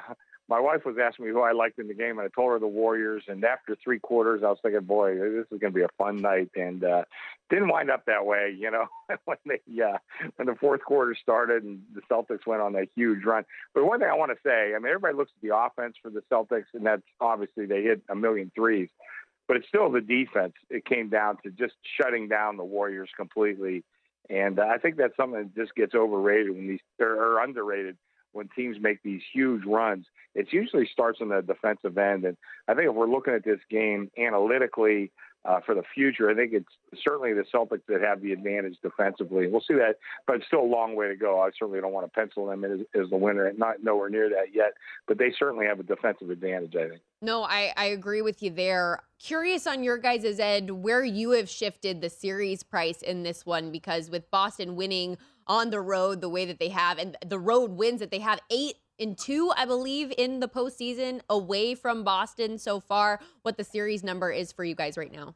my 0.49 0.59
wife 0.59 0.85
was 0.85 0.95
asking 1.01 1.25
me 1.25 1.31
who 1.31 1.41
I 1.41 1.51
liked 1.51 1.77
in 1.77 1.87
the 1.87 1.93
game, 1.93 2.19
and 2.19 2.21
I 2.21 2.29
told 2.29 2.51
her 2.51 2.59
the 2.59 2.67
Warriors. 2.67 3.23
And 3.27 3.43
after 3.43 3.75
three 3.83 3.99
quarters, 3.99 4.43
I 4.43 4.49
was 4.49 4.59
thinking, 4.61 4.81
boy, 4.81 5.15
this 5.15 5.45
is 5.51 5.59
going 5.59 5.73
to 5.73 5.77
be 5.77 5.83
a 5.83 5.89
fun 5.97 6.21
night. 6.21 6.51
And 6.55 6.83
uh, 6.83 7.03
didn't 7.49 7.67
wind 7.67 7.91
up 7.91 8.05
that 8.05 8.25
way, 8.25 8.55
you 8.57 8.71
know, 8.71 8.85
when 9.25 9.37
they 9.45 9.59
uh, 9.83 9.97
when 10.37 10.47
the 10.47 10.55
fourth 10.55 10.83
quarter 10.83 11.15
started 11.15 11.63
and 11.63 11.81
the 11.93 12.01
Celtics 12.09 12.45
went 12.45 12.61
on 12.61 12.73
that 12.73 12.87
huge 12.95 13.25
run. 13.25 13.43
But 13.73 13.85
one 13.85 13.99
thing 13.99 14.09
I 14.09 14.15
want 14.15 14.31
to 14.31 14.37
say, 14.41 14.73
I 14.73 14.79
mean, 14.79 14.87
everybody 14.87 15.15
looks 15.15 15.31
at 15.35 15.47
the 15.47 15.55
offense 15.55 15.95
for 16.01 16.09
the 16.09 16.23
Celtics, 16.31 16.67
and 16.73 16.85
that's 16.85 17.03
obviously 17.19 17.65
they 17.65 17.83
hit 17.83 18.01
a 18.09 18.15
million 18.15 18.49
threes, 18.55 18.89
but 19.47 19.57
it's 19.57 19.67
still 19.67 19.91
the 19.91 20.01
defense. 20.01 20.53
It 20.69 20.85
came 20.85 21.09
down 21.09 21.37
to 21.43 21.51
just 21.51 21.75
shutting 21.99 22.29
down 22.29 22.55
the 22.55 22.63
Warriors 22.63 23.09
completely. 23.17 23.83
And 24.29 24.59
uh, 24.59 24.65
I 24.65 24.77
think 24.77 24.97
that's 24.97 25.15
something 25.15 25.39
that 25.39 25.55
just 25.55 25.75
gets 25.75 25.95
overrated 25.95 26.51
when 26.51 26.67
these 26.67 26.79
or, 26.99 27.41
underrated 27.41 27.97
when 28.33 28.49
teams 28.55 28.77
make 28.79 29.01
these 29.03 29.21
huge 29.33 29.65
runs, 29.65 30.05
it 30.35 30.47
usually 30.51 30.87
starts 30.91 31.19
on 31.21 31.29
the 31.29 31.41
defensive 31.41 31.97
end. 31.97 32.25
And 32.25 32.37
I 32.67 32.73
think 32.73 32.89
if 32.89 32.95
we're 32.95 33.09
looking 33.09 33.33
at 33.33 33.43
this 33.43 33.59
game 33.69 34.11
analytically 34.17 35.11
uh, 35.45 35.61
for 35.65 35.73
the 35.73 35.83
future, 35.95 36.29
I 36.29 36.35
think 36.35 36.51
it's 36.53 37.01
certainly 37.03 37.33
the 37.33 37.45
Celtics 37.53 37.85
that 37.87 38.01
have 38.01 38.21
the 38.21 38.33
advantage 38.33 38.75
defensively. 38.83 39.47
We'll 39.47 39.61
see 39.61 39.75
that, 39.75 39.95
but 40.25 40.37
it's 40.37 40.45
still 40.45 40.61
a 40.61 40.63
long 40.63 40.95
way 40.95 41.07
to 41.07 41.15
go. 41.15 41.41
I 41.41 41.49
certainly 41.57 41.79
don't 41.79 41.93
want 41.93 42.05
to 42.05 42.11
pencil 42.11 42.45
them 42.47 42.63
as, 42.65 42.81
as 42.93 43.09
the 43.09 43.17
winner, 43.17 43.51
not 43.57 43.81
nowhere 43.81 44.09
near 44.09 44.29
that 44.29 44.53
yet. 44.53 44.73
But 45.07 45.17
they 45.17 45.31
certainly 45.37 45.65
have 45.65 45.79
a 45.79 45.83
defensive 45.83 46.29
advantage, 46.29 46.75
I 46.75 46.89
think. 46.89 47.01
No, 47.21 47.43
I, 47.43 47.73
I 47.77 47.85
agree 47.85 48.21
with 48.21 48.43
you 48.43 48.51
there. 48.51 49.01
Curious 49.19 49.65
on 49.65 49.83
your 49.83 49.97
guys' 49.97 50.39
end 50.39 50.83
where 50.83 51.03
you 51.03 51.31
have 51.31 51.49
shifted 51.49 52.01
the 52.01 52.09
series 52.09 52.61
price 52.61 53.01
in 53.01 53.23
this 53.23 53.45
one 53.45 53.71
because 53.71 54.09
with 54.11 54.29
Boston 54.29 54.75
winning 54.75 55.17
on 55.47 55.69
the 55.69 55.81
road 55.81 56.21
the 56.21 56.29
way 56.29 56.45
that 56.45 56.59
they 56.59 56.69
have, 56.69 56.97
and 56.97 57.17
the 57.25 57.39
road 57.39 57.71
wins 57.71 57.99
that 57.99 58.11
they 58.11 58.19
have 58.19 58.39
eight 58.49 58.75
in 58.97 59.15
two, 59.15 59.51
I 59.55 59.65
believe, 59.65 60.11
in 60.17 60.39
the 60.39 60.47
postseason 60.47 61.21
away 61.29 61.75
from 61.75 62.03
Boston 62.03 62.57
so 62.57 62.79
far. 62.79 63.19
What 63.43 63.57
the 63.57 63.63
series 63.63 64.03
number 64.03 64.31
is 64.31 64.51
for 64.51 64.63
you 64.63 64.75
guys 64.75 64.97
right 64.97 65.11
now? 65.11 65.35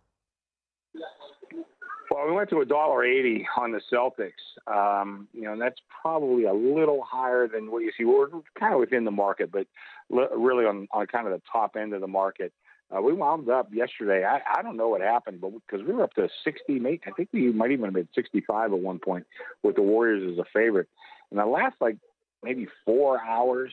Well, 2.09 2.25
we 2.25 2.33
went 2.33 2.49
to 2.49 2.59
a 2.59 2.65
dollar 2.65 3.05
eighty 3.05 3.47
on 3.57 3.71
the 3.71 3.81
Celtics. 3.91 4.31
Um, 4.67 5.27
you 5.33 5.43
know, 5.43 5.53
and 5.53 5.61
that's 5.61 5.79
probably 6.01 6.43
a 6.43 6.53
little 6.53 7.01
higher 7.07 7.47
than 7.47 7.71
what 7.71 7.83
you 7.83 7.91
see. 7.97 8.03
We're 8.03 8.27
kind 8.59 8.73
of 8.73 8.79
within 8.79 9.05
the 9.05 9.11
market, 9.11 9.51
but 9.51 9.67
really 10.09 10.65
on, 10.65 10.87
on 10.91 11.07
kind 11.07 11.25
of 11.25 11.33
the 11.33 11.41
top 11.51 11.77
end 11.77 11.93
of 11.93 12.01
the 12.01 12.07
market. 12.07 12.51
Uh, 12.95 13.01
we 13.01 13.13
wound 13.13 13.49
up 13.49 13.73
yesterday. 13.73 14.25
I, 14.25 14.41
I 14.59 14.61
don't 14.61 14.75
know 14.75 14.89
what 14.89 15.01
happened, 15.01 15.39
but 15.39 15.51
because 15.51 15.85
we 15.85 15.93
were 15.93 16.03
up 16.03 16.13
to 16.15 16.27
60, 16.43 16.79
mate, 16.79 17.01
I 17.07 17.11
think 17.11 17.29
we 17.31 17.51
might 17.51 17.71
even 17.71 17.85
have 17.85 17.93
been 17.93 18.09
65 18.13 18.73
at 18.73 18.79
one 18.79 18.99
point 18.99 19.25
with 19.63 19.75
the 19.75 19.81
Warriors 19.81 20.33
as 20.33 20.39
a 20.39 20.45
favorite. 20.53 20.89
And 21.29 21.39
the 21.39 21.45
last 21.45 21.75
like 21.79 21.97
maybe 22.43 22.67
four 22.85 23.21
hours, 23.21 23.71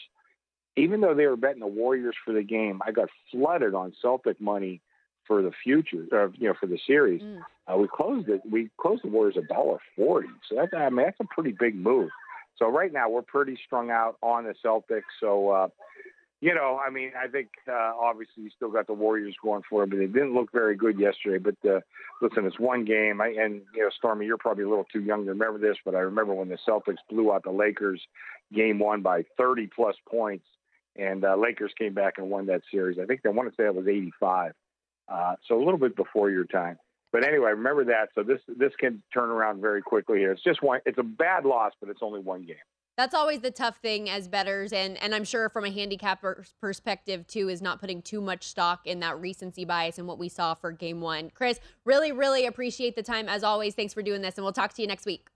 even 0.77 1.01
though 1.01 1.15
they 1.15 1.27
were 1.27 1.37
betting 1.37 1.61
the 1.61 1.67
Warriors 1.67 2.15
for 2.25 2.33
the 2.33 2.43
game, 2.43 2.81
I 2.87 2.93
got 2.93 3.09
flooded 3.33 3.75
on 3.75 3.93
Celtic 4.01 4.41
money 4.41 4.81
for 5.27 5.43
the 5.43 5.53
future, 5.63 6.07
uh, 6.13 6.29
you 6.39 6.49
know, 6.49 6.55
for 6.59 6.67
the 6.67 6.79
series. 6.87 7.21
Mm. 7.21 7.41
Uh, 7.67 7.77
we 7.77 7.89
closed 7.89 8.29
it. 8.29 8.41
We 8.51 8.71
closed 8.79 9.03
the 9.05 9.09
Warriors 9.09 9.37
a 9.37 9.43
dollar 9.43 9.79
forty. 9.95 10.29
So 10.49 10.57
that's 10.57 10.73
I 10.75 10.89
mean 10.89 11.05
that's 11.05 11.21
a 11.21 11.25
pretty 11.25 11.55
big 11.59 11.75
move. 11.75 12.11
So 12.59 12.67
right 12.69 12.93
now 12.93 13.11
we're 13.11 13.23
pretty 13.23 13.59
strung 13.67 13.91
out 13.91 14.17
on 14.23 14.45
the 14.45 14.55
Celtics. 14.65 15.03
So 15.21 15.51
uh, 15.51 15.69
you 16.41 16.55
know, 16.55 16.81
I 16.85 16.91
mean, 16.91 17.13
I 17.21 17.27
think 17.27 17.49
uh, 17.69 17.93
obviously 18.01 18.45
you 18.45 18.51
still 18.55 18.71
got 18.71 18.87
the 18.87 18.93
Warriors 18.93 19.35
going 19.43 19.63
for 19.69 19.83
it, 19.83 19.91
but 19.91 19.99
they 19.99 20.07
didn't 20.07 20.35
look 20.35 20.53
very 20.53 20.77
good 20.77 20.99
yesterday. 20.99 21.39
But 21.39 21.69
uh, 21.69 21.81
listen, 22.23 22.47
it's 22.47 22.61
one 22.61 22.85
game, 22.85 23.21
I, 23.21 23.29
and 23.29 23.63
you 23.75 23.83
know, 23.83 23.91
Stormy, 23.97 24.27
you're 24.27 24.39
probably 24.39 24.65
a 24.65 24.69
little 24.69 24.87
too 24.93 25.01
young 25.01 25.25
to 25.25 25.31
remember 25.31 25.59
this, 25.59 25.77
but 25.85 25.97
I 25.97 26.01
remember 26.01 26.35
when 26.35 26.49
the 26.49 26.59
Celtics 26.67 26.99
blew 27.11 27.33
out 27.33 27.43
the 27.43 27.51
Lakers 27.51 28.01
game 28.55 28.79
one 28.79 29.03
by 29.03 29.25
30 29.37 29.69
plus 29.75 29.97
points, 30.09 30.47
and 30.97 31.25
uh, 31.25 31.37
Lakers 31.37 31.73
came 31.77 31.93
back 31.93 32.15
and 32.19 32.31
won 32.31 32.47
that 32.47 32.63
series. 32.71 32.99
I 33.03 33.07
think 33.07 33.23
they 33.23 33.31
want 33.31 33.49
to 33.49 33.55
say 33.57 33.67
it 33.67 33.75
was 33.75 33.89
85, 33.89 34.53
uh, 35.09 35.35
so 35.49 35.57
a 35.57 35.63
little 35.65 35.79
bit 35.79 35.97
before 35.97 36.31
your 36.31 36.45
time. 36.45 36.79
But 37.11 37.25
anyway, 37.25 37.51
remember 37.51 37.87
that. 37.87 38.11
So 38.15 38.23
this 38.23 38.41
this 38.47 38.73
can 38.79 39.03
turn 39.13 39.31
around 39.31 39.61
very 39.61 39.81
quickly 39.81 40.19
here. 40.19 40.31
It's 40.31 40.43
just 40.43 40.63
one. 40.63 40.81
It's 40.85 40.99
a 40.99 41.03
bad 41.03 41.47
loss, 41.47 41.73
but 41.81 41.89
it's 41.89 42.01
only 42.03 42.21
one 42.21 42.45
game 42.45 42.57
that's 42.99 43.15
always 43.15 43.41
the 43.41 43.51
tough 43.51 43.79
thing 43.79 44.11
as 44.11 44.29
betters 44.29 44.73
and 44.73 45.01
and 45.03 45.15
i'm 45.15 45.25
sure 45.25 45.49
from 45.49 45.65
a 45.65 45.71
handicapper 45.71 46.45
perspective 46.61 47.27
too 47.29 47.49
is 47.49 47.63
not 47.63 47.81
putting 47.81 48.03
too 48.03 48.21
much 48.21 48.45
stock 48.45 48.81
in 48.85 49.01
that 49.01 49.19
recency 49.21 49.65
bias 49.65 49.99
and 49.99 50.07
what 50.07 50.19
we 50.19 50.29
saw 50.29 50.53
for 50.55 50.73
game 50.73 51.01
one. 51.01 51.31
Chris 51.31 51.61
really 51.85 52.13
really 52.13 52.45
appreciate 52.45 52.97
the 52.97 53.03
time 53.03 53.29
as 53.29 53.45
always. 53.45 53.75
Thanks 53.75 53.95
for 53.95 54.03
doing 54.03 54.21
this 54.21 54.37
and 54.37 54.45
we'll 54.45 54.53
talk 54.53 54.75
to 54.75 54.83
you 54.83 54.89
next 54.89 55.07
week 55.07 55.29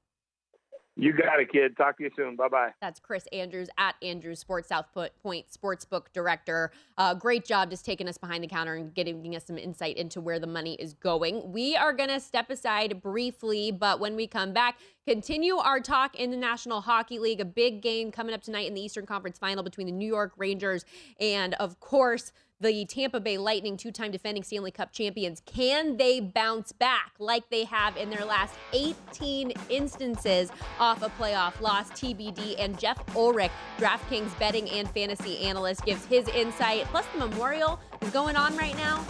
You 0.95 1.15
got 1.15 1.41
it, 1.41 1.51
kid. 1.51 1.75
Talk 1.77 1.97
to 1.97 2.05
you 2.05 2.11
soon. 2.15 2.37
Bye 2.37 2.49
bye. 2.49 2.71
That's 2.83 3.01
Chris 3.01 3.27
Andrews 3.33 3.71
at 3.79 3.95
Andrews 4.03 4.41
Sports 4.41 4.69
South 4.69 4.87
Point 4.93 5.47
Sportsbook 5.51 6.13
Director. 6.13 6.71
Uh, 6.99 7.15
great 7.15 7.47
job 7.47 7.71
just 7.71 7.87
taking 7.87 8.09
us 8.09 8.19
behind 8.19 8.45
the 8.45 8.49
counter 8.49 8.75
and 8.75 8.93
getting 8.93 9.35
us 9.35 9.47
some 9.47 9.57
insight 9.57 9.97
into 9.97 10.21
where 10.21 10.39
the 10.39 10.47
money 10.47 10.75
is 10.75 10.93
going. 10.93 11.51
We 11.51 11.77
are 11.77 11.95
going 11.95 12.11
to 12.11 12.21
step 12.21 12.51
aside 12.51 13.01
briefly, 13.01 13.71
but 13.73 14.01
when 14.01 14.17
we 14.17 14.27
come 14.27 14.53
back, 14.53 14.79
continue 15.07 15.57
our 15.57 15.81
talk 15.81 16.15
in 16.15 16.31
the 16.31 16.37
National 16.37 16.83
Hockey 16.83 17.19
League. 17.19 17.41
A 17.41 17.47
big 17.47 17.81
game 17.81 18.13
coming 18.13 18.35
up 18.35 18.43
tonight 18.43 18.69
in 18.69 18.75
the 18.75 18.83
Eastern 18.83 19.07
Conference 19.07 19.39
Final 19.39 19.63
between 19.63 19.87
the 19.87 19.93
New 19.93 20.07
York 20.07 20.33
Rangers 20.37 20.85
and, 21.19 21.55
of 21.55 21.81
course, 21.81 22.33
the 22.63 22.85
Tampa 22.87 23.21
Bay 23.21 23.39
Lightning, 23.39 23.77
two 23.77 23.91
time 23.91 24.13
defending 24.13 24.45
Stanley 24.45 24.71
Cup 24.71 24.93
champions, 24.93 25.43
can 25.45 25.97
they 25.97 26.21
bounce 26.21 26.73
back 26.73 27.13
like 27.19 27.49
they 27.51 27.65
have 27.65 27.97
in 27.97 28.09
their 28.09 28.25
last 28.25 28.55
18 28.73 29.53
instances 29.69 30.51
off 30.79 31.03
a 31.03 31.11
playoff 31.11 31.61
loss? 31.61 31.91
TBD. 31.91 32.55
And 32.59 32.79
Jeff 32.79 32.99
Ulrich, 33.17 33.51
DraftKings 33.79 34.39
betting 34.39 34.71
and 34.71 34.89
fantasy 34.91 35.39
analyst, 35.41 35.85
gives 35.85 36.05
his 36.07 36.29
insight. 36.29 36.85
Plus, 36.85 37.05
the 37.07 37.27
memorial 37.27 37.81
is 38.01 38.11
going 38.11 38.37
on 38.37 38.57
right 38.57 38.77
now. 38.77 39.05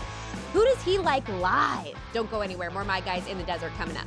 Who 0.52 0.64
does 0.64 0.82
he 0.82 0.98
like 0.98 1.28
live? 1.28 1.94
Don't 2.12 2.30
go 2.30 2.40
anywhere. 2.40 2.70
More 2.70 2.84
My 2.84 3.00
Guys 3.00 3.26
in 3.28 3.38
the 3.38 3.44
Desert 3.44 3.72
coming 3.74 3.96
up. 3.96 4.06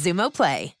Xumo 0.01 0.31
Play. 0.31 0.80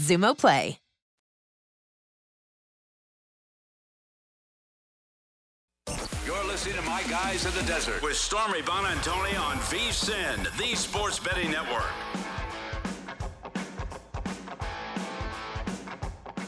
Xumo 0.01 0.35
Play. 0.37 0.79
You're 6.25 6.43
listening 6.45 6.75
to 6.75 6.81
My 6.81 7.03
Guys 7.09 7.45
in 7.45 7.53
the 7.53 7.67
Desert 7.67 8.01
with 8.01 8.15
Stormy 8.15 8.61
Bonantoni 8.61 9.39
on 9.39 9.57
VSIN, 9.57 10.57
the 10.57 10.75
Sports 10.75 11.19
Betting 11.19 11.51
Network. 11.51 11.91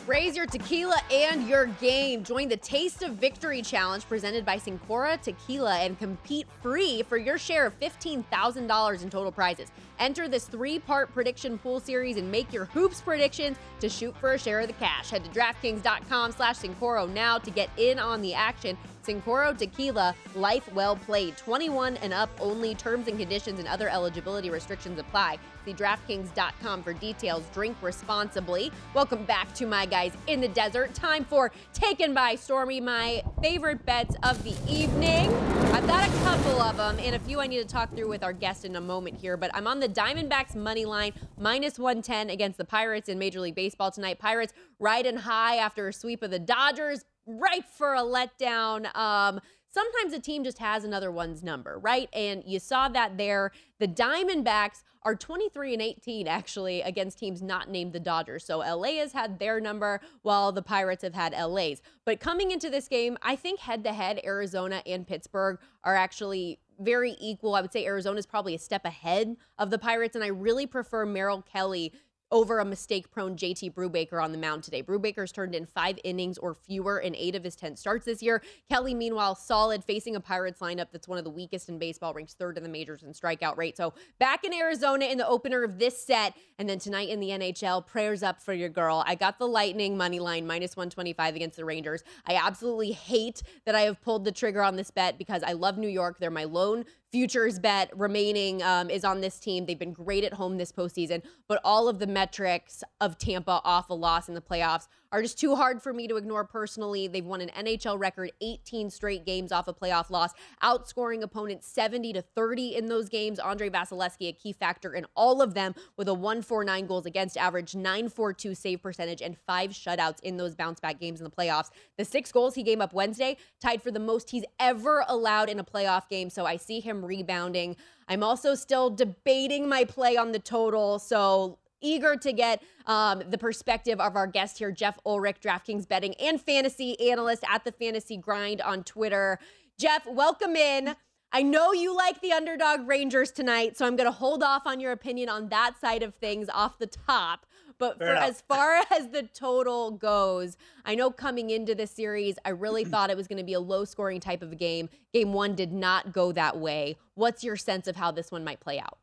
Raise 0.05 0.35
your 0.35 0.45
tequila 0.45 0.97
and 1.11 1.47
your 1.47 1.67
game. 1.67 2.23
Join 2.23 2.49
the 2.49 2.57
Taste 2.57 3.03
of 3.03 3.13
Victory 3.13 3.61
Challenge 3.61 4.05
presented 4.07 4.45
by 4.45 4.57
Cincoro 4.57 5.19
Tequila 5.21 5.79
and 5.79 5.97
compete 5.97 6.45
free 6.61 7.03
for 7.03 7.17
your 7.17 7.37
share 7.37 7.65
of 7.65 7.79
$15,000 7.79 9.03
in 9.03 9.09
total 9.09 9.31
prizes. 9.31 9.71
Enter 9.99 10.27
this 10.27 10.45
three 10.45 10.79
part 10.79 11.13
prediction 11.13 11.57
pool 11.57 11.79
series 11.79 12.17
and 12.17 12.31
make 12.31 12.51
your 12.51 12.65
hoops 12.65 13.01
predictions 13.01 13.57
to 13.79 13.89
shoot 13.89 14.15
for 14.17 14.33
a 14.33 14.39
share 14.39 14.59
of 14.59 14.67
the 14.67 14.73
cash. 14.73 15.09
Head 15.09 15.23
to 15.23 15.29
DraftKings.com 15.31 16.31
slash 16.31 16.59
Cincoro 16.59 17.09
now 17.11 17.37
to 17.37 17.51
get 17.51 17.69
in 17.77 17.99
on 17.99 18.21
the 18.21 18.33
action. 18.33 18.77
Cincoro 19.05 19.57
Tequila, 19.57 20.15
life 20.35 20.71
well 20.73 20.95
played. 20.95 21.37
21 21.37 21.97
and 21.97 22.13
up 22.13 22.29
only. 22.39 22.73
Terms 22.75 23.07
and 23.07 23.19
conditions 23.19 23.59
and 23.59 23.67
other 23.67 23.89
eligibility 23.89 24.49
restrictions 24.49 24.99
apply. 24.99 25.37
See 25.65 25.73
DraftKings.com 25.73 26.83
for 26.83 26.93
details. 26.93 27.43
Drink 27.53 27.75
responsibly. 27.81 28.71
Welcome 28.93 29.25
back 29.25 29.53
to 29.55 29.65
my 29.65 29.85
guys 29.85 30.13
in 30.27 30.41
the 30.41 30.47
desert. 30.47 30.93
Time 30.93 31.25
for 31.25 31.51
Taken 31.73 32.13
by 32.13 32.35
Stormy, 32.35 32.81
my 32.81 33.23
favorite 33.41 33.85
bets 33.85 34.15
of 34.23 34.43
the 34.43 34.55
evening. 34.69 35.52
I've 35.73 35.87
got 35.87 36.07
a 36.07 36.11
couple 36.19 36.61
of 36.61 36.77
them 36.77 36.99
and 36.99 37.15
a 37.15 37.19
few 37.19 37.39
I 37.39 37.47
need 37.47 37.57
to 37.57 37.65
talk 37.65 37.95
through 37.95 38.07
with 38.07 38.23
our 38.23 38.31
guest 38.31 38.63
in 38.63 38.75
a 38.75 38.79
moment 38.79 39.17
here, 39.17 39.35
but 39.37 39.49
I'm 39.55 39.65
on 39.65 39.79
the 39.79 39.89
Diamondbacks 39.89 40.55
money 40.55 40.85
line, 40.85 41.13
minus 41.35 41.79
110 41.79 42.29
against 42.29 42.59
the 42.59 42.63
Pirates 42.63 43.09
in 43.09 43.17
Major 43.17 43.39
League 43.39 43.55
Baseball 43.55 43.89
tonight. 43.89 44.19
Pirates 44.19 44.53
riding 44.77 45.17
high 45.17 45.55
after 45.55 45.87
a 45.87 45.93
sweep 45.93 46.21
of 46.21 46.29
the 46.29 46.37
Dodgers 46.37 47.05
ripe 47.25 47.67
for 47.75 47.95
a 47.95 48.01
letdown. 48.01 48.95
Um, 48.95 49.41
sometimes 49.71 50.13
a 50.13 50.19
team 50.19 50.43
just 50.43 50.59
has 50.59 50.83
another 50.83 51.11
one's 51.11 51.41
number, 51.41 51.79
right? 51.79 52.07
And 52.13 52.43
you 52.45 52.59
saw 52.59 52.87
that 52.89 53.17
there. 53.17 53.51
The 53.79 53.87
Diamondbacks 53.87 54.83
are 55.05 55.15
23 55.15 55.73
and 55.73 55.81
18 55.81 56.27
actually 56.27 56.81
against 56.81 57.19
teams 57.19 57.41
not 57.41 57.69
named 57.69 57.93
the 57.93 57.99
Dodgers. 57.99 58.45
So 58.45 58.59
LA 58.59 58.99
has 58.99 59.13
had 59.13 59.39
their 59.39 59.59
number 59.59 60.01
while 60.21 60.51
the 60.51 60.61
Pirates 60.61 61.03
have 61.03 61.13
had 61.13 61.33
LA's. 61.33 61.81
But 62.05 62.19
coming 62.19 62.51
into 62.51 62.69
this 62.69 62.87
game, 62.87 63.17
I 63.21 63.35
think 63.35 63.59
head 63.59 63.83
to 63.83 63.93
head, 63.93 64.21
Arizona 64.23 64.81
and 64.85 65.07
Pittsburgh 65.07 65.59
are 65.83 65.95
actually 65.95 66.59
very 66.79 67.15
equal. 67.19 67.55
I 67.55 67.61
would 67.61 67.71
say 67.71 67.85
Arizona 67.85 68.17
is 68.17 68.25
probably 68.25 68.55
a 68.55 68.59
step 68.59 68.85
ahead 68.85 69.35
of 69.57 69.69
the 69.69 69.77
Pirates, 69.77 70.15
and 70.15 70.23
I 70.23 70.27
really 70.27 70.65
prefer 70.65 71.05
Merrill 71.05 71.41
Kelly 71.41 71.93
over 72.33 72.59
a 72.59 72.65
mistake 72.65 73.11
prone 73.11 73.37
JT 73.37 73.73
Brubaker 73.73 74.21
on 74.21 74.31
the 74.31 74.37
mound 74.39 74.63
today. 74.63 74.81
Brubaker's 74.81 75.31
turned 75.31 75.53
in 75.53 75.67
five 75.67 75.99
innings 76.03 76.39
or 76.39 76.55
fewer 76.55 76.99
in 76.99 77.15
eight 77.15 77.35
of 77.35 77.43
his 77.43 77.55
10 77.55 77.75
starts 77.75 78.05
this 78.05 78.23
year. 78.23 78.41
Kelly, 78.67 78.95
meanwhile, 78.95 79.35
solid, 79.35 79.83
facing 79.83 80.15
a 80.15 80.19
Pirates 80.19 80.59
lineup 80.59 80.87
that's 80.91 81.07
one 81.07 81.19
of 81.19 81.23
the 81.23 81.29
weakest 81.29 81.69
in 81.69 81.77
baseball, 81.77 82.11
ranks 82.11 82.33
third 82.33 82.57
in 82.57 82.63
the 82.63 82.69
majors 82.69 83.03
in 83.03 83.13
strikeout 83.13 83.55
rate. 83.55 83.77
So 83.77 83.93
back 84.19 84.43
in 84.43 84.51
Arizona 84.51 85.05
in 85.05 85.19
the 85.19 85.27
opener 85.27 85.63
of 85.63 85.77
this 85.77 86.03
set, 86.03 86.33
and 86.57 86.67
then 86.67 86.79
tonight 86.79 87.09
in 87.09 87.19
the 87.19 87.29
NHL, 87.29 87.85
prayers 87.85 88.23
up 88.23 88.41
for 88.41 88.53
your 88.53 88.69
girl. 88.69 89.03
I 89.05 89.13
got 89.13 89.37
the 89.37 89.47
Lightning 89.47 89.95
money 89.95 90.19
line 90.19 90.47
minus 90.47 90.75
125 90.75 91.35
against 91.35 91.57
the 91.57 91.65
Rangers. 91.65 92.03
I 92.25 92.33
absolutely 92.33 92.93
hate 92.93 93.43
that 93.65 93.75
I 93.75 93.81
have 93.81 94.01
pulled 94.01 94.25
the 94.25 94.31
trigger 94.31 94.63
on 94.63 94.75
this 94.75 94.89
bet 94.89 95.19
because 95.19 95.43
I 95.43 95.53
love 95.53 95.77
New 95.77 95.87
York. 95.87 96.17
They're 96.17 96.31
my 96.31 96.45
lone 96.45 96.85
futures 97.13 97.59
bet 97.59 97.95
remaining 97.95 98.63
um, 98.63 98.89
is 98.89 99.05
on 99.05 99.21
this 99.21 99.39
team. 99.39 99.67
They've 99.67 99.77
been 99.77 99.93
great 99.93 100.23
at 100.23 100.33
home 100.33 100.57
this 100.57 100.71
postseason, 100.71 101.21
but 101.47 101.61
all 101.63 101.87
of 101.87 101.99
the 101.99 102.07
metrics 102.07 102.83
of 102.99 103.19
Tampa 103.19 103.61
off 103.63 103.91
a 103.91 103.93
loss 103.93 104.27
in 104.27 104.33
the 104.33 104.41
playoffs 104.41 104.87
are 105.13 105.21
just 105.21 105.39
too 105.39 105.55
hard 105.55 105.81
for 105.81 105.93
me 105.93 106.07
to 106.07 106.17
ignore 106.17 106.43
personally. 106.43 107.07
They've 107.07 107.23
won 107.23 107.39
an 107.39 107.49
NHL 107.49 107.99
record 107.99 108.31
18 108.41 108.89
straight 108.89 109.25
games 109.25 109.51
off 109.51 109.67
a 109.67 109.73
playoff 109.73 110.09
loss, 110.09 110.31
outscoring 110.63 111.21
opponents 111.21 111.67
70 111.67 112.13
to 112.13 112.21
30 112.23 112.75
in 112.75 112.87
those 112.87 113.09
games. 113.09 113.37
Andrei 113.37 113.69
Vasilevskiy, 113.69 114.29
a 114.29 114.33
key 114.33 114.51
factor 114.51 114.95
in 114.95 115.05
all 115.15 115.41
of 115.41 115.53
them, 115.53 115.75
with 115.97 116.07
a 116.07 116.13
149 116.13 116.87
goals 116.87 117.05
against 117.05 117.37
average, 117.37 117.75
942 117.75 118.55
save 118.55 118.81
percentage, 118.81 119.21
and 119.21 119.37
five 119.37 119.69
shutouts 119.69 120.19
in 120.21 120.35
those 120.35 120.55
bounce 120.55 120.79
back 120.79 120.99
games 120.99 121.19
in 121.19 121.23
the 121.25 121.29
playoffs. 121.29 121.69
The 121.99 122.05
six 122.05 122.31
goals 122.31 122.55
he 122.55 122.63
gave 122.63 122.81
up 122.81 122.91
Wednesday 122.91 123.37
tied 123.61 123.83
for 123.83 123.91
the 123.91 123.99
most 123.99 124.31
he's 124.31 124.45
ever 124.59 125.05
allowed 125.07 125.47
in 125.47 125.59
a 125.59 125.63
playoff 125.63 126.09
game. 126.09 126.31
So 126.31 126.47
I 126.47 126.57
see 126.57 126.79
him 126.79 127.05
rebounding. 127.05 127.75
I'm 128.07 128.23
also 128.23 128.55
still 128.55 128.89
debating 128.89 129.69
my 129.69 129.85
play 129.85 130.17
on 130.17 130.31
the 130.31 130.39
total. 130.39 130.97
So 130.97 131.59
eager 131.83 132.15
to 132.15 132.33
get 132.33 132.63
um, 132.87 133.21
the 133.29 133.37
perspective 133.37 133.99
of 133.99 134.15
our 134.15 134.25
guest 134.25 134.57
here, 134.57 134.71
Jeff 134.71 134.97
Ulrich, 135.05 135.37
DraftKings 135.41 135.87
betting 135.87 136.15
and 136.15 136.41
fantasy 136.41 136.99
analyst 137.11 137.43
at 137.47 137.63
the 137.63 137.71
Fantasy 137.71 138.17
Grind 138.17 138.61
on 138.61 138.83
Twitter. 138.83 139.37
Jeff, 139.77 140.07
welcome 140.07 140.55
in. 140.55 140.95
I 141.31 141.41
know 141.41 141.73
you 141.73 141.95
like 141.95 142.21
the 142.21 142.31
underdog 142.31 142.87
Rangers 142.87 143.31
tonight, 143.31 143.75
so 143.75 143.87
I'm 143.87 143.95
going 143.95 144.07
to 144.07 144.15
hold 144.15 144.43
off 144.43 144.63
on 144.65 144.79
your 144.79 144.91
opinion 144.91 145.29
on 145.29 145.49
that 145.49 145.79
side 145.81 146.03
of 146.03 146.13
things 146.15 146.47
off 146.53 146.77
the 146.77 146.87
top. 146.87 147.47
But 147.79 147.97
for 147.97 148.05
as 148.05 148.41
far 148.41 148.83
as 148.91 149.09
the 149.09 149.23
total 149.23 149.91
goes, 149.91 150.57
I 150.85 150.95
know 150.95 151.09
coming 151.09 151.49
into 151.49 151.73
this 151.73 151.91
series, 151.91 152.37
I 152.45 152.49
really 152.49 152.85
thought 152.85 153.09
it 153.09 153.17
was 153.17 153.27
going 153.27 153.39
to 153.39 153.43
be 153.43 153.53
a 153.53 153.59
low 153.59 153.83
scoring 153.83 154.19
type 154.19 154.41
of 154.41 154.51
a 154.51 154.55
game. 154.55 154.89
Game 155.11 155.33
one 155.33 155.55
did 155.55 155.73
not 155.73 156.13
go 156.13 156.31
that 156.31 156.59
way. 156.59 156.97
What's 157.15 157.43
your 157.43 157.57
sense 157.57 157.87
of 157.87 157.95
how 157.95 158.11
this 158.11 158.31
one 158.31 158.43
might 158.43 158.59
play 158.59 158.79
out? 158.79 158.99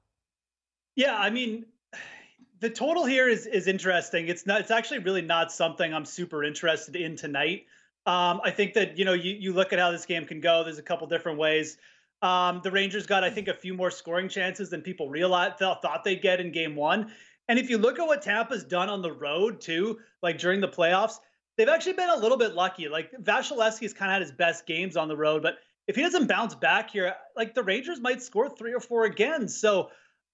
Yeah, 0.94 1.16
I 1.16 1.30
mean, 1.30 1.66
the 2.60 2.70
total 2.70 3.04
here 3.06 3.28
is 3.28 3.46
is 3.46 3.66
interesting. 3.66 4.28
It's 4.28 4.46
not. 4.46 4.60
It's 4.60 4.70
actually 4.70 4.98
really 4.98 5.22
not 5.22 5.50
something 5.50 5.92
I'm 5.92 6.04
super 6.04 6.44
interested 6.44 6.94
in 6.96 7.16
tonight. 7.16 7.66
Um, 8.06 8.40
I 8.44 8.50
think 8.50 8.74
that 8.74 8.98
you 8.98 9.04
know 9.04 9.14
you 9.14 9.34
you 9.34 9.52
look 9.52 9.72
at 9.72 9.78
how 9.78 9.90
this 9.90 10.06
game 10.06 10.26
can 10.26 10.40
go. 10.40 10.62
There's 10.62 10.78
a 10.78 10.82
couple 10.82 11.06
different 11.06 11.38
ways. 11.38 11.78
Um, 12.22 12.60
the 12.62 12.70
Rangers 12.70 13.06
got, 13.06 13.24
I 13.24 13.30
think, 13.30 13.48
a 13.48 13.54
few 13.54 13.72
more 13.72 13.90
scoring 13.90 14.28
chances 14.28 14.68
than 14.68 14.82
people 14.82 15.08
realized 15.08 15.58
thought, 15.58 16.04
they'd 16.04 16.20
get 16.20 16.38
in 16.38 16.52
Game 16.52 16.76
One. 16.76 17.10
And 17.48 17.58
if 17.58 17.70
you 17.70 17.78
look 17.78 17.98
at 17.98 18.06
what 18.06 18.20
Tampa's 18.20 18.62
done 18.62 18.90
on 18.90 19.00
the 19.00 19.12
road 19.12 19.60
too, 19.60 19.98
like 20.22 20.38
during 20.38 20.60
the 20.60 20.68
playoffs, 20.68 21.14
they've 21.56 21.68
actually 21.68 21.94
been 21.94 22.10
a 22.10 22.16
little 22.16 22.36
bit 22.36 22.54
lucky. 22.54 22.88
Like 22.88 23.10
Vasilevskiy's 23.22 23.94
kind 23.94 24.10
of 24.10 24.14
had 24.14 24.22
his 24.22 24.32
best 24.32 24.66
games 24.66 24.96
on 24.98 25.08
the 25.08 25.16
road, 25.16 25.42
but 25.42 25.58
if 25.86 25.96
he 25.96 26.02
doesn't 26.02 26.28
bounce 26.28 26.54
back 26.54 26.90
here, 26.90 27.14
like 27.36 27.54
the 27.54 27.62
Rangers 27.62 28.00
might 28.00 28.22
score 28.22 28.50
three 28.50 28.74
or 28.74 28.80
four 28.80 29.06
again. 29.06 29.48
So 29.48 29.90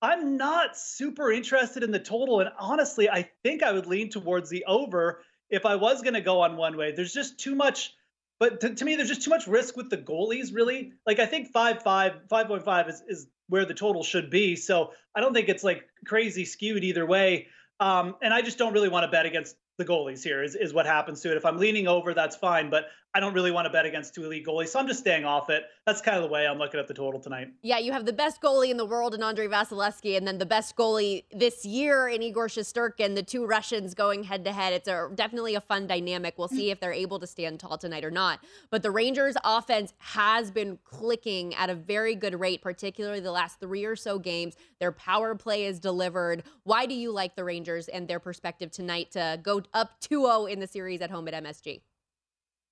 I'm 0.06 0.36
not 0.36 0.76
super 0.76 1.32
interested 1.32 1.82
in 1.82 1.90
the 1.90 1.98
total. 1.98 2.38
And 2.40 2.50
honestly, 2.58 3.10
I 3.10 3.28
think 3.42 3.64
I 3.64 3.72
would 3.72 3.86
lean 3.86 4.08
towards 4.08 4.48
the 4.48 4.64
over 4.66 5.22
if 5.50 5.66
I 5.66 5.74
was 5.74 6.00
going 6.00 6.14
to 6.14 6.20
go 6.20 6.40
on 6.40 6.56
one 6.56 6.76
way. 6.76 6.92
There's 6.92 7.12
just 7.12 7.40
too 7.40 7.56
much. 7.56 7.92
But 8.38 8.60
to, 8.60 8.74
to, 8.74 8.84
me, 8.84 8.94
there's 8.94 9.08
just 9.08 9.22
too 9.22 9.30
much 9.30 9.48
risk 9.48 9.76
with 9.76 9.90
the 9.90 9.96
goalies, 9.96 10.54
really. 10.54 10.92
Like, 11.06 11.18
I 11.18 11.26
think 11.26 11.48
5 11.48 11.82
5, 11.82 12.12
5.5 12.30 12.88
is, 12.88 13.02
is 13.08 13.26
where 13.48 13.64
the 13.64 13.74
total 13.74 14.04
should 14.04 14.30
be. 14.30 14.54
So 14.54 14.92
I 15.14 15.20
don't 15.20 15.34
think 15.34 15.48
it's 15.48 15.64
like 15.64 15.84
crazy 16.04 16.44
skewed 16.44 16.84
either 16.84 17.04
way. 17.04 17.48
Um, 17.80 18.14
and 18.22 18.32
I 18.32 18.42
just 18.42 18.58
don't 18.58 18.72
really 18.72 18.88
want 18.88 19.04
to 19.04 19.10
bet 19.10 19.26
against 19.26 19.56
the 19.76 19.84
goalies 19.84 20.22
here 20.22 20.42
is, 20.42 20.54
is 20.54 20.72
what 20.72 20.86
happens 20.86 21.20
to 21.22 21.32
it. 21.32 21.36
If 21.36 21.44
I'm 21.44 21.58
leaning 21.58 21.88
over, 21.88 22.14
that's 22.14 22.36
fine, 22.36 22.70
but 22.70 22.86
I 23.16 23.20
don't 23.20 23.32
really 23.32 23.50
want 23.50 23.64
to 23.64 23.70
bet 23.70 23.86
against 23.86 24.14
two 24.14 24.26
elite 24.26 24.44
goalies, 24.44 24.68
so 24.68 24.78
I'm 24.78 24.86
just 24.86 25.00
staying 25.00 25.24
off 25.24 25.48
it. 25.48 25.64
That's 25.86 26.02
kind 26.02 26.18
of 26.18 26.22
the 26.22 26.28
way 26.28 26.46
I'm 26.46 26.58
looking 26.58 26.78
at 26.78 26.86
the 26.86 26.92
total 26.92 27.18
tonight. 27.18 27.48
Yeah, 27.62 27.78
you 27.78 27.90
have 27.92 28.04
the 28.04 28.12
best 28.12 28.42
goalie 28.42 28.68
in 28.68 28.76
the 28.76 28.84
world 28.84 29.14
in 29.14 29.22
Andrei 29.22 29.46
Vasilevskiy, 29.48 30.18
and 30.18 30.28
then 30.28 30.36
the 30.36 30.44
best 30.44 30.76
goalie 30.76 31.24
this 31.32 31.64
year 31.64 32.08
in 32.08 32.20
Igor 32.20 32.48
Shesterkin, 32.48 33.14
the 33.14 33.22
two 33.22 33.46
Russians 33.46 33.94
going 33.94 34.24
head 34.24 34.44
to 34.44 34.52
head. 34.52 34.74
It's 34.74 34.86
a, 34.86 35.08
definitely 35.14 35.54
a 35.54 35.62
fun 35.62 35.86
dynamic. 35.86 36.34
We'll 36.36 36.48
see 36.48 36.70
if 36.70 36.78
they're 36.78 36.92
able 36.92 37.18
to 37.18 37.26
stand 37.26 37.58
tall 37.58 37.78
tonight 37.78 38.04
or 38.04 38.10
not. 38.10 38.40
But 38.68 38.82
the 38.82 38.90
Rangers' 38.90 39.38
offense 39.44 39.94
has 39.96 40.50
been 40.50 40.78
clicking 40.84 41.54
at 41.54 41.70
a 41.70 41.74
very 41.74 42.16
good 42.16 42.38
rate, 42.38 42.60
particularly 42.60 43.20
the 43.20 43.32
last 43.32 43.60
three 43.60 43.86
or 43.86 43.96
so 43.96 44.18
games. 44.18 44.56
Their 44.78 44.92
power 44.92 45.34
play 45.34 45.64
is 45.64 45.80
delivered. 45.80 46.42
Why 46.64 46.84
do 46.84 46.92
you 46.92 47.12
like 47.12 47.34
the 47.34 47.44
Rangers 47.44 47.88
and 47.88 48.08
their 48.08 48.20
perspective 48.20 48.70
tonight 48.70 49.12
to 49.12 49.40
go 49.42 49.62
up 49.72 49.98
2 50.00 50.20
0 50.26 50.44
in 50.44 50.60
the 50.60 50.66
series 50.66 51.00
at 51.00 51.10
home 51.10 51.26
at 51.28 51.42
MSG? 51.42 51.80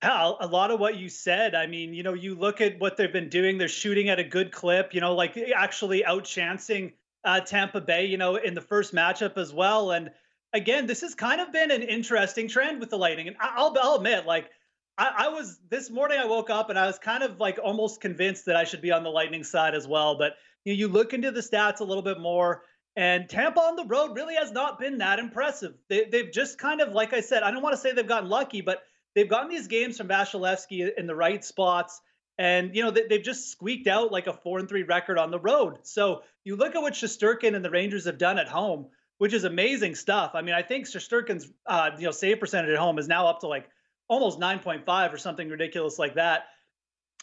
Yeah, 0.05 0.33
a 0.39 0.45
lot 0.45 0.69
of 0.69 0.79
what 0.79 0.97
you 0.97 1.09
said. 1.09 1.55
I 1.55 1.65
mean, 1.65 1.95
you 1.95 2.03
know, 2.03 2.13
you 2.13 2.35
look 2.35 2.61
at 2.61 2.79
what 2.79 2.95
they've 2.95 3.11
been 3.11 3.27
doing. 3.27 3.57
They're 3.57 3.67
shooting 3.67 4.09
at 4.09 4.19
a 4.19 4.23
good 4.23 4.51
clip. 4.51 4.93
You 4.93 5.01
know, 5.01 5.15
like 5.15 5.35
actually 5.55 6.03
outchancing 6.03 6.93
uh, 7.23 7.39
Tampa 7.39 7.81
Bay. 7.81 8.05
You 8.05 8.17
know, 8.17 8.35
in 8.35 8.53
the 8.53 8.61
first 8.61 8.93
matchup 8.93 9.35
as 9.37 9.51
well. 9.51 9.91
And 9.91 10.11
again, 10.53 10.85
this 10.85 11.01
has 11.01 11.15
kind 11.15 11.41
of 11.41 11.51
been 11.51 11.71
an 11.71 11.81
interesting 11.81 12.47
trend 12.47 12.79
with 12.79 12.91
the 12.91 12.97
Lightning. 12.97 13.29
And 13.29 13.35
I'll, 13.39 13.75
I'll 13.81 13.95
admit, 13.95 14.27
like, 14.27 14.51
I, 14.95 15.11
I, 15.25 15.29
was 15.29 15.59
this 15.69 15.89
morning, 15.89 16.19
I 16.19 16.25
woke 16.25 16.51
up 16.51 16.69
and 16.69 16.77
I 16.77 16.85
was 16.85 16.99
kind 16.99 17.23
of 17.23 17.39
like 17.39 17.57
almost 17.61 17.99
convinced 17.99 18.45
that 18.45 18.55
I 18.55 18.63
should 18.63 18.81
be 18.81 18.91
on 18.91 19.01
the 19.01 19.09
Lightning 19.09 19.43
side 19.43 19.73
as 19.73 19.87
well. 19.87 20.19
But 20.19 20.35
you, 20.65 20.73
know, 20.73 20.77
you 20.77 20.87
look 20.87 21.13
into 21.13 21.31
the 21.31 21.41
stats 21.41 21.79
a 21.79 21.83
little 21.83 22.03
bit 22.03 22.19
more, 22.19 22.61
and 22.95 23.27
Tampa 23.27 23.59
on 23.59 23.75
the 23.75 23.85
road 23.85 24.15
really 24.15 24.35
has 24.35 24.51
not 24.51 24.79
been 24.79 24.99
that 24.99 25.17
impressive. 25.17 25.73
They, 25.89 26.05
they've 26.05 26.31
just 26.31 26.59
kind 26.59 26.79
of, 26.79 26.93
like 26.93 27.11
I 27.11 27.21
said, 27.21 27.41
I 27.41 27.49
don't 27.49 27.63
want 27.63 27.73
to 27.73 27.81
say 27.81 27.91
they've 27.91 28.07
gotten 28.07 28.29
lucky, 28.29 28.61
but 28.61 28.83
they've 29.15 29.29
gotten 29.29 29.49
these 29.49 29.67
games 29.67 29.97
from 29.97 30.07
Vasilevskiy 30.07 30.91
in 30.97 31.07
the 31.07 31.15
right 31.15 31.43
spots. 31.43 32.01
And, 32.37 32.75
you 32.75 32.83
know, 32.83 32.91
they, 32.91 33.07
have 33.09 33.23
just 33.23 33.49
squeaked 33.49 33.87
out 33.87 34.11
like 34.11 34.27
a 34.27 34.33
four 34.33 34.59
and 34.59 34.67
three 34.67 34.83
record 34.83 35.17
on 35.17 35.31
the 35.31 35.39
road. 35.39 35.79
So 35.83 36.23
you 36.43 36.57
look 36.57 36.75
at 36.75 36.81
what 36.81 36.93
Shesterkin 36.93 37.55
and 37.55 37.63
the 37.63 37.69
Rangers 37.69 38.05
have 38.05 38.17
done 38.17 38.37
at 38.37 38.49
home 38.49 38.87
which 39.17 39.33
is 39.33 39.43
amazing 39.43 39.95
stuff. 39.95 40.31
I 40.33 40.41
mean, 40.41 40.55
I 40.55 40.61
think 40.61 40.85
Shesterkin's 40.85 41.49
uh, 41.65 41.91
you 41.97 42.05
know 42.05 42.11
save 42.11 42.39
percentage 42.39 42.71
at 42.71 42.77
home 42.77 42.99
is 42.99 43.07
now 43.07 43.27
up 43.27 43.41
to 43.41 43.47
like 43.47 43.69
almost 44.07 44.39
9.5 44.39 45.13
or 45.13 45.17
something 45.17 45.49
ridiculous 45.49 45.97
like 45.97 46.15
that. 46.15 46.45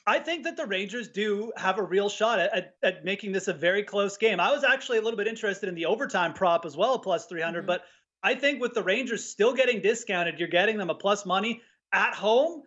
I 0.04 0.18
think 0.18 0.44
that 0.44 0.56
the 0.56 0.66
Rangers 0.66 1.08
do 1.08 1.52
have 1.56 1.78
a 1.78 1.82
real 1.82 2.08
shot 2.08 2.40
at, 2.40 2.56
at, 2.56 2.74
at, 2.82 3.04
making 3.04 3.30
this 3.30 3.46
a 3.46 3.52
very 3.52 3.84
close 3.84 4.16
game. 4.16 4.40
I 4.40 4.50
was 4.50 4.64
actually 4.64 4.98
a 4.98 5.02
little 5.02 5.16
bit 5.16 5.28
interested 5.28 5.68
in 5.68 5.76
the 5.76 5.86
overtime 5.86 6.32
prop 6.32 6.66
as 6.66 6.76
well, 6.76 6.98
plus 6.98 7.26
300. 7.26 7.60
Mm-hmm. 7.60 7.66
But 7.68 7.82
I 8.20 8.34
think 8.34 8.60
with 8.60 8.74
the 8.74 8.82
Rangers 8.82 9.24
still 9.24 9.54
getting 9.54 9.80
discounted, 9.80 10.40
you're 10.40 10.48
getting 10.48 10.76
them 10.76 10.90
a 10.90 10.94
plus 10.94 11.24
money 11.24 11.62
at 11.92 12.14
home. 12.14 12.62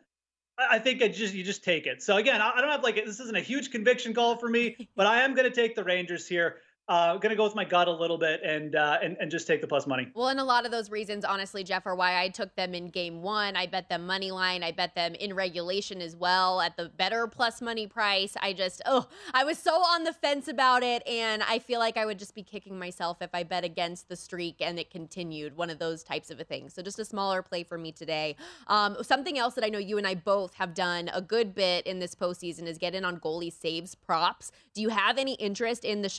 I 0.57 0.79
think 0.79 1.03
I 1.03 1.09
just 1.09 1.33
you 1.33 1.43
just 1.43 1.63
take 1.63 1.85
it. 1.85 2.01
So 2.01 2.15
again, 2.15 2.41
I 2.41 2.61
don't 2.61 2.71
have 2.71 2.83
like 2.83 2.95
this 2.95 3.19
isn't 3.19 3.35
a 3.35 3.41
huge 3.41 3.71
conviction 3.71 4.13
call 4.13 4.37
for 4.37 4.47
me, 4.47 4.89
but 4.95 5.05
I 5.05 5.21
am 5.21 5.35
going 5.35 5.49
to 5.49 5.55
take 5.55 5.75
the 5.75 5.83
Rangers 5.83 6.27
here. 6.27 6.57
Uh, 6.87 7.17
gonna 7.17 7.35
go 7.35 7.43
with 7.43 7.55
my 7.55 7.65
gut 7.65 7.87
a 7.87 7.91
little 7.91 8.17
bit 8.17 8.41
and, 8.43 8.75
uh, 8.75 8.99
and 9.01 9.17
and 9.19 9.31
just 9.31 9.47
take 9.47 9.59
the 9.59 9.67
plus 9.67 9.87
money. 9.87 10.07
Well, 10.13 10.27
and 10.27 10.39
a 10.39 10.43
lot 10.43 10.65
of 10.65 10.71
those 10.71 10.91
reasons, 10.91 11.25
honestly, 11.25 11.63
Jeff, 11.63 11.87
are 11.87 11.95
why 11.95 12.21
I 12.21 12.29
took 12.29 12.55
them 12.55 12.75
in 12.75 12.89
game 12.89 13.23
one. 13.23 13.55
I 13.55 13.65
bet 13.65 13.89
them 13.89 14.05
money 14.05 14.29
line. 14.29 14.61
I 14.63 14.71
bet 14.71 14.93
them 14.93 15.15
in 15.15 15.33
regulation 15.33 15.99
as 15.99 16.15
well 16.15 16.61
at 16.61 16.77
the 16.77 16.89
better 16.89 17.25
plus 17.25 17.59
money 17.59 17.87
price. 17.87 18.35
I 18.39 18.53
just 18.53 18.83
oh, 18.85 19.07
I 19.33 19.43
was 19.45 19.57
so 19.57 19.71
on 19.71 20.03
the 20.03 20.13
fence 20.13 20.47
about 20.47 20.83
it, 20.83 21.01
and 21.07 21.41
I 21.41 21.57
feel 21.57 21.79
like 21.79 21.97
I 21.97 22.05
would 22.05 22.19
just 22.19 22.35
be 22.35 22.43
kicking 22.43 22.77
myself 22.77 23.19
if 23.19 23.31
I 23.33 23.41
bet 23.41 23.63
against 23.63 24.07
the 24.07 24.15
streak 24.15 24.57
and 24.61 24.77
it 24.77 24.91
continued. 24.91 25.57
One 25.57 25.71
of 25.71 25.79
those 25.79 26.03
types 26.03 26.29
of 26.29 26.39
a 26.39 26.43
thing. 26.43 26.69
So 26.69 26.83
just 26.83 26.99
a 26.99 27.05
smaller 27.05 27.41
play 27.41 27.63
for 27.63 27.79
me 27.79 27.93
today. 27.93 28.35
Um, 28.67 28.97
something 29.01 29.39
else 29.39 29.55
that 29.55 29.63
I 29.63 29.69
know 29.69 29.79
you 29.79 29.97
and 29.97 30.05
I 30.05 30.13
both 30.13 30.53
have 30.53 30.75
done 30.75 31.09
a 31.13 31.21
good 31.21 31.55
bit 31.55 31.87
in 31.87 31.97
this 31.97 32.13
postseason 32.13 32.67
is 32.67 32.77
get 32.77 32.93
in 32.93 33.03
on 33.03 33.19
goalie 33.19 33.51
saves 33.51 33.95
props. 33.95 34.51
Do 34.75 34.81
you 34.81 34.89
have 34.89 35.17
any 35.17 35.33
interest 35.35 35.83
in 35.83 36.03
the 36.03 36.09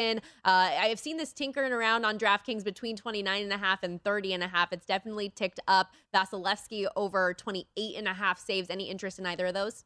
Uh, 0.00 0.20
I 0.44 0.86
have 0.88 0.98
seen 0.98 1.16
this 1.16 1.32
tinkering 1.32 1.72
around 1.72 2.04
on 2.04 2.18
DraftKings 2.18 2.64
between 2.64 2.96
29 2.96 3.42
and 3.42 3.52
a 3.52 3.58
half 3.58 3.82
and 3.82 4.02
30 4.02 4.34
and 4.34 4.42
a 4.42 4.48
half. 4.48 4.72
It's 4.72 4.86
definitely 4.86 5.30
ticked 5.30 5.60
up. 5.68 5.92
Vasilevskiy 6.14 6.86
over 6.96 7.34
28 7.34 7.96
and 7.96 8.08
a 8.08 8.14
half 8.14 8.38
saves. 8.38 8.70
Any 8.70 8.90
interest 8.90 9.18
in 9.18 9.26
either 9.26 9.46
of 9.46 9.54
those? 9.54 9.84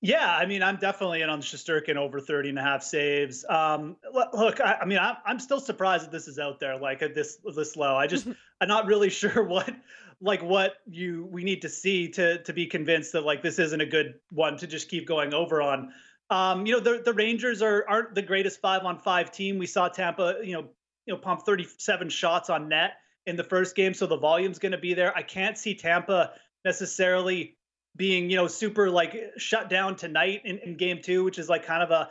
Yeah, 0.00 0.36
I 0.36 0.44
mean, 0.44 0.62
I'm 0.62 0.76
definitely 0.76 1.22
in 1.22 1.30
on 1.30 1.40
Shesterkin 1.40 1.96
over 1.96 2.20
30 2.20 2.50
and 2.50 2.58
a 2.58 2.62
half 2.62 2.82
saves. 2.82 3.44
Um, 3.48 3.96
look, 4.12 4.60
I, 4.60 4.78
I 4.82 4.84
mean, 4.84 4.98
I'm, 4.98 5.16
I'm 5.24 5.38
still 5.38 5.60
surprised 5.60 6.04
that 6.04 6.12
this 6.12 6.28
is 6.28 6.38
out 6.38 6.60
there 6.60 6.76
like 6.76 7.00
at 7.00 7.14
this 7.14 7.38
this 7.56 7.74
low. 7.74 7.96
I 7.96 8.06
just 8.06 8.26
I'm 8.60 8.68
not 8.68 8.86
really 8.86 9.08
sure 9.08 9.42
what 9.48 9.74
like 10.20 10.42
what 10.42 10.74
you 10.86 11.26
we 11.30 11.42
need 11.42 11.62
to 11.62 11.68
see 11.68 12.08
to 12.10 12.42
to 12.42 12.52
be 12.52 12.66
convinced 12.66 13.12
that 13.12 13.24
like 13.24 13.42
this 13.42 13.58
isn't 13.58 13.80
a 13.80 13.86
good 13.86 14.14
one 14.30 14.58
to 14.58 14.66
just 14.66 14.88
keep 14.88 15.06
going 15.06 15.32
over 15.32 15.62
on. 15.62 15.92
Um, 16.30 16.66
you 16.66 16.72
know, 16.72 16.80
the 16.80 17.02
the 17.04 17.12
Rangers 17.12 17.62
are 17.62 17.84
aren't 17.88 18.14
the 18.14 18.22
greatest 18.22 18.60
five 18.60 18.84
on 18.84 18.98
five 18.98 19.30
team. 19.30 19.58
We 19.58 19.66
saw 19.66 19.88
Tampa, 19.88 20.36
you 20.42 20.54
know, 20.54 20.68
you 21.06 21.14
know, 21.14 21.18
pump 21.18 21.44
37 21.44 22.08
shots 22.08 22.50
on 22.50 22.68
net 22.68 22.94
in 23.26 23.36
the 23.36 23.44
first 23.44 23.76
game, 23.76 23.94
so 23.94 24.06
the 24.06 24.16
volume's 24.16 24.58
going 24.58 24.72
to 24.72 24.78
be 24.78 24.94
there. 24.94 25.16
I 25.16 25.22
can't 25.22 25.56
see 25.58 25.74
Tampa 25.74 26.32
necessarily 26.64 27.56
being, 27.96 28.30
you 28.30 28.36
know, 28.36 28.48
super 28.48 28.90
like 28.90 29.32
shut 29.36 29.68
down 29.70 29.96
tonight 29.96 30.42
in, 30.44 30.58
in 30.58 30.76
game 30.76 31.00
two, 31.02 31.24
which 31.24 31.38
is 31.38 31.48
like 31.48 31.64
kind 31.64 31.82
of 31.82 31.90
a 31.90 32.10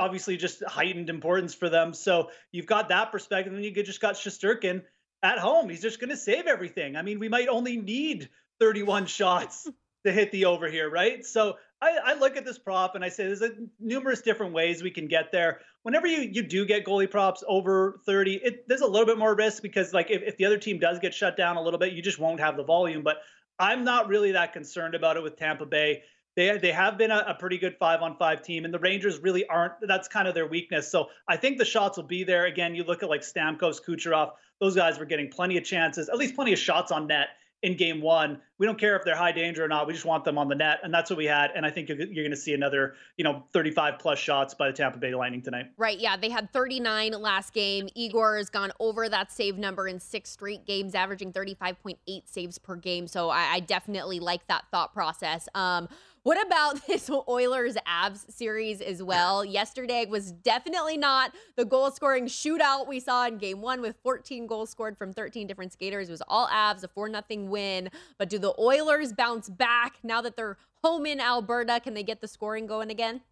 obviously 0.00 0.36
just 0.36 0.62
heightened 0.64 1.08
importance 1.08 1.54
for 1.54 1.68
them. 1.68 1.94
So 1.94 2.30
you've 2.52 2.66
got 2.66 2.88
that 2.88 3.12
perspective, 3.12 3.52
and 3.52 3.64
you 3.64 3.70
just 3.82 4.00
got 4.00 4.14
Shesterkin 4.14 4.82
at 5.22 5.38
home. 5.38 5.68
He's 5.68 5.82
just 5.82 6.00
going 6.00 6.10
to 6.10 6.16
save 6.16 6.46
everything. 6.46 6.96
I 6.96 7.02
mean, 7.02 7.18
we 7.18 7.28
might 7.28 7.48
only 7.48 7.76
need 7.76 8.28
31 8.60 9.06
shots 9.06 9.68
to 10.04 10.12
hit 10.12 10.32
the 10.32 10.46
over 10.46 10.68
here, 10.68 10.90
right? 10.90 11.24
So 11.24 11.56
I, 11.80 11.98
I, 12.06 12.14
look 12.14 12.36
at 12.36 12.44
this 12.44 12.58
prop 12.58 12.94
and 12.94 13.04
I 13.04 13.08
say 13.08 13.26
there's 13.26 13.42
a, 13.42 13.50
numerous 13.78 14.20
different 14.20 14.52
ways 14.52 14.82
we 14.82 14.90
can 14.90 15.06
get 15.06 15.30
there. 15.30 15.60
Whenever 15.82 16.06
you 16.06 16.20
you 16.20 16.42
do 16.42 16.66
get 16.66 16.84
goalie 16.84 17.10
props 17.10 17.44
over 17.46 18.00
30, 18.04 18.34
it, 18.34 18.68
there's 18.68 18.80
a 18.80 18.86
little 18.86 19.06
bit 19.06 19.18
more 19.18 19.34
risk 19.34 19.62
because 19.62 19.92
like 19.92 20.10
if, 20.10 20.22
if 20.22 20.36
the 20.36 20.44
other 20.44 20.58
team 20.58 20.78
does 20.78 20.98
get 20.98 21.14
shut 21.14 21.36
down 21.36 21.56
a 21.56 21.62
little 21.62 21.78
bit, 21.78 21.92
you 21.92 22.02
just 22.02 22.18
won't 22.18 22.40
have 22.40 22.56
the 22.56 22.64
volume. 22.64 23.02
But 23.02 23.18
I'm 23.58 23.84
not 23.84 24.08
really 24.08 24.32
that 24.32 24.52
concerned 24.52 24.94
about 24.94 25.16
it 25.16 25.22
with 25.22 25.36
Tampa 25.36 25.66
Bay. 25.66 26.02
They 26.34 26.58
they 26.58 26.72
have 26.72 26.98
been 26.98 27.12
a, 27.12 27.24
a 27.28 27.34
pretty 27.34 27.58
good 27.58 27.76
five 27.78 28.02
on 28.02 28.16
five 28.16 28.42
team, 28.42 28.64
and 28.64 28.74
the 28.74 28.78
Rangers 28.80 29.20
really 29.20 29.46
aren't. 29.46 29.74
That's 29.82 30.08
kind 30.08 30.26
of 30.26 30.34
their 30.34 30.46
weakness. 30.46 30.90
So 30.90 31.10
I 31.28 31.36
think 31.36 31.58
the 31.58 31.64
shots 31.64 31.96
will 31.96 32.04
be 32.04 32.24
there. 32.24 32.46
Again, 32.46 32.74
you 32.74 32.82
look 32.82 33.04
at 33.04 33.08
like 33.08 33.22
Stamkos, 33.22 33.78
Kucherov; 33.86 34.32
those 34.60 34.74
guys 34.74 34.98
were 34.98 35.04
getting 35.04 35.30
plenty 35.30 35.56
of 35.56 35.64
chances, 35.64 36.08
at 36.08 36.16
least 36.16 36.34
plenty 36.34 36.52
of 36.52 36.58
shots 36.58 36.90
on 36.90 37.06
net 37.06 37.28
in 37.62 37.76
game 37.76 38.00
one. 38.00 38.40
We 38.58 38.66
don't 38.66 38.78
care 38.78 38.96
if 38.96 39.04
they're 39.04 39.16
high 39.16 39.32
danger 39.32 39.64
or 39.64 39.68
not. 39.68 39.86
We 39.86 39.92
just 39.92 40.04
want 40.04 40.24
them 40.24 40.38
on 40.38 40.48
the 40.48 40.54
net. 40.54 40.78
And 40.82 40.92
that's 40.92 41.10
what 41.10 41.16
we 41.16 41.24
had. 41.26 41.50
And 41.54 41.66
I 41.66 41.70
think 41.70 41.88
you're, 41.88 41.98
you're 41.98 42.24
going 42.24 42.30
to 42.30 42.36
see 42.36 42.54
another, 42.54 42.94
you 43.16 43.24
know, 43.24 43.44
35 43.52 43.98
plus 43.98 44.18
shots 44.18 44.54
by 44.54 44.68
the 44.68 44.72
Tampa 44.72 44.98
Bay 44.98 45.14
Lightning 45.14 45.42
tonight. 45.42 45.66
Right. 45.76 45.98
Yeah. 45.98 46.16
They 46.16 46.30
had 46.30 46.52
39 46.52 47.12
last 47.12 47.52
game. 47.52 47.88
Igor 47.94 48.36
has 48.36 48.50
gone 48.50 48.72
over 48.78 49.08
that 49.08 49.32
save 49.32 49.58
number 49.58 49.88
in 49.88 49.98
six 49.98 50.30
straight 50.30 50.66
games, 50.66 50.94
averaging 50.94 51.32
35.8 51.32 51.96
saves 52.26 52.58
per 52.58 52.76
game. 52.76 53.06
So 53.06 53.30
I, 53.30 53.54
I 53.54 53.60
definitely 53.60 54.20
like 54.20 54.46
that 54.48 54.64
thought 54.70 54.92
process. 54.92 55.48
Um, 55.54 55.88
what 56.28 56.46
about 56.46 56.78
this 56.86 57.10
Oilers 57.26 57.76
Avs 57.86 58.30
series 58.30 58.82
as 58.82 59.02
well? 59.02 59.46
Yesterday 59.46 60.04
was 60.04 60.30
definitely 60.30 60.98
not 60.98 61.34
the 61.56 61.64
goal 61.64 61.90
scoring 61.90 62.26
shootout 62.26 62.86
we 62.86 63.00
saw 63.00 63.26
in 63.26 63.38
game 63.38 63.62
one 63.62 63.80
with 63.80 63.96
14 64.02 64.46
goals 64.46 64.68
scored 64.68 64.98
from 64.98 65.14
13 65.14 65.46
different 65.46 65.72
skaters. 65.72 66.10
It 66.10 66.12
was 66.12 66.22
all 66.28 66.46
Avs, 66.48 66.84
a 66.84 66.88
4 66.88 67.10
0 67.10 67.44
win. 67.44 67.88
But 68.18 68.28
do 68.28 68.38
the 68.38 68.52
Oilers 68.60 69.14
bounce 69.14 69.48
back 69.48 69.96
now 70.02 70.20
that 70.20 70.36
they're 70.36 70.58
home 70.84 71.06
in 71.06 71.18
Alberta? 71.18 71.80
Can 71.80 71.94
they 71.94 72.02
get 72.02 72.20
the 72.20 72.28
scoring 72.28 72.66
going 72.66 72.90
again? 72.90 73.22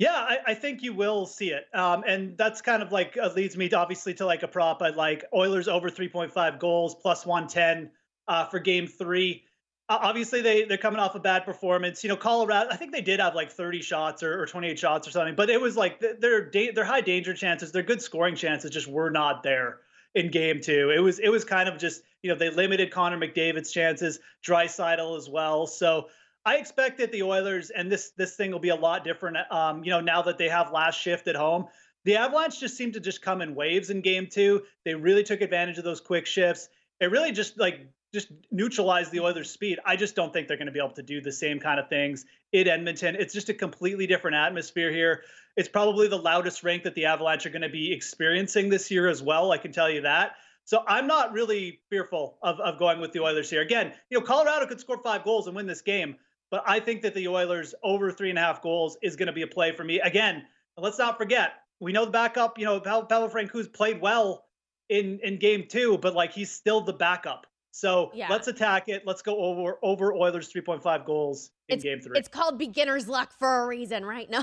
Yeah, 0.00 0.14
I, 0.14 0.38
I, 0.48 0.54
think 0.54 0.82
you 0.82 0.92
will 0.92 1.26
see 1.26 1.50
it, 1.50 1.66
um, 1.74 2.04
and 2.06 2.38
that's 2.38 2.60
kind 2.60 2.84
of 2.84 2.92
like 2.92 3.16
uh, 3.20 3.30
leads 3.34 3.56
me 3.56 3.68
to, 3.68 3.76
obviously 3.76 4.14
to 4.14 4.26
like 4.26 4.44
a 4.44 4.48
prop. 4.48 4.80
I 4.80 4.90
like 4.90 5.24
Oilers 5.34 5.66
over 5.66 5.90
3.5 5.90 6.58
goals 6.60 6.94
plus 6.94 7.26
110 7.26 7.90
uh, 8.28 8.46
for 8.46 8.60
Game 8.60 8.86
Three 8.86 9.44
obviously 9.88 10.42
they 10.42 10.64
they're 10.64 10.78
coming 10.78 11.00
off 11.00 11.14
a 11.14 11.20
bad 11.20 11.44
performance. 11.44 12.02
You 12.04 12.08
know, 12.08 12.16
Colorado. 12.16 12.68
I 12.70 12.76
think 12.76 12.92
they 12.92 13.00
did 13.00 13.20
have 13.20 13.34
like 13.34 13.50
30 13.50 13.82
shots 13.82 14.22
or, 14.22 14.42
or 14.42 14.46
28 14.46 14.78
shots 14.78 15.08
or 15.08 15.10
something, 15.10 15.34
but 15.34 15.50
it 15.50 15.60
was 15.60 15.76
like 15.76 16.00
their 16.00 16.50
their 16.50 16.84
high 16.84 17.00
danger 17.00 17.34
chances, 17.34 17.72
their 17.72 17.82
good 17.82 18.02
scoring 18.02 18.36
chances 18.36 18.70
just 18.70 18.86
were 18.86 19.10
not 19.10 19.42
there 19.42 19.80
in 20.14 20.30
game 20.30 20.60
two. 20.60 20.90
It 20.94 21.00
was 21.00 21.18
it 21.18 21.28
was 21.28 21.44
kind 21.44 21.68
of 21.68 21.78
just 21.78 22.02
you 22.22 22.30
know 22.30 22.36
they 22.36 22.50
limited 22.50 22.90
Connor 22.90 23.18
McDavid's 23.18 23.72
chances, 23.72 24.20
Draisaitl 24.46 25.16
as 25.16 25.28
well. 25.28 25.66
So 25.66 26.08
I 26.44 26.56
expect 26.56 26.98
that 26.98 27.12
the 27.12 27.22
Oilers 27.22 27.70
and 27.70 27.90
this 27.90 28.10
this 28.16 28.36
thing 28.36 28.50
will 28.50 28.58
be 28.58 28.70
a 28.70 28.76
lot 28.76 29.04
different. 29.04 29.38
Um, 29.50 29.84
you 29.84 29.90
know, 29.90 30.00
now 30.00 30.22
that 30.22 30.38
they 30.38 30.48
have 30.48 30.72
last 30.72 31.00
shift 31.00 31.28
at 31.28 31.36
home. 31.36 31.66
The 32.04 32.16
Avalanche 32.16 32.60
just 32.60 32.76
seemed 32.76 32.94
to 32.94 33.00
just 33.00 33.20
come 33.20 33.42
in 33.42 33.54
waves 33.54 33.90
in 33.90 34.00
game 34.00 34.28
two. 34.30 34.62
They 34.84 34.94
really 34.94 35.24
took 35.24 35.42
advantage 35.42 35.76
of 35.76 35.84
those 35.84 36.00
quick 36.00 36.24
shifts. 36.24 36.68
It 37.00 37.10
really 37.10 37.32
just 37.32 37.58
like 37.58 37.86
just 38.18 38.32
neutralize 38.50 39.10
the 39.10 39.20
Oilers' 39.20 39.50
speed. 39.50 39.78
I 39.86 39.96
just 39.96 40.16
don't 40.16 40.32
think 40.32 40.48
they're 40.48 40.56
going 40.56 40.66
to 40.66 40.72
be 40.72 40.80
able 40.80 40.94
to 40.94 41.02
do 41.02 41.20
the 41.20 41.32
same 41.32 41.60
kind 41.60 41.78
of 41.78 41.88
things 41.88 42.24
in 42.52 42.66
Edmonton. 42.66 43.16
It's 43.16 43.32
just 43.32 43.48
a 43.48 43.54
completely 43.54 44.06
different 44.06 44.36
atmosphere 44.36 44.90
here. 44.90 45.22
It's 45.56 45.68
probably 45.68 46.08
the 46.08 46.18
loudest 46.18 46.62
rink 46.62 46.82
that 46.84 46.94
the 46.94 47.06
Avalanche 47.06 47.46
are 47.46 47.50
going 47.50 47.62
to 47.62 47.68
be 47.68 47.92
experiencing 47.92 48.68
this 48.68 48.90
year 48.90 49.08
as 49.08 49.22
well. 49.22 49.52
I 49.52 49.58
can 49.58 49.72
tell 49.72 49.90
you 49.90 50.02
that. 50.02 50.32
So 50.64 50.82
I'm 50.86 51.06
not 51.06 51.32
really 51.32 51.80
fearful 51.90 52.38
of, 52.42 52.60
of 52.60 52.78
going 52.78 53.00
with 53.00 53.12
the 53.12 53.20
Oilers 53.20 53.48
here. 53.48 53.62
Again, 53.62 53.92
you 54.10 54.18
know, 54.18 54.24
Colorado 54.24 54.66
could 54.66 54.80
score 54.80 55.00
five 55.02 55.24
goals 55.24 55.46
and 55.46 55.56
win 55.56 55.66
this 55.66 55.80
game, 55.80 56.16
but 56.50 56.62
I 56.66 56.80
think 56.80 57.02
that 57.02 57.14
the 57.14 57.28
Oilers 57.28 57.74
over 57.82 58.10
three 58.12 58.30
and 58.30 58.38
a 58.38 58.42
half 58.42 58.60
goals 58.62 58.98
is 59.02 59.16
going 59.16 59.28
to 59.28 59.32
be 59.32 59.42
a 59.42 59.46
play 59.46 59.72
for 59.72 59.84
me. 59.84 60.00
Again, 60.00 60.44
let's 60.76 60.98
not 60.98 61.16
forget, 61.16 61.52
we 61.80 61.92
know 61.92 62.04
the 62.04 62.10
backup, 62.10 62.58
you 62.58 62.64
know, 62.64 62.80
Pavel 62.80 63.28
Francouz 63.28 63.72
played 63.72 64.00
well 64.00 64.44
in 64.88 65.20
in 65.22 65.38
game 65.38 65.66
two, 65.68 65.98
but 65.98 66.14
like 66.14 66.32
he's 66.32 66.50
still 66.50 66.80
the 66.80 66.92
backup. 66.92 67.46
So 67.78 68.10
Yeah. 68.12 68.26
let's 68.28 68.48
attack 68.48 68.88
it. 68.88 69.06
Let's 69.06 69.22
go 69.22 69.36
over 69.36 69.78
over 69.82 70.12
Oilers 70.12 70.52
3.5 70.52 71.04
goals 71.06 71.52
in 71.68 71.76
It's, 71.76 71.84
game 71.84 72.00
three. 72.00 72.18
it's 72.18 72.26
called 72.26 72.58
beginner's 72.58 73.06
luck 73.06 73.32
for 73.38 73.62
a 73.62 73.66
reason, 73.68 74.04
right? 74.04 74.28
No, 74.38 74.42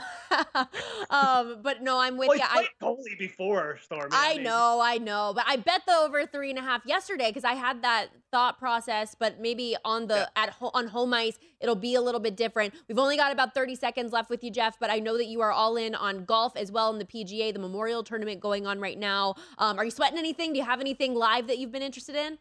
um, 1.09 1.57
but 1.61 1.81
no, 1.81 1.99
I'm 1.99 2.15
with 2.17 2.29
well, 2.29 2.37
you. 2.37 2.43
I, 2.47 2.67
goalie 2.81 3.19
before, 3.19 3.77
Stormy. 3.83 4.07
I 4.13 4.35
mean, 4.35 4.43
know, 4.43 4.79
I 4.81 4.99
know, 4.99 5.33
but 5.35 5.43
I 5.47 5.57
bet 5.57 5.81
the 5.85 5.93
over 5.95 6.25
three 6.25 6.49
and 6.49 6.57
a 6.57 6.61
half 6.61 6.85
yesterday 6.85 7.27
because 7.29 7.43
I 7.43 7.55
had 7.55 7.81
that 7.83 8.07
thought 8.31 8.57
process. 8.57 9.15
But 9.19 9.41
maybe 9.41 9.75
on 9.83 10.07
the 10.07 10.29
at 10.37 10.51
ho- 10.51 10.71
on 10.73 10.87
home 10.87 11.13
ice, 11.13 11.37
it'll 11.59 11.75
be 11.75 11.95
a 11.95 12.01
little 12.01 12.21
bit 12.21 12.37
different. 12.37 12.73
We've 12.87 12.99
only 12.99 13.17
got 13.17 13.33
about 13.33 13.53
thirty 13.53 13.75
seconds 13.75 14.13
left 14.13 14.29
with 14.29 14.43
you, 14.43 14.49
Jeff. 14.51 14.79
But 14.79 14.89
I 14.91 14.99
know 14.99 15.17
that 15.17 15.25
you 15.25 15.41
are 15.41 15.51
all 15.51 15.75
in 15.75 15.93
on 15.93 16.23
golf 16.23 16.55
as 16.55 16.71
well 16.71 16.89
in 16.93 16.99
the 16.99 17.05
PGA, 17.05 17.51
the 17.51 17.59
Memorial 17.59 18.03
Tournament 18.03 18.39
going 18.39 18.65
on 18.65 18.79
right 18.79 18.97
now. 18.97 19.35
Um, 19.57 19.77
are 19.77 19.83
you 19.83 19.91
sweating 19.91 20.17
anything? 20.17 20.53
Do 20.53 20.59
you 20.59 20.65
have 20.65 20.79
anything 20.79 21.13
live 21.15 21.47
that 21.47 21.57
you've 21.57 21.71
been 21.73 21.83
interested 21.83 22.15
in? 22.15 22.37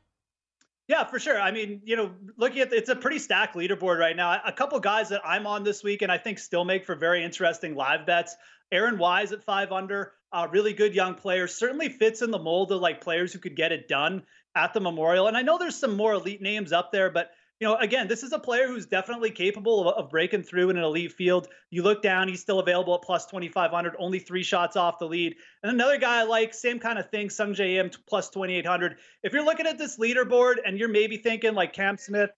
Yeah, 0.87 1.05
for 1.05 1.19
sure. 1.19 1.41
I 1.41 1.51
mean, 1.51 1.81
you 1.85 1.97
know, 1.97 2.13
looking 2.37 2.61
at 2.61 2.73
it's 2.73 2.91
a 2.91 2.97
pretty 2.97 3.19
stacked 3.19 3.57
leaderboard 3.57 3.99
right 3.99 4.15
now. 4.15 4.39
A 4.45 4.53
couple 4.53 4.79
guys 4.81 5.09
that 5.09 5.23
I'm 5.25 5.47
on 5.47 5.65
this 5.65 5.83
week 5.83 6.03
and 6.03 6.13
I 6.13 6.19
think 6.19 6.39
still 6.39 6.65
make 6.65 6.85
for 6.85 6.95
very 6.95 7.25
interesting 7.25 7.75
live 7.75 8.05
bets. 8.05 8.37
Aaron 8.71 8.99
Wise 8.99 9.33
at 9.33 9.43
five 9.43 9.73
under, 9.73 10.13
uh, 10.33 10.47
really 10.51 10.75
good 10.75 10.95
young 10.95 11.15
player. 11.15 11.47
Certainly 11.47 11.91
fits 11.91 12.21
in 12.21 12.31
the 12.31 12.39
mold 12.39 12.71
of 12.71 12.81
like 12.81 13.01
players 13.01 13.33
who 13.33 13.39
could 13.39 13.57
get 13.57 13.73
it 13.73 13.89
done 13.89 14.25
at 14.55 14.75
the 14.75 14.81
Memorial. 14.81 15.27
And 15.27 15.37
I 15.37 15.43
know 15.43 15.57
there's 15.59 15.77
some 15.77 15.97
more 15.97 16.13
elite 16.13 16.43
names 16.43 16.73
up 16.73 16.93
there, 16.93 17.11
but 17.11 17.31
you 17.61 17.69
know, 17.69 17.77
again, 17.77 18.09
this 18.09 18.23
is 18.23 18.33
a 18.33 18.39
player 18.39 18.67
who's 18.67 18.87
definitely 18.87 19.31
capable 19.31 19.89
of, 19.89 19.97
of 19.97 20.11
breaking 20.11 20.43
through 20.43 20.71
in 20.71 20.77
an 20.77 20.83
elite 20.83 21.13
field. 21.13 21.49
You 21.71 21.83
look 21.83 22.03
down, 22.03 22.29
he's 22.29 22.41
still 22.41 22.59
available 22.59 22.95
at 22.95 23.03
plus 23.03 23.27
2,500, 23.27 23.95
only 23.99 24.19
three 24.19 24.43
shots 24.43 24.77
off 24.77 24.99
the 24.99 25.07
lead. 25.07 25.37
And 25.63 25.73
another 25.73 25.99
guy 25.99 26.21
I 26.21 26.23
like, 26.25 26.53
same 26.53 26.81
kind 26.81 26.99
of 26.99 27.11
thing, 27.11 27.29
Sungjae 27.29 27.77
Im 27.77 27.91
plus 28.09 28.31
2,800. 28.31 28.97
If 29.23 29.33
you're 29.33 29.45
looking 29.45 29.67
at 29.67 29.79
this 29.79 29.99
leaderboard 29.99 30.57
and 30.65 30.79
you're 30.79 30.89
maybe 30.89 31.17
thinking 31.17 31.55
like 31.55 31.73
Cam 31.73 31.97
Smith, 31.97 32.31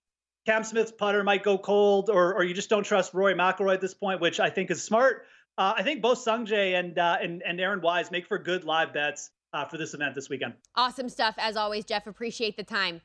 Cam 0.44 0.62
Smith's 0.64 0.92
putter 0.92 1.24
might 1.24 1.42
go 1.42 1.58
cold, 1.58 2.10
or, 2.10 2.34
or 2.34 2.44
you 2.44 2.54
just 2.54 2.70
don't 2.70 2.84
trust 2.84 3.14
Rory 3.14 3.34
McIlroy 3.34 3.74
at 3.74 3.80
this 3.80 3.94
point, 3.94 4.20
which 4.20 4.38
I 4.38 4.50
think 4.50 4.70
is 4.70 4.82
smart. 4.82 5.24
Uh, 5.58 5.72
I 5.76 5.82
think 5.82 6.02
both 6.02 6.24
Sungjae 6.24 6.78
and, 6.78 6.98
uh, 6.98 7.16
and, 7.20 7.42
and 7.44 7.60
Aaron 7.60 7.80
Wise 7.80 8.10
make 8.10 8.26
for 8.26 8.38
good 8.38 8.64
live 8.64 8.92
bets 8.92 9.30
uh, 9.54 9.64
for 9.64 9.78
this 9.78 9.94
event 9.94 10.14
this 10.14 10.28
weekend. 10.28 10.52
Awesome 10.74 11.08
stuff 11.08 11.34
as 11.38 11.56
always, 11.56 11.84
Jeff. 11.84 12.06
Appreciate 12.06 12.56
the 12.56 12.62
time. 12.62 13.00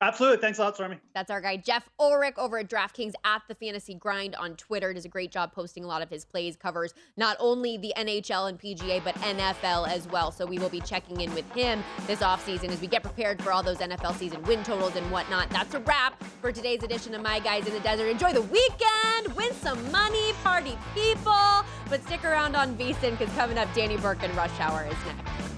Absolutely. 0.00 0.38
Thanks 0.38 0.58
a 0.58 0.62
lot, 0.62 0.76
Stormy. 0.76 0.98
That's 1.12 1.28
our 1.28 1.40
guy, 1.40 1.56
Jeff 1.56 1.88
Ulrich 1.98 2.34
over 2.38 2.58
at 2.58 2.70
DraftKings 2.70 3.14
at 3.24 3.42
the 3.48 3.54
Fantasy 3.56 3.94
Grind 3.94 4.36
on 4.36 4.54
Twitter. 4.54 4.92
Does 4.92 5.04
a 5.04 5.08
great 5.08 5.32
job 5.32 5.52
posting 5.52 5.82
a 5.82 5.88
lot 5.88 6.02
of 6.02 6.08
his 6.08 6.24
plays, 6.24 6.56
covers 6.56 6.94
not 7.16 7.36
only 7.40 7.78
the 7.78 7.92
NHL 7.96 8.48
and 8.48 8.60
PGA, 8.60 9.02
but 9.02 9.16
NFL 9.16 9.88
as 9.88 10.06
well. 10.06 10.30
So 10.30 10.46
we 10.46 10.58
will 10.58 10.68
be 10.68 10.80
checking 10.80 11.20
in 11.20 11.34
with 11.34 11.50
him 11.50 11.82
this 12.06 12.20
offseason 12.20 12.68
as 12.68 12.80
we 12.80 12.86
get 12.86 13.02
prepared 13.02 13.42
for 13.42 13.50
all 13.50 13.62
those 13.62 13.78
NFL 13.78 14.14
season 14.16 14.40
win 14.44 14.62
totals 14.62 14.94
and 14.94 15.10
whatnot. 15.10 15.50
That's 15.50 15.74
a 15.74 15.80
wrap 15.80 16.22
for 16.40 16.52
today's 16.52 16.84
edition 16.84 17.12
of 17.16 17.22
My 17.22 17.40
Guys 17.40 17.66
in 17.66 17.72
the 17.72 17.80
Desert. 17.80 18.06
Enjoy 18.06 18.32
the 18.32 18.42
weekend, 18.42 19.34
win 19.34 19.52
some 19.54 19.90
money, 19.90 20.32
party 20.44 20.78
people. 20.94 21.64
But 21.90 22.04
stick 22.04 22.24
around 22.24 22.54
on 22.54 22.76
VSIN 22.76 23.18
because 23.18 23.34
coming 23.34 23.58
up, 23.58 23.72
Danny 23.74 23.96
Burke 23.96 24.22
and 24.22 24.34
Rush 24.36 24.60
Hour 24.60 24.86
is 24.86 24.96
next. 25.06 25.57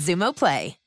Xumo 0.01 0.33
Play. 0.33 0.80